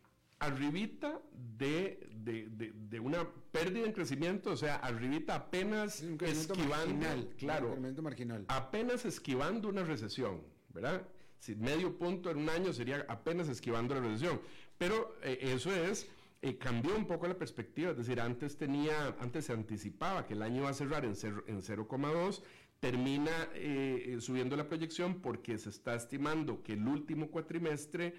arribita 0.46 1.22
de, 1.58 2.08
de, 2.16 2.48
de, 2.74 3.00
una 3.00 3.28
pérdida 3.52 3.86
en 3.86 3.94
crecimiento, 3.94 4.52
o 4.52 4.58
sea, 4.58 4.76
arribita 4.78 5.36
apenas 5.36 6.02
esquivando, 6.02 6.56
marginal, 6.66 7.30
claro, 7.38 7.78
marginal. 8.02 8.46
apenas 8.48 9.06
esquivando 9.06 9.70
una 9.70 9.84
recesión, 9.84 10.42
¿verdad? 10.74 11.08
Si 11.40 11.56
medio 11.56 11.98
punto 11.98 12.32
en 12.32 12.38
un 12.38 12.50
año 12.50 12.72
sería 12.74 13.06
apenas 13.10 13.50
esquivando 13.50 13.96
la 13.96 14.02
recesión. 14.02 14.40
Pero 14.78 15.16
eh, 15.24 15.40
eso 15.42 15.74
es, 15.74 16.08
eh, 16.42 16.58
cambió 16.58 16.96
un 16.96 17.06
poco 17.06 17.28
la 17.28 17.38
perspectiva, 17.38 17.92
es 17.92 17.98
decir, 17.98 18.20
antes 18.20 18.58
tenía, 18.58 19.16
antes 19.20 19.46
se 19.46 19.54
anticipaba 19.54 20.26
que 20.26 20.34
el 20.34 20.42
año 20.42 20.62
iba 20.62 20.70
a 20.70 20.74
cerrar 20.74 21.06
en, 21.06 21.12
en 21.12 21.62
0,2, 21.62 22.42
termina 22.80 23.32
eh, 23.54 24.18
subiendo 24.20 24.58
la 24.58 24.68
proyección 24.68 25.22
porque 25.22 25.58
se 25.58 25.70
está 25.70 25.96
estimando 25.96 26.64
que 26.64 26.74
el 26.74 26.86
último 26.86 27.30
cuatrimestre 27.30 28.14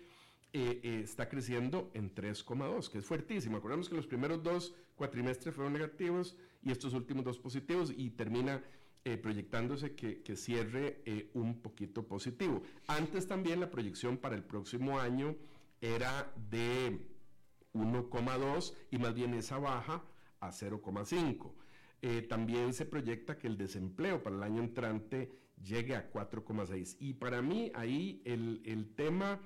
está 0.55 1.29
creciendo 1.29 1.91
en 1.95 2.15
3,2, 2.15 2.89
que 2.89 2.99
es 2.99 3.05
fuertísimo. 3.05 3.57
Acordemos 3.57 3.89
que 3.89 3.97
los 3.97 4.07
primeros 4.07 4.43
dos 4.43 4.75
cuatrimestres 4.95 5.55
fueron 5.55 5.73
negativos 5.73 6.37
y 6.63 6.71
estos 6.71 6.95
últimos 6.95 7.25
dos 7.25 7.39
positivos 7.39 7.93
y 7.97 8.11
termina 8.11 8.63
proyectándose 9.21 9.95
que, 9.95 10.23
que 10.23 10.37
cierre 10.37 11.03
un 11.35 11.61
poquito 11.61 12.07
positivo. 12.07 12.63
Antes 12.87 13.27
también 13.27 13.61
la 13.61 13.71
proyección 13.71 14.17
para 14.17 14.37
el 14.37 14.45
próximo 14.45 14.99
año 14.99 15.37
era 15.81 16.33
de 16.51 17.01
1,2 17.75 18.75
y 18.91 18.99
más 18.99 19.15
bien 19.15 19.35
esa 19.35 19.59
baja 19.59 20.03
a 20.41 20.51
0,5. 20.51 21.53
Eh, 22.03 22.23
también 22.23 22.73
se 22.75 22.87
proyecta 22.87 23.39
que 23.39 23.47
el 23.47 23.57
desempleo 23.57 24.23
para 24.23 24.37
el 24.37 24.43
año 24.43 24.63
entrante 24.63 25.31
llegue 25.63 25.97
a 25.97 26.11
4,6. 26.13 26.97
Y 27.01 27.15
para 27.15 27.43
mí 27.43 27.73
ahí 27.75 28.23
el, 28.25 28.93
tema 28.95 29.41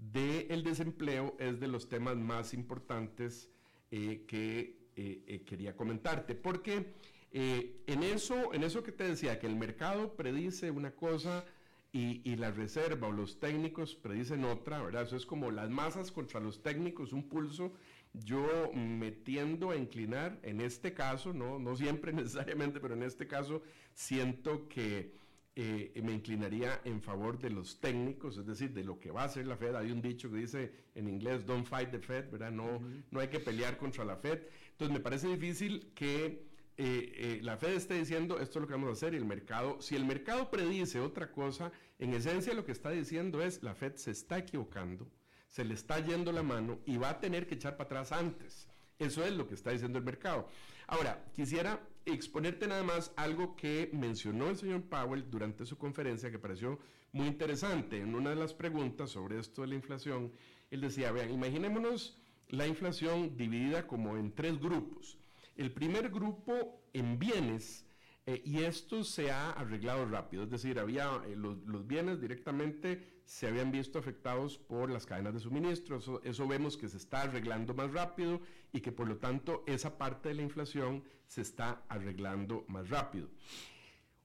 del 0.00 0.64
desempleo 0.64 1.36
es 1.38 1.60
de 1.60 1.68
los 1.68 1.88
temas 1.88 2.16
más 2.16 2.54
importantes 2.54 3.50
eh, 3.90 4.24
que 4.26 4.90
eh, 4.96 5.42
quería 5.46 5.76
comentarte. 5.76 6.34
Porque 6.34 6.94
en, 7.32 8.02
eso, 8.02 8.52
en 8.52 8.64
eso 8.64 8.82
que 8.82 8.92
te 8.92 9.04
decía, 9.04 9.38
que 9.38 9.46
el 9.46 9.56
mercado 9.56 10.16
predice 10.16 10.70
una 10.70 10.90
cosa, 10.90 11.44
y, 11.92 12.36
la 12.36 12.50
reserva 12.50 13.08
o 13.08 13.12
los 13.12 13.40
técnicos 13.40 13.96
predicen 13.96 14.44
otra, 14.44 14.80
¿verdad? 14.82 15.02
Eso 15.02 15.16
es 15.16 15.26
como 15.26 15.50
las 15.50 15.70
masas 15.70 16.12
contra 16.12 16.40
los 16.40 16.62
técnicos, 16.62 17.12
un 17.12 17.28
pulso. 17.28 17.72
Yo 18.12 18.70
me 18.74 19.10
tiendo 19.10 19.70
a 19.70 19.76
inclinar, 19.76 20.38
en 20.42 20.60
este 20.60 20.94
caso, 20.94 21.32
no, 21.32 21.58
no 21.58 21.76
siempre 21.76 22.12
necesariamente, 22.12 22.80
pero 22.80 22.94
en 22.94 23.02
este 23.02 23.26
caso 23.26 23.62
siento 23.94 24.68
que 24.68 25.14
eh, 25.56 26.00
me 26.02 26.12
inclinaría 26.12 26.80
en 26.84 27.02
favor 27.02 27.38
de 27.38 27.50
los 27.50 27.80
técnicos, 27.80 28.36
es 28.38 28.46
decir, 28.46 28.72
de 28.72 28.84
lo 28.84 29.00
que 29.00 29.10
va 29.10 29.22
a 29.22 29.24
hacer 29.24 29.46
la 29.46 29.56
Fed. 29.56 29.74
Hay 29.74 29.90
un 29.90 30.00
dicho 30.00 30.30
que 30.30 30.36
dice 30.36 30.72
en 30.94 31.08
inglés, 31.08 31.44
don't 31.44 31.66
fight 31.66 31.90
the 31.90 31.98
Fed, 31.98 32.30
¿verdad? 32.30 32.52
No, 32.52 32.80
no 33.10 33.20
hay 33.20 33.28
que 33.28 33.40
pelear 33.40 33.76
contra 33.76 34.04
la 34.04 34.16
Fed. 34.16 34.40
Entonces 34.72 34.94
me 34.94 35.00
parece 35.00 35.28
difícil 35.28 35.92
que 35.94 36.50
eh, 36.82 37.12
eh, 37.16 37.40
la 37.42 37.58
Fed 37.58 37.74
está 37.74 37.94
diciendo 37.94 38.40
esto 38.40 38.58
es 38.58 38.62
lo 38.62 38.66
que 38.66 38.72
vamos 38.72 38.88
a 38.88 38.92
hacer 38.92 39.12
y 39.12 39.18
el 39.18 39.26
mercado, 39.26 39.82
si 39.82 39.96
el 39.96 40.06
mercado 40.06 40.50
predice 40.50 40.98
otra 40.98 41.30
cosa, 41.30 41.72
en 41.98 42.14
esencia 42.14 42.54
lo 42.54 42.64
que 42.64 42.72
está 42.72 42.90
diciendo 42.90 43.42
es 43.42 43.62
la 43.62 43.74
Fed 43.74 43.96
se 43.96 44.12
está 44.12 44.38
equivocando, 44.38 45.06
se 45.46 45.64
le 45.64 45.74
está 45.74 46.00
yendo 46.00 46.32
la 46.32 46.42
mano 46.42 46.78
y 46.86 46.96
va 46.96 47.10
a 47.10 47.20
tener 47.20 47.46
que 47.46 47.56
echar 47.56 47.76
para 47.76 48.00
atrás 48.00 48.12
antes. 48.12 48.66
Eso 48.98 49.24
es 49.24 49.32
lo 49.32 49.46
que 49.46 49.54
está 49.54 49.72
diciendo 49.72 49.98
el 49.98 50.04
mercado. 50.04 50.48
Ahora, 50.86 51.22
quisiera 51.34 51.80
exponerte 52.06 52.66
nada 52.66 52.82
más 52.82 53.12
algo 53.16 53.56
que 53.56 53.90
mencionó 53.92 54.48
el 54.48 54.56
señor 54.56 54.82
Powell 54.82 55.30
durante 55.30 55.66
su 55.66 55.76
conferencia 55.78 56.30
que 56.30 56.38
pareció 56.38 56.78
muy 57.12 57.26
interesante. 57.26 58.00
En 58.00 58.14
una 58.14 58.30
de 58.30 58.36
las 58.36 58.54
preguntas 58.54 59.10
sobre 59.10 59.38
esto 59.38 59.62
de 59.62 59.68
la 59.68 59.74
inflación, 59.74 60.32
él 60.70 60.80
decía, 60.80 61.12
vean, 61.12 61.32
imaginémonos 61.32 62.18
la 62.48 62.66
inflación 62.66 63.36
dividida 63.36 63.86
como 63.86 64.16
en 64.16 64.32
tres 64.34 64.58
grupos. 64.58 65.18
El 65.56 65.72
primer 65.72 66.10
grupo 66.10 66.82
en 66.92 67.18
bienes, 67.18 67.86
eh, 68.30 68.42
y 68.44 68.62
esto 68.62 69.02
se 69.02 69.32
ha 69.32 69.50
arreglado 69.50 70.06
rápido, 70.06 70.44
es 70.44 70.50
decir, 70.50 70.78
había 70.78 71.20
eh, 71.26 71.34
los, 71.34 71.84
bienes 71.84 72.20
directamente 72.20 73.22
se 73.24 73.48
habían 73.48 73.72
visto 73.72 73.98
afectados 73.98 74.56
por 74.56 74.88
las 74.88 75.04
cadenas 75.04 75.34
de 75.34 75.40
suministro, 75.40 75.98
eso, 76.22 76.46
vemos 76.46 76.76
que 76.76 76.88
se 76.88 76.96
está 76.96 77.22
arreglando 77.22 77.74
más 77.74 77.92
rápido 77.92 78.40
y 78.72 78.80
que 78.82 78.92
por 78.92 79.08
lo 79.08 79.16
tanto 79.16 79.64
esa 79.66 79.98
parte 79.98 80.28
de 80.28 80.36
la 80.36 80.42
inflación 80.42 81.02
se 81.26 81.40
está 81.40 81.82
arreglando 81.88 82.64
más 82.68 82.88
rápido. 82.88 83.28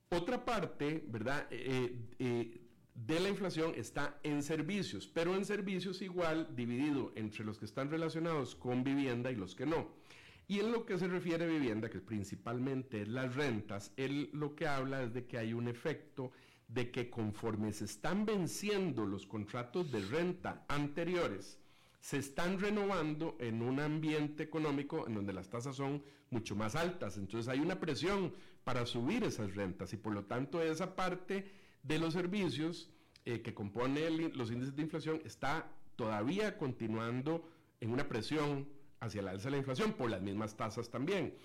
Otra 0.10 0.45
parte, 0.45 1.03
¿verdad? 1.08 1.47
Eh, 1.49 2.62
de 2.93 3.20
la 3.20 3.30
inflación 3.30 3.74
está 3.76 4.20
en 4.22 4.43
servicios, 4.43 5.08
pero 5.08 5.36
en 5.36 5.45
servicios 5.45 6.03
igual 6.03 6.56
dividido 6.56 7.12
entre 7.16 7.43
los 7.43 7.58
que 7.58 7.66
están 7.66 7.89
relacionados 7.89 8.53
con 8.53 8.84
vivienda 8.84 9.32
y 9.32 9.36
los 9.36 9.56
que 9.56 9.66
no. 9.66 9.89
Y 10.47 10.59
en 10.59 10.71
lo 10.71 10.85
que 10.85 10.97
se 10.97 11.07
refiere 11.07 11.45
a 11.45 11.47
vivienda, 11.47 11.89
que 11.89 11.99
principalmente 11.99 13.01
es 13.01 13.07
las 13.07 13.35
rentas, 13.35 13.91
él 13.97 14.29
lo 14.33 14.55
que 14.55 14.67
habla 14.67 15.03
es 15.03 15.13
de 15.13 15.25
que 15.25 15.37
hay 15.37 15.53
un 15.53 15.67
efecto 15.67 16.31
de 16.67 16.91
que 16.91 17.09
conforme 17.09 17.71
se 17.73 17.85
están 17.85 18.25
venciendo 18.25 19.05
los 19.05 19.25
contratos 19.25 19.91
de 19.91 20.01
renta 20.01 20.65
anteriores, 20.67 21.59
se 21.99 22.17
están 22.17 22.59
renovando 22.59 23.35
en 23.39 23.63
un 23.63 23.79
ambiente 23.79 24.43
económico 24.43 25.07
en 25.07 25.15
donde 25.15 25.33
las 25.33 25.49
tasas 25.49 25.75
son 25.75 26.03
mucho 26.29 26.55
más 26.55 26.75
altas. 26.75 27.17
Entonces 27.17 27.47
hay 27.51 27.59
una 27.59 27.79
presión 27.79 28.33
para 28.63 28.85
subir 28.85 29.23
esas 29.23 29.55
rentas 29.55 29.93
y 29.93 29.97
por 29.97 30.13
lo 30.13 30.25
tanto 30.25 30.61
esa 30.61 30.95
parte 30.95 31.51
de 31.81 31.99
los 31.99 32.13
servicios 32.13 32.91
eh, 33.25 33.41
que 33.41 33.53
compone 33.53 34.09
los 34.33 34.51
índices 34.51 34.75
de 34.75 34.83
inflación 34.83 35.21
está 35.25 35.71
todavía 35.95 36.57
continuando 36.57 37.47
en 37.79 37.91
una 37.91 38.07
presión 38.07 38.67
hacia 39.06 39.22
la 39.22 39.32
alza 39.32 39.45
de 39.45 39.51
la 39.51 39.58
inflación 39.58 39.93
por 39.93 40.10
las 40.10 40.22
mismas 40.22 40.56
tasas 40.56 40.89
también. 40.89 41.36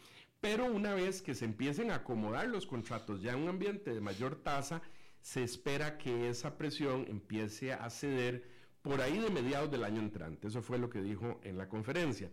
Pero 0.40 0.64
una 0.66 0.94
vez 0.94 1.22
que 1.22 1.34
se 1.34 1.44
empiecen 1.44 1.90
a 1.90 1.96
acomodar 1.96 2.48
los 2.48 2.66
contratos 2.66 3.20
ya 3.22 3.32
en 3.32 3.40
un 3.40 3.48
ambiente 3.48 3.92
de 3.92 4.00
mayor 4.00 4.36
tasa, 4.36 4.82
se 5.20 5.42
espera 5.42 5.98
que 5.98 6.28
esa 6.28 6.56
presión 6.56 7.06
empiece 7.08 7.72
a 7.72 7.90
ceder 7.90 8.48
por 8.82 9.00
ahí 9.02 9.18
de 9.18 9.30
mediados 9.30 9.70
del 9.70 9.84
año 9.84 10.00
entrante. 10.00 10.48
Eso 10.48 10.62
fue 10.62 10.78
lo 10.78 10.88
que 10.88 11.02
dijo 11.02 11.40
en 11.44 11.58
la 11.58 11.68
conferencia. 11.68 12.30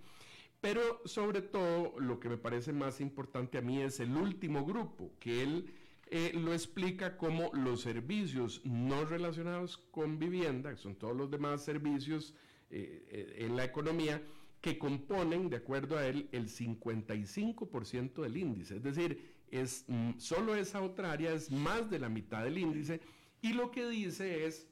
Pero 0.61 1.01
sobre 1.05 1.41
todo 1.41 1.93
lo 1.99 2.19
que 2.19 2.29
me 2.29 2.37
parece 2.37 2.73
más 2.73 2.99
importante 3.01 3.57
a 3.57 3.61
mí 3.61 3.81
es 3.81 3.99
el 3.99 4.15
último 4.15 4.65
grupo, 4.65 5.11
que 5.19 5.43
él 5.43 5.73
eh, 6.09 6.31
lo 6.33 6.53
explica 6.53 7.17
como 7.17 7.51
los 7.53 7.81
servicios 7.81 8.61
no 8.63 9.05
relacionados 9.05 9.77
con 9.91 10.17
vivienda, 10.17 10.71
que 10.71 10.77
son 10.81 10.95
todos 10.95 11.15
los 11.15 11.29
demás 11.29 11.63
servicios 11.63 12.33
eh, 12.69 13.05
eh, 13.09 13.35
en 13.45 13.55
la 13.55 13.65
economía, 13.65 14.21
que 14.61 14.77
componen, 14.77 15.49
de 15.49 15.57
acuerdo 15.57 15.97
a 15.97 16.07
él, 16.07 16.29
el 16.31 16.49
55% 16.49 18.21
del 18.21 18.37
índice. 18.37 18.77
Es 18.77 18.83
decir, 18.83 19.35
es, 19.49 19.85
mm, 19.87 20.17
solo 20.17 20.55
esa 20.55 20.81
otra 20.81 21.11
área 21.11 21.33
es 21.33 21.51
más 21.51 21.89
de 21.89 21.99
la 21.99 22.09
mitad 22.09 22.43
del 22.43 22.57
índice 22.57 22.99
y 23.41 23.53
lo 23.53 23.71
que 23.71 23.87
dice 23.87 24.45
es 24.45 24.67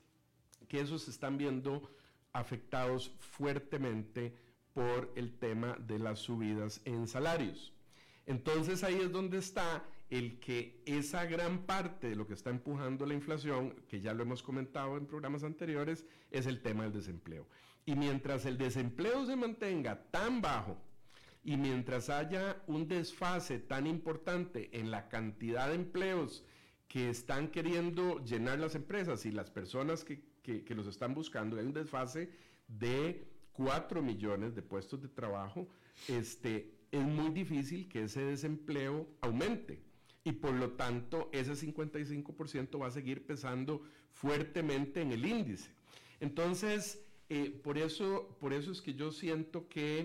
que 0.68 0.82
esos 0.82 1.08
están 1.08 1.38
viendo 1.38 1.90
afectados 2.34 3.12
fuertemente 3.20 4.36
por 4.74 5.12
el 5.16 5.38
tema 5.38 5.78
de 5.80 6.00
las 6.00 6.20
subidas 6.20 6.82
en 6.84 7.08
salarios. 7.08 7.74
Entonces 8.26 8.84
ahí 8.84 8.96
es 8.96 9.12
donde 9.12 9.38
está 9.38 9.86
el 10.10 10.40
que 10.40 10.82
esa 10.86 11.26
gran 11.26 11.66
parte 11.66 12.10
de 12.10 12.16
lo 12.16 12.28
que 12.28 12.34
está 12.34 12.50
empujando 12.50 13.06
la 13.06 13.14
inflación, 13.14 13.76
que 13.88 14.02
ya 14.02 14.14
lo 14.14 14.24
hemos 14.24 14.44
comentado 14.44 14.98
en 14.98 15.06
programas 15.06 15.44
anteriores, 15.44 16.06
es 16.32 16.46
el 16.46 16.62
tema 16.62 16.84
del 16.84 16.94
desempleo. 16.94 17.48
Y 17.86 17.96
mientras 17.96 18.46
el 18.46 18.58
desempleo 18.58 19.26
se 19.26 19.36
mantenga 19.36 20.04
tan 20.12 20.42
bajo 20.42 20.78
y 21.44 21.58
mientras 21.58 22.10
haya 22.10 22.64
un 22.66 22.88
desfase 22.88 23.60
tan 23.60 23.86
importante 23.86 24.70
en 24.80 24.90
la 24.90 25.08
cantidad 25.08 25.70
de 25.70 25.76
empleos 25.76 26.44
que 26.88 27.10
están 27.10 27.50
queriendo 27.50 28.24
llenar 28.24 28.60
las 28.60 28.74
empresas 28.74 29.26
y 29.26 29.32
las 29.32 29.52
personas 29.52 30.04
que, 30.04 30.24
que, 30.42 30.76
los 30.76 30.88
están 30.88 31.14
buscando, 31.14 31.58
hay 31.58 31.66
un 31.66 31.74
desfase 31.74 32.32
de 32.68 33.28
4 33.54 34.02
millones 34.02 34.56
de 34.56 34.64
puestos 34.64 35.02
de 35.02 35.08
trabajo, 35.08 35.68
este, 36.08 36.74
es 36.92 37.04
muy 37.04 37.30
difícil 37.30 37.88
que 37.88 38.04
ese 38.04 38.22
desempleo 38.26 39.08
aumente 39.22 39.84
y 40.24 40.32
por 40.32 40.54
lo 40.54 40.72
tanto 40.72 41.30
ese 41.32 41.54
55% 41.54 42.82
va 42.82 42.88
a 42.88 42.92
seguir 42.92 43.26
pesando 43.26 43.84
fuertemente 44.12 45.02
en 45.02 45.12
el 45.12 45.26
índice. 45.26 45.70
Entonces, 46.20 47.05
eh, 47.30 47.60
por, 47.64 47.78
eso, 47.78 48.38
por 48.40 48.54
eso 48.54 48.72
es 48.72 48.82
que 48.82 48.94
yo 48.94 49.12
siento 49.12 49.68
que 49.68 50.00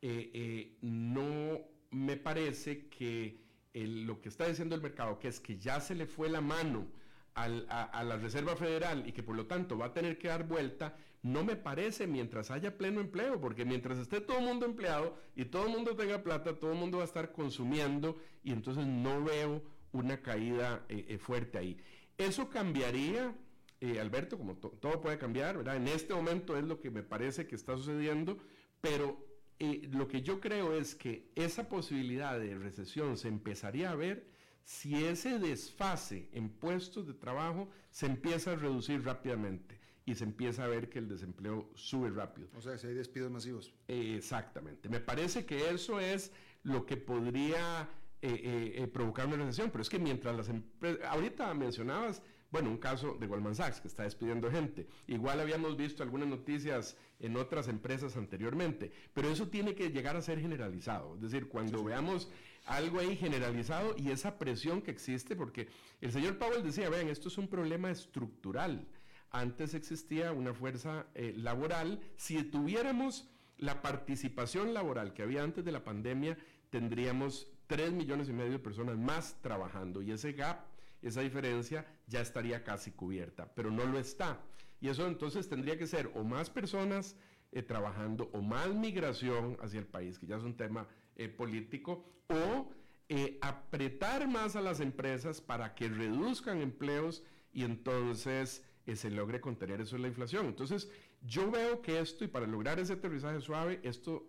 eh, 0.00 0.30
eh, 0.32 0.76
no 0.80 1.60
me 1.90 2.16
parece 2.16 2.86
que 2.88 3.42
lo 3.74 4.20
que 4.20 4.28
está 4.28 4.46
diciendo 4.46 4.74
el 4.74 4.82
mercado, 4.82 5.18
que 5.18 5.28
es 5.28 5.40
que 5.40 5.58
ya 5.58 5.80
se 5.80 5.94
le 5.94 6.06
fue 6.06 6.28
la 6.28 6.40
mano 6.40 6.86
a, 7.34 7.48
la 7.48 8.16
Reserva 8.18 8.54
Federal 8.54 9.08
y 9.08 9.12
que 9.12 9.22
por 9.22 9.34
lo 9.34 9.46
tanto 9.46 9.78
va 9.78 9.86
a 9.86 9.94
tener 9.94 10.18
que 10.18 10.28
dar 10.28 10.46
vuelta, 10.46 10.94
no 11.22 11.42
me 11.42 11.56
parece 11.56 12.06
mientras 12.06 12.50
haya 12.50 12.76
pleno 12.76 13.00
empleo, 13.00 13.40
porque 13.40 13.64
mientras 13.64 13.98
esté 13.98 14.20
todo 14.20 14.38
el 14.38 14.44
mundo 14.44 14.66
empleado 14.66 15.16
y 15.34 15.46
todo 15.46 15.64
el 15.64 15.70
mundo 15.70 15.96
tenga 15.96 16.22
plata, 16.22 16.58
todo 16.58 16.72
el 16.72 16.78
mundo 16.78 16.98
va 16.98 17.04
a 17.04 17.06
estar 17.06 17.32
consumiendo 17.32 18.18
y 18.44 18.52
entonces 18.52 18.86
no 18.86 19.24
veo 19.24 19.62
una 19.92 20.20
caída 20.20 20.86
fuerte 21.18 21.56
ahí. 21.56 21.78
Eso 22.18 22.50
cambiaría, 22.50 23.34
eh, 23.82 24.00
Alberto, 24.00 24.38
como 24.38 24.56
todo 24.56 25.00
puede 25.00 25.18
cambiar, 25.18 25.58
¿verdad? 25.58 25.76
En 25.76 25.88
este 25.88 26.14
momento 26.14 26.56
es 26.56 26.64
lo 26.64 26.80
que 26.80 26.90
me 26.90 27.02
parece 27.02 27.46
que 27.46 27.56
está 27.56 27.76
sucediendo, 27.76 28.38
pero 28.80 29.26
lo 29.58 30.08
que 30.08 30.22
yo 30.22 30.40
creo 30.40 30.74
es 30.74 30.94
que 30.94 31.30
esa 31.34 31.68
posibilidad 31.68 32.38
de 32.38 32.56
recesión 32.56 33.16
se 33.16 33.28
empezaría 33.28 33.90
a 33.90 33.94
ver 33.94 34.26
si 34.64 35.04
ese 35.04 35.38
desfase 35.38 36.28
en 36.32 36.48
puestos 36.48 37.06
de 37.06 37.14
trabajo 37.14 37.68
se 37.90 38.06
empieza 38.06 38.52
a 38.52 38.56
reducir 38.56 39.04
rápidamente 39.04 39.80
y 40.04 40.14
se 40.14 40.24
empieza 40.24 40.64
a 40.64 40.68
ver 40.68 40.88
que 40.88 40.98
el 40.98 41.08
desempleo 41.08 41.70
sube 41.74 42.10
rápido. 42.10 42.48
O 42.56 42.60
sea, 42.60 42.78
si 42.78 42.86
hay 42.86 42.94
despidos 42.94 43.30
masivos. 43.30 43.74
exactamente. 43.88 44.88
Me 44.88 45.00
parece 45.00 45.44
que 45.44 45.70
eso 45.70 46.00
es 46.00 46.32
lo 46.62 46.86
que 46.86 46.96
podría 46.96 47.88
eh, 48.20 48.30
eh, 48.30 48.82
eh, 48.82 48.86
provocar 48.86 49.26
una 49.26 49.36
recesión, 49.36 49.70
pero 49.70 49.82
es 49.82 49.88
que 49.88 49.98
mientras 49.98 50.36
las 50.36 50.48
empresas, 50.48 51.04
ahorita 51.08 51.52
mencionabas, 51.54 52.22
bueno, 52.52 52.70
un 52.70 52.76
caso 52.76 53.16
de 53.18 53.26
Goldman 53.26 53.54
Sachs 53.54 53.80
que 53.80 53.88
está 53.88 54.04
despidiendo 54.04 54.50
gente, 54.50 54.86
igual 55.08 55.40
habíamos 55.40 55.76
visto 55.76 56.02
algunas 56.02 56.28
noticias 56.28 56.96
en 57.18 57.36
otras 57.36 57.66
empresas 57.66 58.16
anteriormente, 58.16 58.92
pero 59.14 59.30
eso 59.30 59.48
tiene 59.48 59.74
que 59.74 59.90
llegar 59.90 60.16
a 60.16 60.22
ser 60.22 60.38
generalizado, 60.38 61.14
es 61.16 61.22
decir, 61.22 61.48
cuando 61.48 61.82
veamos 61.82 62.30
algo 62.66 63.00
ahí 63.00 63.16
generalizado 63.16 63.94
y 63.96 64.10
esa 64.10 64.38
presión 64.38 64.82
que 64.82 64.90
existe, 64.90 65.34
porque 65.34 65.68
el 66.00 66.12
señor 66.12 66.38
Powell 66.38 66.62
decía, 66.62 66.90
vean, 66.90 67.08
esto 67.08 67.28
es 67.28 67.38
un 67.38 67.48
problema 67.48 67.90
estructural. 67.90 68.86
Antes 69.30 69.72
existía 69.74 70.32
una 70.32 70.52
fuerza 70.52 71.06
eh, 71.14 71.32
laboral. 71.36 72.00
Si 72.16 72.42
tuviéramos 72.42 73.28
la 73.56 73.80
participación 73.80 74.74
laboral 74.74 75.14
que 75.14 75.22
había 75.22 75.42
antes 75.42 75.64
de 75.64 75.72
la 75.72 75.84
pandemia, 75.84 76.36
tendríamos 76.70 77.48
3 77.66 77.92
millones 77.92 78.28
y 78.28 78.32
medio 78.32 78.52
de 78.52 78.58
personas 78.58 78.98
más 78.98 79.40
trabajando 79.40 80.02
y 80.02 80.12
ese 80.12 80.32
gap, 80.32 80.66
esa 81.02 81.20
diferencia 81.20 81.86
ya 82.06 82.20
estaría 82.20 82.64
casi 82.64 82.92
cubierta, 82.92 83.52
pero 83.54 83.70
no 83.70 83.84
lo 83.84 83.98
está. 83.98 84.40
Y 84.80 84.88
eso 84.88 85.06
entonces 85.06 85.48
tendría 85.48 85.78
que 85.78 85.86
ser 85.86 86.10
o 86.14 86.24
más 86.24 86.50
personas 86.50 87.16
eh, 87.52 87.62
trabajando 87.62 88.30
o 88.32 88.40
más 88.40 88.74
migración 88.74 89.58
hacia 89.60 89.78
el 89.78 89.86
país, 89.86 90.18
que 90.18 90.26
ya 90.26 90.36
es 90.36 90.42
un 90.42 90.56
tema 90.56 90.88
eh, 91.16 91.28
político 91.28 92.04
o 92.28 92.70
eh, 93.08 93.38
apretar 93.42 94.26
más 94.26 94.56
a 94.56 94.62
las 94.62 94.80
empresas 94.80 95.40
para 95.40 95.74
que 95.74 95.88
reduzcan 95.88 96.62
empleos 96.62 97.22
y 97.52 97.64
entonces 97.64 98.64
se 98.94 99.10
logre 99.10 99.40
contener 99.40 99.80
eso 99.80 99.96
de 99.96 100.02
la 100.02 100.08
inflación. 100.08 100.46
Entonces, 100.46 100.90
yo 101.20 101.50
veo 101.50 101.82
que 101.82 102.00
esto, 102.00 102.24
y 102.24 102.28
para 102.28 102.46
lograr 102.46 102.80
ese 102.80 102.94
aterrizaje 102.94 103.40
suave, 103.40 103.80
esto, 103.84 104.28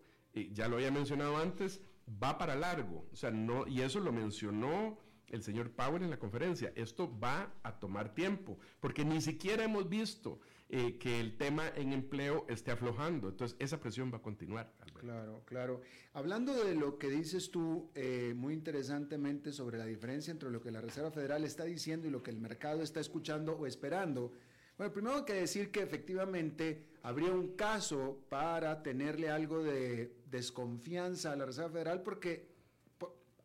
ya 0.51 0.67
lo 0.67 0.75
había 0.75 0.91
mencionado 0.91 1.37
antes, 1.37 1.81
va 2.21 2.37
para 2.37 2.55
largo. 2.55 3.07
O 3.11 3.15
sea, 3.15 3.31
no, 3.31 3.65
y 3.65 3.81
eso 3.81 3.99
lo 3.99 4.11
mencionó 4.11 4.99
el 5.33 5.41
señor 5.43 5.71
Powell 5.71 6.03
en 6.03 6.11
la 6.11 6.19
conferencia. 6.19 6.71
Esto 6.75 7.11
va 7.19 7.51
a 7.63 7.79
tomar 7.79 8.13
tiempo, 8.13 8.57
porque 8.79 9.03
ni 9.03 9.19
siquiera 9.19 9.63
hemos 9.63 9.89
visto 9.89 10.39
eh, 10.69 10.97
que 10.97 11.19
el 11.19 11.37
tema 11.37 11.67
en 11.75 11.91
empleo 11.91 12.45
esté 12.47 12.71
aflojando. 12.71 13.29
Entonces, 13.29 13.57
esa 13.59 13.79
presión 13.79 14.13
va 14.13 14.17
a 14.17 14.21
continuar. 14.21 14.71
Claro, 14.93 15.41
claro. 15.45 15.81
Hablando 16.13 16.53
de 16.63 16.75
lo 16.75 16.99
que 16.99 17.09
dices 17.09 17.49
tú 17.49 17.89
eh, 17.95 18.33
muy 18.35 18.53
interesantemente 18.53 19.51
sobre 19.51 19.79
la 19.79 19.85
diferencia 19.85 20.31
entre 20.31 20.51
lo 20.51 20.61
que 20.61 20.71
la 20.71 20.81
Reserva 20.81 21.11
Federal 21.11 21.43
está 21.43 21.65
diciendo 21.65 22.07
y 22.07 22.11
lo 22.11 22.21
que 22.21 22.31
el 22.31 22.39
mercado 22.39 22.83
está 22.83 22.99
escuchando 22.99 23.53
o 23.53 23.65
esperando. 23.65 24.33
Bueno, 24.77 24.93
primero 24.93 25.17
hay 25.17 25.25
que 25.25 25.33
decir 25.33 25.71
que 25.71 25.81
efectivamente 25.81 26.85
habría 27.01 27.31
un 27.31 27.55
caso 27.55 28.19
para 28.29 28.81
tenerle 28.81 29.29
algo 29.29 29.63
de 29.63 30.15
desconfianza 30.29 31.31
a 31.31 31.35
la 31.35 31.45
Reserva 31.45 31.71
Federal 31.71 32.01
porque 32.01 32.52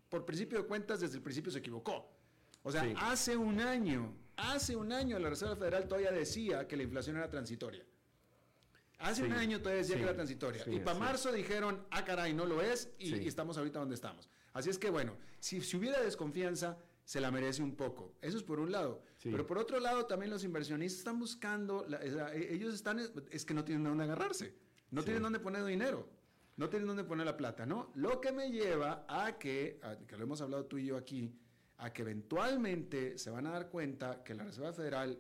por, 0.09 0.25
principio 0.25 0.59
de 0.59 0.67
cuentas 0.67 1.01
desde 1.01 1.17
el 1.17 1.23
principio 1.23 1.51
se 1.53 1.59
equivocó. 1.59 2.11
O 2.63 2.73
sea, 2.73 2.83
hace 2.99 3.37
un 3.37 3.61
año 3.61 4.15
Hace 4.39 4.77
un 4.77 4.93
año 4.93 5.19
la 5.19 5.31
Reserva 5.31 5.57
Federal 5.57 5.89
todavía 5.89 6.13
decía 6.13 6.69
que 6.69 6.77
la 6.77 6.85
inflación 6.85 7.17
era 7.17 7.29
transitoria. 7.29 7.85
Hace 8.99 9.25
un 9.25 9.33
año 9.33 9.59
todavía 9.59 9.83
decía 9.83 9.97
que 9.97 10.03
era 10.03 10.15
transitoria. 10.15 10.63
y 10.67 10.79
para 10.79 10.99
marzo 10.99 11.33
dijeron, 11.33 11.85
ah, 11.91 12.05
caray, 12.05 12.33
no 12.35 12.47
lo 12.47 12.63
es, 12.63 12.91
y, 12.99 13.27
estamos 13.27 13.59
ahorita 13.59 13.81
donde 13.81 13.97
estamos. 13.97 14.29
Así 14.53 14.71
es 14.71 14.79
que, 14.79 14.91
bueno, 14.91 15.17
si, 15.41 15.61
si, 15.61 15.77
hubiera 15.77 16.01
desconfianza, 16.01 16.79
se 17.05 17.21
la 17.21 17.31
merece 17.33 17.63
un 17.63 17.75
poco. 17.75 18.15
Eso 18.23 18.37
es 18.37 18.45
por 18.45 18.61
un 18.61 18.71
lado. 18.71 19.03
Pero 19.23 19.45
por 19.45 19.59
otro 19.59 19.81
lado, 19.81 20.07
también 20.07 20.31
los 20.31 20.45
inversionistas 20.45 20.99
están 20.99 21.19
buscando, 21.19 21.85
e, 22.01 22.55
ellos 22.55 22.75
están, 22.75 23.01
es 23.31 23.45
que 23.45 23.55
no 23.55 23.65
tienen 23.65 23.83
dónde 23.83 24.05
agarrarse, 24.05 24.55
no 24.91 25.03
tienen 25.03 25.23
dónde 25.23 25.41
poner 25.41 25.65
dinero, 25.65 26.09
no 26.59 26.69
tienen 26.69 26.89
dónde 26.89 27.05
poner 27.05 27.25
la 27.25 27.37
plata, 27.37 27.65
¿no? 27.65 27.91
Lo 27.95 28.21
que 28.21 28.33
me 28.33 28.51
lleva 28.51 29.07
a 29.09 29.39
que, 29.39 29.81
a, 29.83 29.97
que 29.97 30.17
lo 30.17 30.25
hemos 30.25 30.41
hablado 30.41 30.67
tú 30.67 30.77
y 30.77 30.87
yo 30.87 30.97
aquí, 30.97 31.33
a 31.79 31.93
que 31.93 32.03
eventualmente 32.03 33.17
se 33.17 33.31
van 33.31 33.47
a 33.47 33.51
dar 33.53 33.71
cuenta 33.71 34.25
que 34.25 34.35
la 34.35 34.45
Reserva 34.45 34.73
Federal, 34.73 35.17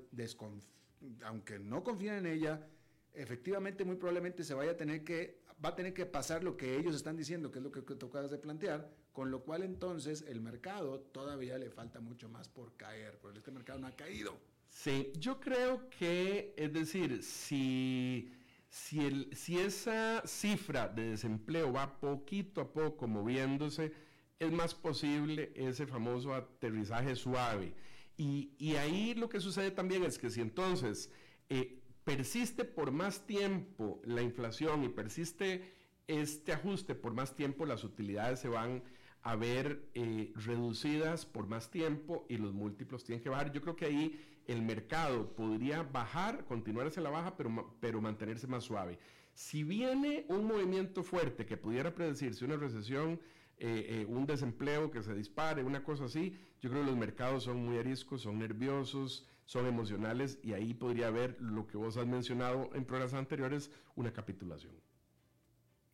aunque 1.24 1.60
no 1.60 1.84
confíen 1.84 2.14
en 2.14 2.26
ella, 2.26 2.66
efectivamente 3.14 3.84
muy 3.84 3.94
probablemente 3.94 4.42
se 4.42 4.52
vaya 4.52 4.72
a 4.72 4.76
tener 4.76 5.04
que, 5.04 5.44
va 5.64 5.70
a 5.70 5.76
tener 5.76 5.94
que 5.94 6.06
pasar 6.06 6.42
lo 6.42 6.56
que 6.56 6.76
ellos 6.76 6.96
están 6.96 7.16
diciendo, 7.16 7.52
que 7.52 7.60
es 7.60 7.64
lo 7.64 7.70
que, 7.70 7.82
tocas 7.82 8.32
de 8.32 8.38
plantear, 8.38 8.90
con 9.12 9.30
lo 9.30 9.44
cual 9.44 9.62
entonces 9.62 10.24
el 10.26 10.40
mercado 10.40 10.98
todavía 11.00 11.56
le 11.56 11.70
falta 11.70 12.00
mucho 12.00 12.28
más 12.28 12.48
por 12.48 12.76
caer, 12.76 13.16
porque 13.20 13.38
este 13.38 13.52
mercado 13.52 13.78
no 13.78 13.86
ha 13.86 13.92
caído. 13.92 14.36
Sí, 14.66 15.12
yo 15.16 15.38
creo 15.38 15.88
que, 15.88 16.52
es 16.56 16.72
decir, 16.72 17.22
si, 17.22 18.32
si, 18.68 19.04
el, 19.04 19.34
si 19.34 19.58
esa 19.58 20.22
cifra 20.26 20.88
de 20.88 21.10
desempleo 21.10 21.72
va 21.72 21.98
poquito 21.98 22.60
a 22.60 22.72
poco 22.72 23.06
moviéndose, 23.06 23.92
es 24.38 24.52
más 24.52 24.74
posible 24.74 25.52
ese 25.54 25.86
famoso 25.86 26.34
aterrizaje 26.34 27.16
suave. 27.16 27.74
Y, 28.16 28.74
ahí 28.76 29.14
lo 29.14 29.28
que 29.28 29.40
sucede 29.40 29.70
también 29.70 30.02
es 30.04 30.18
que 30.18 30.28
si 30.28 30.40
entonces 30.40 31.10
eh, 31.48 31.80
persiste 32.04 32.64
por 32.64 32.90
más 32.90 33.26
tiempo 33.26 34.02
la 34.04 34.22
inflación 34.22 34.82
y 34.82 34.88
persiste 34.88 35.72
este 36.08 36.52
ajuste 36.52 36.94
por 36.94 37.14
más 37.14 37.36
tiempo, 37.36 37.64
las 37.64 37.84
utilidades 37.84 38.40
se 38.40 38.48
van 38.48 38.82
a 39.22 39.36
ver 39.36 39.88
eh, 39.94 40.32
reducidas 40.34 41.26
por 41.26 41.46
más 41.46 41.70
tiempo 41.70 42.26
y 42.28 42.38
los 42.38 42.52
múltiplos 42.52 43.04
tienen 43.04 43.22
que 43.22 43.28
bajar. 43.28 43.52
Yo 43.52 43.60
creo 43.60 43.76
que 43.76 43.84
ahí 43.84 44.37
el 44.48 44.62
mercado 44.62 45.34
podría 45.36 45.82
bajar, 45.82 46.44
continuar 46.46 46.88
hacia 46.88 47.02
la 47.02 47.10
baja, 47.10 47.36
pero, 47.36 47.76
pero 47.80 48.00
mantenerse 48.00 48.46
más 48.46 48.64
suave. 48.64 48.98
Si 49.34 49.62
viene 49.62 50.24
un 50.28 50.46
movimiento 50.46 51.04
fuerte 51.04 51.46
que 51.46 51.56
pudiera 51.56 51.94
predecirse 51.94 52.44
una 52.44 52.56
recesión, 52.56 53.20
eh, 53.58 53.86
eh, 53.88 54.06
un 54.08 54.26
desempleo 54.26 54.90
que 54.90 55.02
se 55.02 55.14
dispare, 55.14 55.62
una 55.62 55.84
cosa 55.84 56.06
así, 56.06 56.34
yo 56.60 56.70
creo 56.70 56.82
que 56.82 56.90
los 56.90 56.98
mercados 56.98 57.44
son 57.44 57.64
muy 57.64 57.76
ariscos, 57.76 58.22
son 58.22 58.38
nerviosos, 58.38 59.28
son 59.44 59.66
emocionales 59.66 60.38
y 60.42 60.54
ahí 60.54 60.74
podría 60.74 61.08
haber 61.08 61.40
lo 61.40 61.66
que 61.66 61.76
vos 61.76 61.96
has 61.96 62.06
mencionado 62.06 62.70
en 62.74 62.84
programas 62.84 63.14
anteriores, 63.14 63.70
una 63.96 64.12
capitulación. 64.12 64.74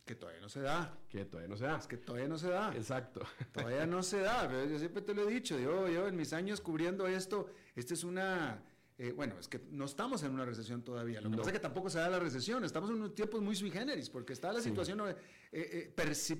Que 0.05 0.15
todavía 0.15 0.41
no 0.41 0.49
se 0.49 0.61
da. 0.61 0.99
Que 1.09 1.25
todavía 1.25 1.49
no 1.49 1.57
se 1.57 1.65
da. 1.65 1.79
Es 1.79 1.87
que 1.87 1.97
todavía 1.97 2.29
no 2.29 2.39
se 2.39 2.51
da. 2.51 2.75
Exacto. 2.75 3.23
Todavía 3.53 3.87
no 3.87 4.03
se 4.03 4.21
da. 4.21 4.51
Yo 4.67 4.79
siempre 4.79 5.03
te 5.03 5.15
lo 5.15 5.29
he 5.29 5.33
dicho. 5.33 5.59
Yo, 5.59 5.89
yo 5.89 6.07
en 6.07 6.17
mis 6.17 6.33
años 6.33 6.61
cubriendo 6.61 7.07
esto, 7.07 7.49
esta 7.75 7.95
es 7.95 8.05
una 8.05 8.63
eh, 8.97 9.13
bueno, 9.13 9.35
es 9.41 9.49
que 9.49 9.61
no 9.73 9.87
estamos 9.87 10.23
en 10.23 10.31
una 10.31 10.45
recesión 10.45 10.83
todavía. 10.83 11.21
Lo 11.21 11.29
que 11.29 11.37
pasa 11.37 11.51
es 11.51 11.55
que 11.55 11.61
tampoco 11.61 11.91
se 11.91 11.99
da 11.99 12.09
la 12.09 12.21
recesión. 12.21 12.65
Estamos 12.65 12.91
en 12.91 12.97
unos 12.97 13.15
tiempos 13.15 13.43
muy 13.43 13.57
sui 13.57 13.71
generis, 13.71 14.09
porque 14.09 14.33
está 14.33 14.53
la 14.53 14.61
situación 14.61 15.01
eh, 15.09 15.17
eh, 15.53 15.93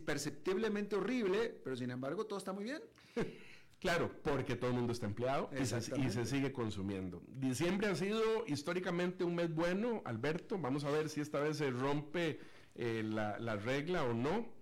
perceptiblemente 0.05 0.95
horrible, 0.95 1.61
pero 1.65 1.75
sin 1.75 1.91
embargo 1.91 2.27
todo 2.27 2.39
está 2.39 2.53
muy 2.53 2.65
bien. 2.65 2.83
Claro, 3.81 4.11
porque 4.23 4.57
todo 4.57 4.71
el 4.71 4.77
mundo 4.77 4.95
está 4.95 5.05
empleado 5.05 5.51
y 5.61 5.67
se, 5.67 5.77
y 6.01 6.11
se, 6.11 6.25
sigue 6.25 6.53
consumiendo. 6.53 7.23
Diciembre 7.27 7.89
ha 7.89 7.95
sido 7.95 8.23
históricamente 8.47 9.25
un 9.25 9.35
mes 9.35 9.55
bueno, 9.55 10.01
Alberto. 10.07 10.57
Vamos 10.57 10.85
a 10.85 10.91
ver 10.91 11.11
si 11.11 11.21
esta 11.21 11.39
vez 11.39 11.59
se 11.59 11.71
rompe 11.71 12.41
eh, 12.75 13.03
la, 13.05 13.39
la, 13.39 13.57
regla 13.57 14.05
o 14.05 14.13
no. 14.13 14.53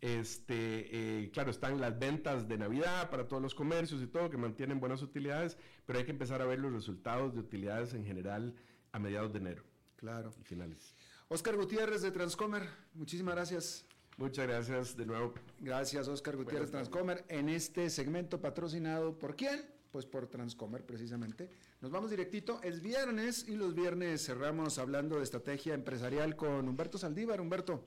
Este, 0.00 1.22
eh, 1.22 1.30
claro, 1.30 1.50
están 1.50 1.80
las 1.80 1.96
ventas 1.96 2.48
de 2.48 2.58
Navidad 2.58 3.08
para 3.08 3.28
todos 3.28 3.40
los 3.40 3.54
comercios 3.54 4.02
y 4.02 4.08
todo 4.08 4.30
que 4.30 4.36
mantienen 4.36 4.80
buenas 4.80 5.00
utilidades, 5.00 5.56
pero 5.86 6.00
hay 6.00 6.04
que 6.04 6.10
empezar 6.10 6.42
a 6.42 6.44
ver 6.44 6.58
los 6.58 6.72
resultados 6.72 7.34
de 7.34 7.40
utilidades 7.40 7.94
en 7.94 8.04
general 8.04 8.54
a 8.90 8.98
mediados 8.98 9.32
de 9.32 9.38
enero. 9.38 9.62
Claro. 9.96 10.30
Y 10.40 10.42
finales. 10.42 10.96
Oscar 11.28 11.56
Gutiérrez 11.56 12.02
de 12.02 12.10
Transcomer, 12.10 12.68
muchísimas 12.94 13.36
gracias. 13.36 13.86
Muchas 14.16 14.46
gracias 14.46 14.96
de 14.96 15.06
nuevo. 15.06 15.34
Gracias, 15.60 16.08
Oscar 16.08 16.36
Gutiérrez 16.36 16.70
Transcomer. 16.70 17.24
En 17.28 17.48
este 17.48 17.88
segmento 17.88 18.40
patrocinado 18.40 19.18
por 19.18 19.36
quién? 19.36 19.64
Pues 19.90 20.04
por 20.04 20.26
Transcomer, 20.26 20.84
precisamente. 20.84 21.50
Nos 21.82 21.90
vamos 21.90 22.10
directito. 22.10 22.62
Es 22.62 22.80
viernes 22.80 23.48
y 23.48 23.56
los 23.56 23.74
viernes 23.74 24.24
cerramos 24.24 24.78
hablando 24.78 25.16
de 25.16 25.24
estrategia 25.24 25.74
empresarial 25.74 26.36
con 26.36 26.68
Humberto 26.68 26.96
Saldívar. 26.96 27.40
Humberto. 27.40 27.82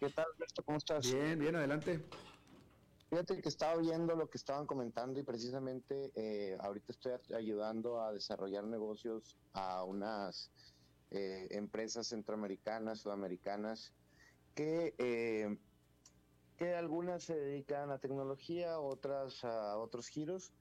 ¿Qué 0.00 0.10
tal, 0.10 0.26
Humberto? 0.32 0.64
¿Cómo 0.64 0.78
estás? 0.78 1.06
Bien, 1.08 1.38
bien, 1.38 1.54
adelante. 1.54 2.04
Fíjate 3.08 3.40
que 3.40 3.48
estaba 3.48 3.80
viendo 3.80 4.16
lo 4.16 4.28
que 4.28 4.38
estaban 4.38 4.66
comentando 4.66 5.20
y 5.20 5.22
precisamente 5.22 6.10
eh, 6.16 6.58
ahorita 6.58 6.86
estoy 6.90 7.12
ayudando 7.32 8.02
a 8.02 8.12
desarrollar 8.12 8.64
negocios 8.64 9.36
a 9.52 9.84
unas 9.84 10.50
eh, 11.12 11.46
empresas 11.52 12.08
centroamericanas, 12.08 12.98
sudamericanas, 12.98 13.92
que, 14.56 14.96
eh, 14.98 15.56
que 16.56 16.74
algunas 16.74 17.22
se 17.22 17.36
dedican 17.36 17.92
a 17.92 17.98
tecnología, 17.98 18.80
otras 18.80 19.44
a 19.44 19.76
otros 19.76 20.08
giros, 20.08 20.52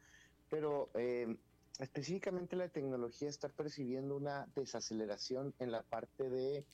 pero 0.47 0.91
eh, 0.93 1.35
específicamente 1.79 2.55
la 2.55 2.69
tecnología 2.69 3.29
está 3.29 3.49
percibiendo 3.49 4.15
una 4.15 4.47
desaceleración 4.55 5.53
en 5.59 5.71
la 5.71 5.83
parte 5.83 6.29
de 6.29 6.65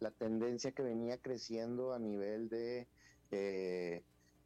la 0.00 0.10
tendencia 0.10 0.72
que 0.72 0.82
venía 0.82 1.18
creciendo 1.18 1.92
a 1.92 1.98
nivel 1.98 2.48
de 2.48 2.88
eh, 3.30 4.02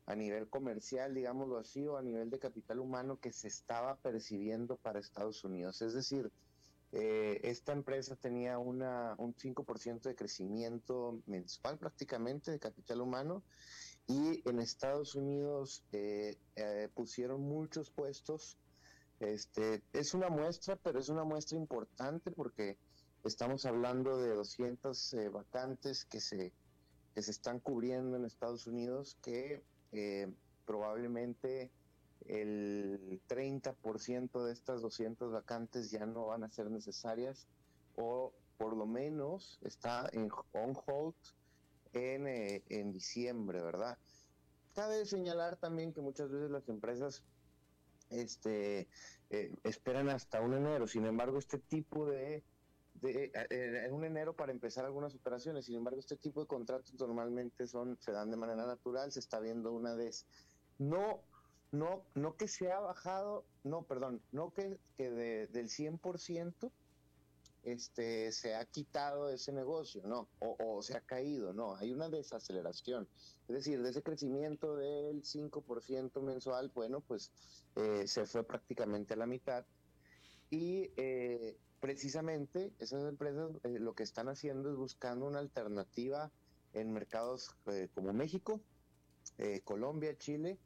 a 0.06 0.16
nivel 0.16 0.48
comercial, 0.48 1.14
digámoslo 1.14 1.58
así, 1.58 1.86
o 1.86 1.98
a 1.98 2.02
nivel 2.02 2.30
de 2.30 2.38
capital 2.38 2.78
humano 2.78 3.18
que 3.20 3.30
se 3.30 3.48
estaba 3.48 3.96
percibiendo 3.96 4.76
para 4.76 5.00
Estados 5.00 5.44
Unidos. 5.44 5.82
Es 5.82 5.92
decir, 5.92 6.32
eh, 6.92 7.40
esta 7.42 7.72
empresa 7.72 8.16
tenía 8.16 8.58
una, 8.58 9.14
un 9.18 9.34
5% 9.34 10.00
de 10.00 10.14
crecimiento 10.14 11.20
mensual 11.26 11.76
prácticamente 11.76 12.50
de 12.50 12.58
capital 12.58 13.02
humano 13.02 13.42
y 14.06 14.42
en 14.48 14.60
Estados 14.60 15.14
Unidos 15.14 15.84
eh, 15.92 16.38
pusieron 16.94 17.42
muchos 17.42 17.90
puestos. 17.90 18.56
Este, 19.20 19.82
es 19.92 20.14
una 20.14 20.28
muestra, 20.28 20.76
pero 20.76 20.98
es 20.98 21.08
una 21.08 21.24
muestra 21.24 21.58
importante 21.58 22.30
porque 22.30 22.78
estamos 23.24 23.66
hablando 23.66 24.18
de 24.18 24.34
200 24.34 25.16
vacantes 25.32 26.04
que 26.04 26.20
se, 26.20 26.52
que 27.14 27.22
se 27.22 27.30
están 27.30 27.58
cubriendo 27.58 28.16
en 28.16 28.24
Estados 28.24 28.66
Unidos 28.66 29.18
que 29.22 29.62
probablemente 30.64 31.72
el 32.26 33.20
30% 33.28 34.44
de 34.44 34.52
estas 34.52 34.82
200 34.82 35.32
vacantes 35.32 35.90
ya 35.90 36.04
no 36.06 36.26
van 36.26 36.44
a 36.44 36.50
ser 36.50 36.70
necesarias 36.70 37.48
o 37.96 38.32
por 38.58 38.76
lo 38.76 38.86
menos 38.86 39.58
está 39.62 40.08
en 40.12 40.30
on 40.52 40.76
hold 40.86 41.14
en, 41.92 42.26
eh, 42.26 42.62
en 42.68 42.92
diciembre, 42.92 43.62
¿verdad? 43.62 43.96
Cabe 44.74 45.06
señalar 45.06 45.56
también 45.56 45.92
que 45.92 46.00
muchas 46.00 46.30
veces 46.30 46.50
las 46.50 46.68
empresas 46.68 47.24
este, 48.10 48.88
eh, 49.30 49.54
esperan 49.64 50.08
hasta 50.08 50.40
un 50.40 50.54
enero, 50.54 50.86
sin 50.86 51.06
embargo 51.06 51.38
este 51.38 51.58
tipo 51.58 52.06
de, 52.06 52.42
de 52.94 53.32
eh, 53.50 53.84
en 53.86 53.92
un 53.92 54.04
enero 54.04 54.34
para 54.34 54.52
empezar 54.52 54.84
algunas 54.84 55.14
operaciones, 55.14 55.66
sin 55.66 55.76
embargo 55.76 56.00
este 56.00 56.16
tipo 56.16 56.40
de 56.40 56.46
contratos 56.46 56.94
normalmente 56.98 57.66
son 57.66 57.98
se 58.00 58.12
dan 58.12 58.30
de 58.30 58.36
manera 58.36 58.66
natural, 58.66 59.12
se 59.12 59.20
está 59.20 59.40
viendo 59.40 59.72
una 59.72 59.94
vez. 59.94 60.26
No 60.78 61.22
no, 61.70 62.02
no 62.14 62.36
que 62.36 62.48
se 62.48 62.72
ha 62.72 62.80
bajado, 62.80 63.44
no, 63.62 63.82
perdón, 63.82 64.22
no 64.32 64.52
que, 64.52 64.78
que 64.96 65.10
de, 65.10 65.46
del 65.48 65.68
100% 65.68 66.70
este, 67.62 68.32
se 68.32 68.54
ha 68.54 68.64
quitado 68.64 69.30
ese 69.30 69.52
negocio, 69.52 70.02
no, 70.06 70.28
o, 70.40 70.82
se 70.82 70.96
ha 70.96 71.00
caído, 71.00 71.52
no, 71.52 71.76
hay 71.76 71.92
una 71.92 72.08
desaceleración. 72.08 73.08
Es 73.48 73.54
decir, 73.54 73.82
de 73.82 73.90
ese 73.90 74.02
crecimiento 74.02 74.76
del 74.76 75.22
5% 75.22 76.20
mensual, 76.22 76.70
bueno, 76.74 77.00
pues 77.00 77.30
eh, 77.76 78.06
se 78.06 78.26
fue 78.26 78.44
prácticamente 78.44 79.14
a 79.14 79.16
la 79.16 79.26
mitad. 79.26 79.64
Y 80.50 80.90
eh, 80.96 81.58
precisamente 81.80 82.72
esas 82.78 83.04
empresas 83.08 83.50
eh, 83.64 83.78
lo 83.78 83.94
que 83.94 84.02
están 84.02 84.28
haciendo 84.28 84.70
es 84.70 84.76
buscando 84.76 85.26
una 85.26 85.38
alternativa 85.38 86.30
en 86.72 86.92
mercados 86.92 87.56
como 87.94 88.12
México, 88.12 88.60
Colombia, 89.64 90.16
Chile, 90.18 90.58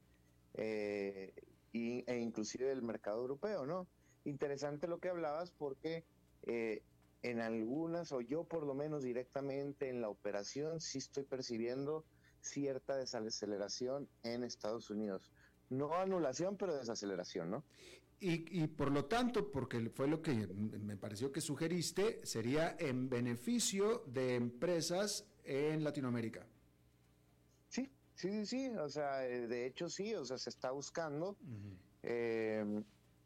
eh, 0.55 1.33
e 1.73 2.19
inclusive 2.19 2.67
del 2.67 2.83
mercado 2.83 3.21
europeo, 3.21 3.65
¿no? 3.65 3.87
Interesante 4.25 4.87
lo 4.87 4.99
que 4.99 5.09
hablabas 5.09 5.51
porque 5.53 6.05
eh, 6.43 6.83
en 7.23 7.41
algunas, 7.41 8.13
o 8.13 8.21
yo 8.21 8.45
por 8.45 8.67
lo 8.67 8.75
menos 8.75 9.05
directamente 9.05 9.89
en 9.89 10.01
la 10.01 10.09
operación, 10.09 10.81
sí 10.81 10.99
estoy 10.99 11.25
percibiendo 11.25 12.05
cierta 12.41 12.97
desaceleración 12.97 14.09
en 14.25 14.43
Estados 14.43 14.91
Unidos. 14.91 15.31
No 15.71 15.95
anulación, 15.95 16.57
pero 16.57 16.75
desaceleración, 16.75 17.51
¿no? 17.51 17.65
Y, 18.19 18.63
y, 18.63 18.69
por 18.69 18.93
lo 18.93 19.07
tanto, 19.07 19.51
porque 19.51 19.91
fue 19.91 20.07
lo 20.07 20.23
que 20.23 20.33
me 20.47 20.97
pareció 20.97 21.33
que 21.33 21.41
sugeriste, 21.41 22.25
sería 22.25 22.77
en 22.79 23.09
beneficio 23.09 24.05
de 24.07 24.37
empresas 24.37 25.27
en 25.45 25.83
Latinoamérica. 25.83 26.47
Sí, 27.69 27.91
sí, 28.15 28.47
sí, 28.47 28.69
o 28.69 28.89
sea, 28.89 29.27
eh, 29.27 29.49
de 29.49 29.67
hecho 29.67 29.89
sí, 29.89 30.15
o 30.15 30.25
sea, 30.25 30.39
se 30.39 30.51
está 30.51 30.71
buscando 30.71 31.37
eh, 32.03 32.65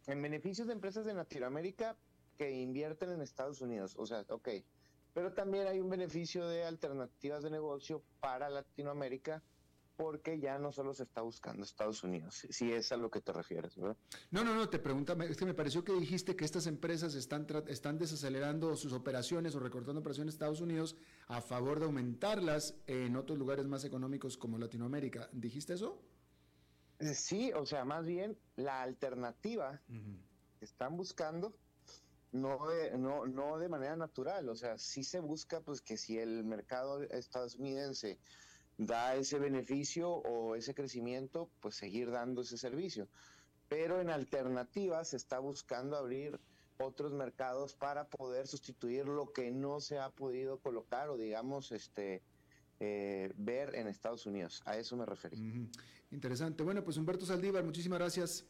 en 0.06 0.22
beneficios 0.22 0.66
de 0.66 0.72
empresas 0.72 1.04
de 1.04 1.12
Latinoamérica 1.12 1.96
que 2.36 2.52
invierten 2.52 3.10
en 3.10 3.22
Estados 3.22 3.60
Unidos, 3.60 3.94
o 3.98 4.06
sea, 4.06 4.24
ok, 4.28 4.48
pero 5.12 5.32
también 5.32 5.66
hay 5.66 5.80
un 5.80 5.88
beneficio 5.88 6.46
de 6.46 6.64
alternativas 6.64 7.42
de 7.42 7.50
negocio 7.50 8.02
para 8.20 8.50
Latinoamérica 8.50 9.42
porque 9.96 10.38
ya 10.38 10.58
no 10.58 10.72
solo 10.72 10.92
se 10.92 11.04
está 11.04 11.22
buscando 11.22 11.62
Estados 11.62 12.04
Unidos, 12.04 12.46
si 12.50 12.70
es 12.70 12.92
a 12.92 12.98
lo 12.98 13.10
que 13.10 13.20
te 13.22 13.32
refieres, 13.32 13.76
¿verdad? 13.76 13.96
No, 14.30 14.44
no, 14.44 14.54
no, 14.54 14.68
te 14.68 14.78
pregunta, 14.78 15.16
es 15.24 15.36
que 15.38 15.46
me 15.46 15.54
pareció 15.54 15.84
que 15.84 15.92
dijiste 15.92 16.36
que 16.36 16.44
estas 16.44 16.66
empresas 16.66 17.14
están, 17.14 17.46
están 17.68 17.96
desacelerando 17.98 18.76
sus 18.76 18.92
operaciones 18.92 19.54
o 19.54 19.60
recortando 19.60 20.00
operaciones 20.00 20.34
en 20.34 20.36
Estados 20.36 20.60
Unidos 20.60 20.96
a 21.28 21.40
favor 21.40 21.78
de 21.78 21.86
aumentarlas 21.86 22.74
en 22.86 23.16
otros 23.16 23.38
lugares 23.38 23.66
más 23.66 23.84
económicos 23.84 24.36
como 24.36 24.58
Latinoamérica. 24.58 25.30
¿Dijiste 25.32 25.72
eso? 25.72 26.02
Sí, 27.14 27.52
o 27.54 27.64
sea, 27.66 27.84
más 27.84 28.06
bien 28.06 28.38
la 28.56 28.82
alternativa 28.82 29.80
que 30.58 30.64
están 30.64 30.96
buscando 30.96 31.54
no 32.40 32.68
de, 32.68 32.96
no, 32.98 33.26
no 33.26 33.58
de 33.58 33.68
manera 33.68 33.96
natural, 33.96 34.48
o 34.48 34.56
sea, 34.56 34.78
sí 34.78 35.04
se 35.04 35.20
busca 35.20 35.60
pues 35.60 35.80
que 35.80 35.96
si 35.96 36.18
el 36.18 36.44
mercado 36.44 37.02
estadounidense 37.02 38.18
da 38.78 39.16
ese 39.16 39.38
beneficio 39.38 40.10
o 40.10 40.54
ese 40.54 40.74
crecimiento, 40.74 41.50
pues 41.60 41.76
seguir 41.76 42.10
dando 42.10 42.42
ese 42.42 42.58
servicio. 42.58 43.08
Pero 43.68 44.00
en 44.00 44.10
alternativa 44.10 45.04
se 45.04 45.16
está 45.16 45.38
buscando 45.38 45.96
abrir 45.96 46.38
otros 46.78 47.12
mercados 47.12 47.74
para 47.74 48.06
poder 48.08 48.46
sustituir 48.46 49.06
lo 49.06 49.32
que 49.32 49.50
no 49.50 49.80
se 49.80 49.98
ha 49.98 50.10
podido 50.10 50.58
colocar 50.58 51.08
o 51.08 51.16
digamos 51.16 51.72
este 51.72 52.22
eh, 52.80 53.32
ver 53.36 53.74
en 53.74 53.88
Estados 53.88 54.26
Unidos. 54.26 54.62
A 54.66 54.76
eso 54.76 54.96
me 54.96 55.06
referí. 55.06 55.70
Interesante. 56.10 56.62
Bueno, 56.62 56.84
pues 56.84 56.96
Humberto 56.98 57.24
Saldívar, 57.24 57.64
muchísimas 57.64 57.98
gracias. 57.98 58.44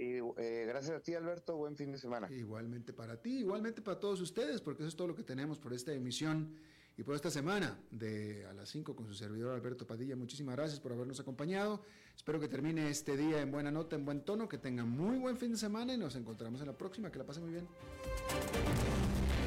Y, 0.00 0.16
eh, 0.38 0.64
gracias 0.66 0.96
a 0.96 1.00
ti, 1.00 1.14
Alberto. 1.14 1.56
Buen 1.56 1.76
fin 1.76 1.92
de 1.92 1.98
semana. 1.98 2.26
Igualmente 2.32 2.94
para 2.94 3.20
ti, 3.20 3.40
igualmente 3.40 3.82
para 3.82 4.00
todos 4.00 4.18
ustedes, 4.22 4.62
porque 4.62 4.82
eso 4.82 4.88
es 4.88 4.96
todo 4.96 5.08
lo 5.08 5.14
que 5.14 5.22
tenemos 5.22 5.58
por 5.58 5.74
esta 5.74 5.92
emisión 5.92 6.56
y 6.96 7.02
por 7.02 7.14
esta 7.14 7.30
semana 7.30 7.78
de 7.90 8.46
a 8.46 8.54
las 8.54 8.70
5 8.70 8.96
con 8.96 9.06
su 9.06 9.12
servidor 9.12 9.54
Alberto 9.54 9.86
Padilla. 9.86 10.16
Muchísimas 10.16 10.56
gracias 10.56 10.80
por 10.80 10.92
habernos 10.92 11.20
acompañado. 11.20 11.82
Espero 12.16 12.40
que 12.40 12.48
termine 12.48 12.88
este 12.88 13.14
día 13.14 13.42
en 13.42 13.50
buena 13.50 13.70
nota, 13.70 13.94
en 13.94 14.06
buen 14.06 14.22
tono, 14.22 14.48
que 14.48 14.56
tengan 14.56 14.88
muy 14.88 15.18
buen 15.18 15.36
fin 15.36 15.52
de 15.52 15.58
semana 15.58 15.92
y 15.92 15.98
nos 15.98 16.16
encontramos 16.16 16.62
en 16.62 16.68
la 16.68 16.78
próxima. 16.78 17.12
Que 17.12 17.18
la 17.18 17.26
pasen 17.26 17.42
muy 17.42 17.52
bien. 17.52 17.68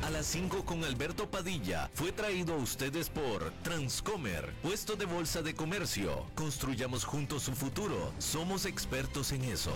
A 0.04 0.12
las 0.12 0.28
5 0.28 0.66
con 0.66 0.84
Alberto 0.84 1.32
Padilla 1.32 1.90
fue 1.94 2.12
traído 2.12 2.54
a 2.54 2.58
ustedes 2.58 3.10
por 3.10 3.52
Transcomer, 3.64 4.54
puesto 4.62 4.96
de 4.96 5.06
bolsa 5.06 5.42
de 5.42 5.56
comercio. 5.56 6.28
Construyamos 6.36 7.06
juntos 7.06 7.42
su 7.42 7.54
futuro. 7.54 8.14
Somos 8.20 8.68
expertos 8.68 9.32
en 9.32 9.46
eso. 9.46 9.74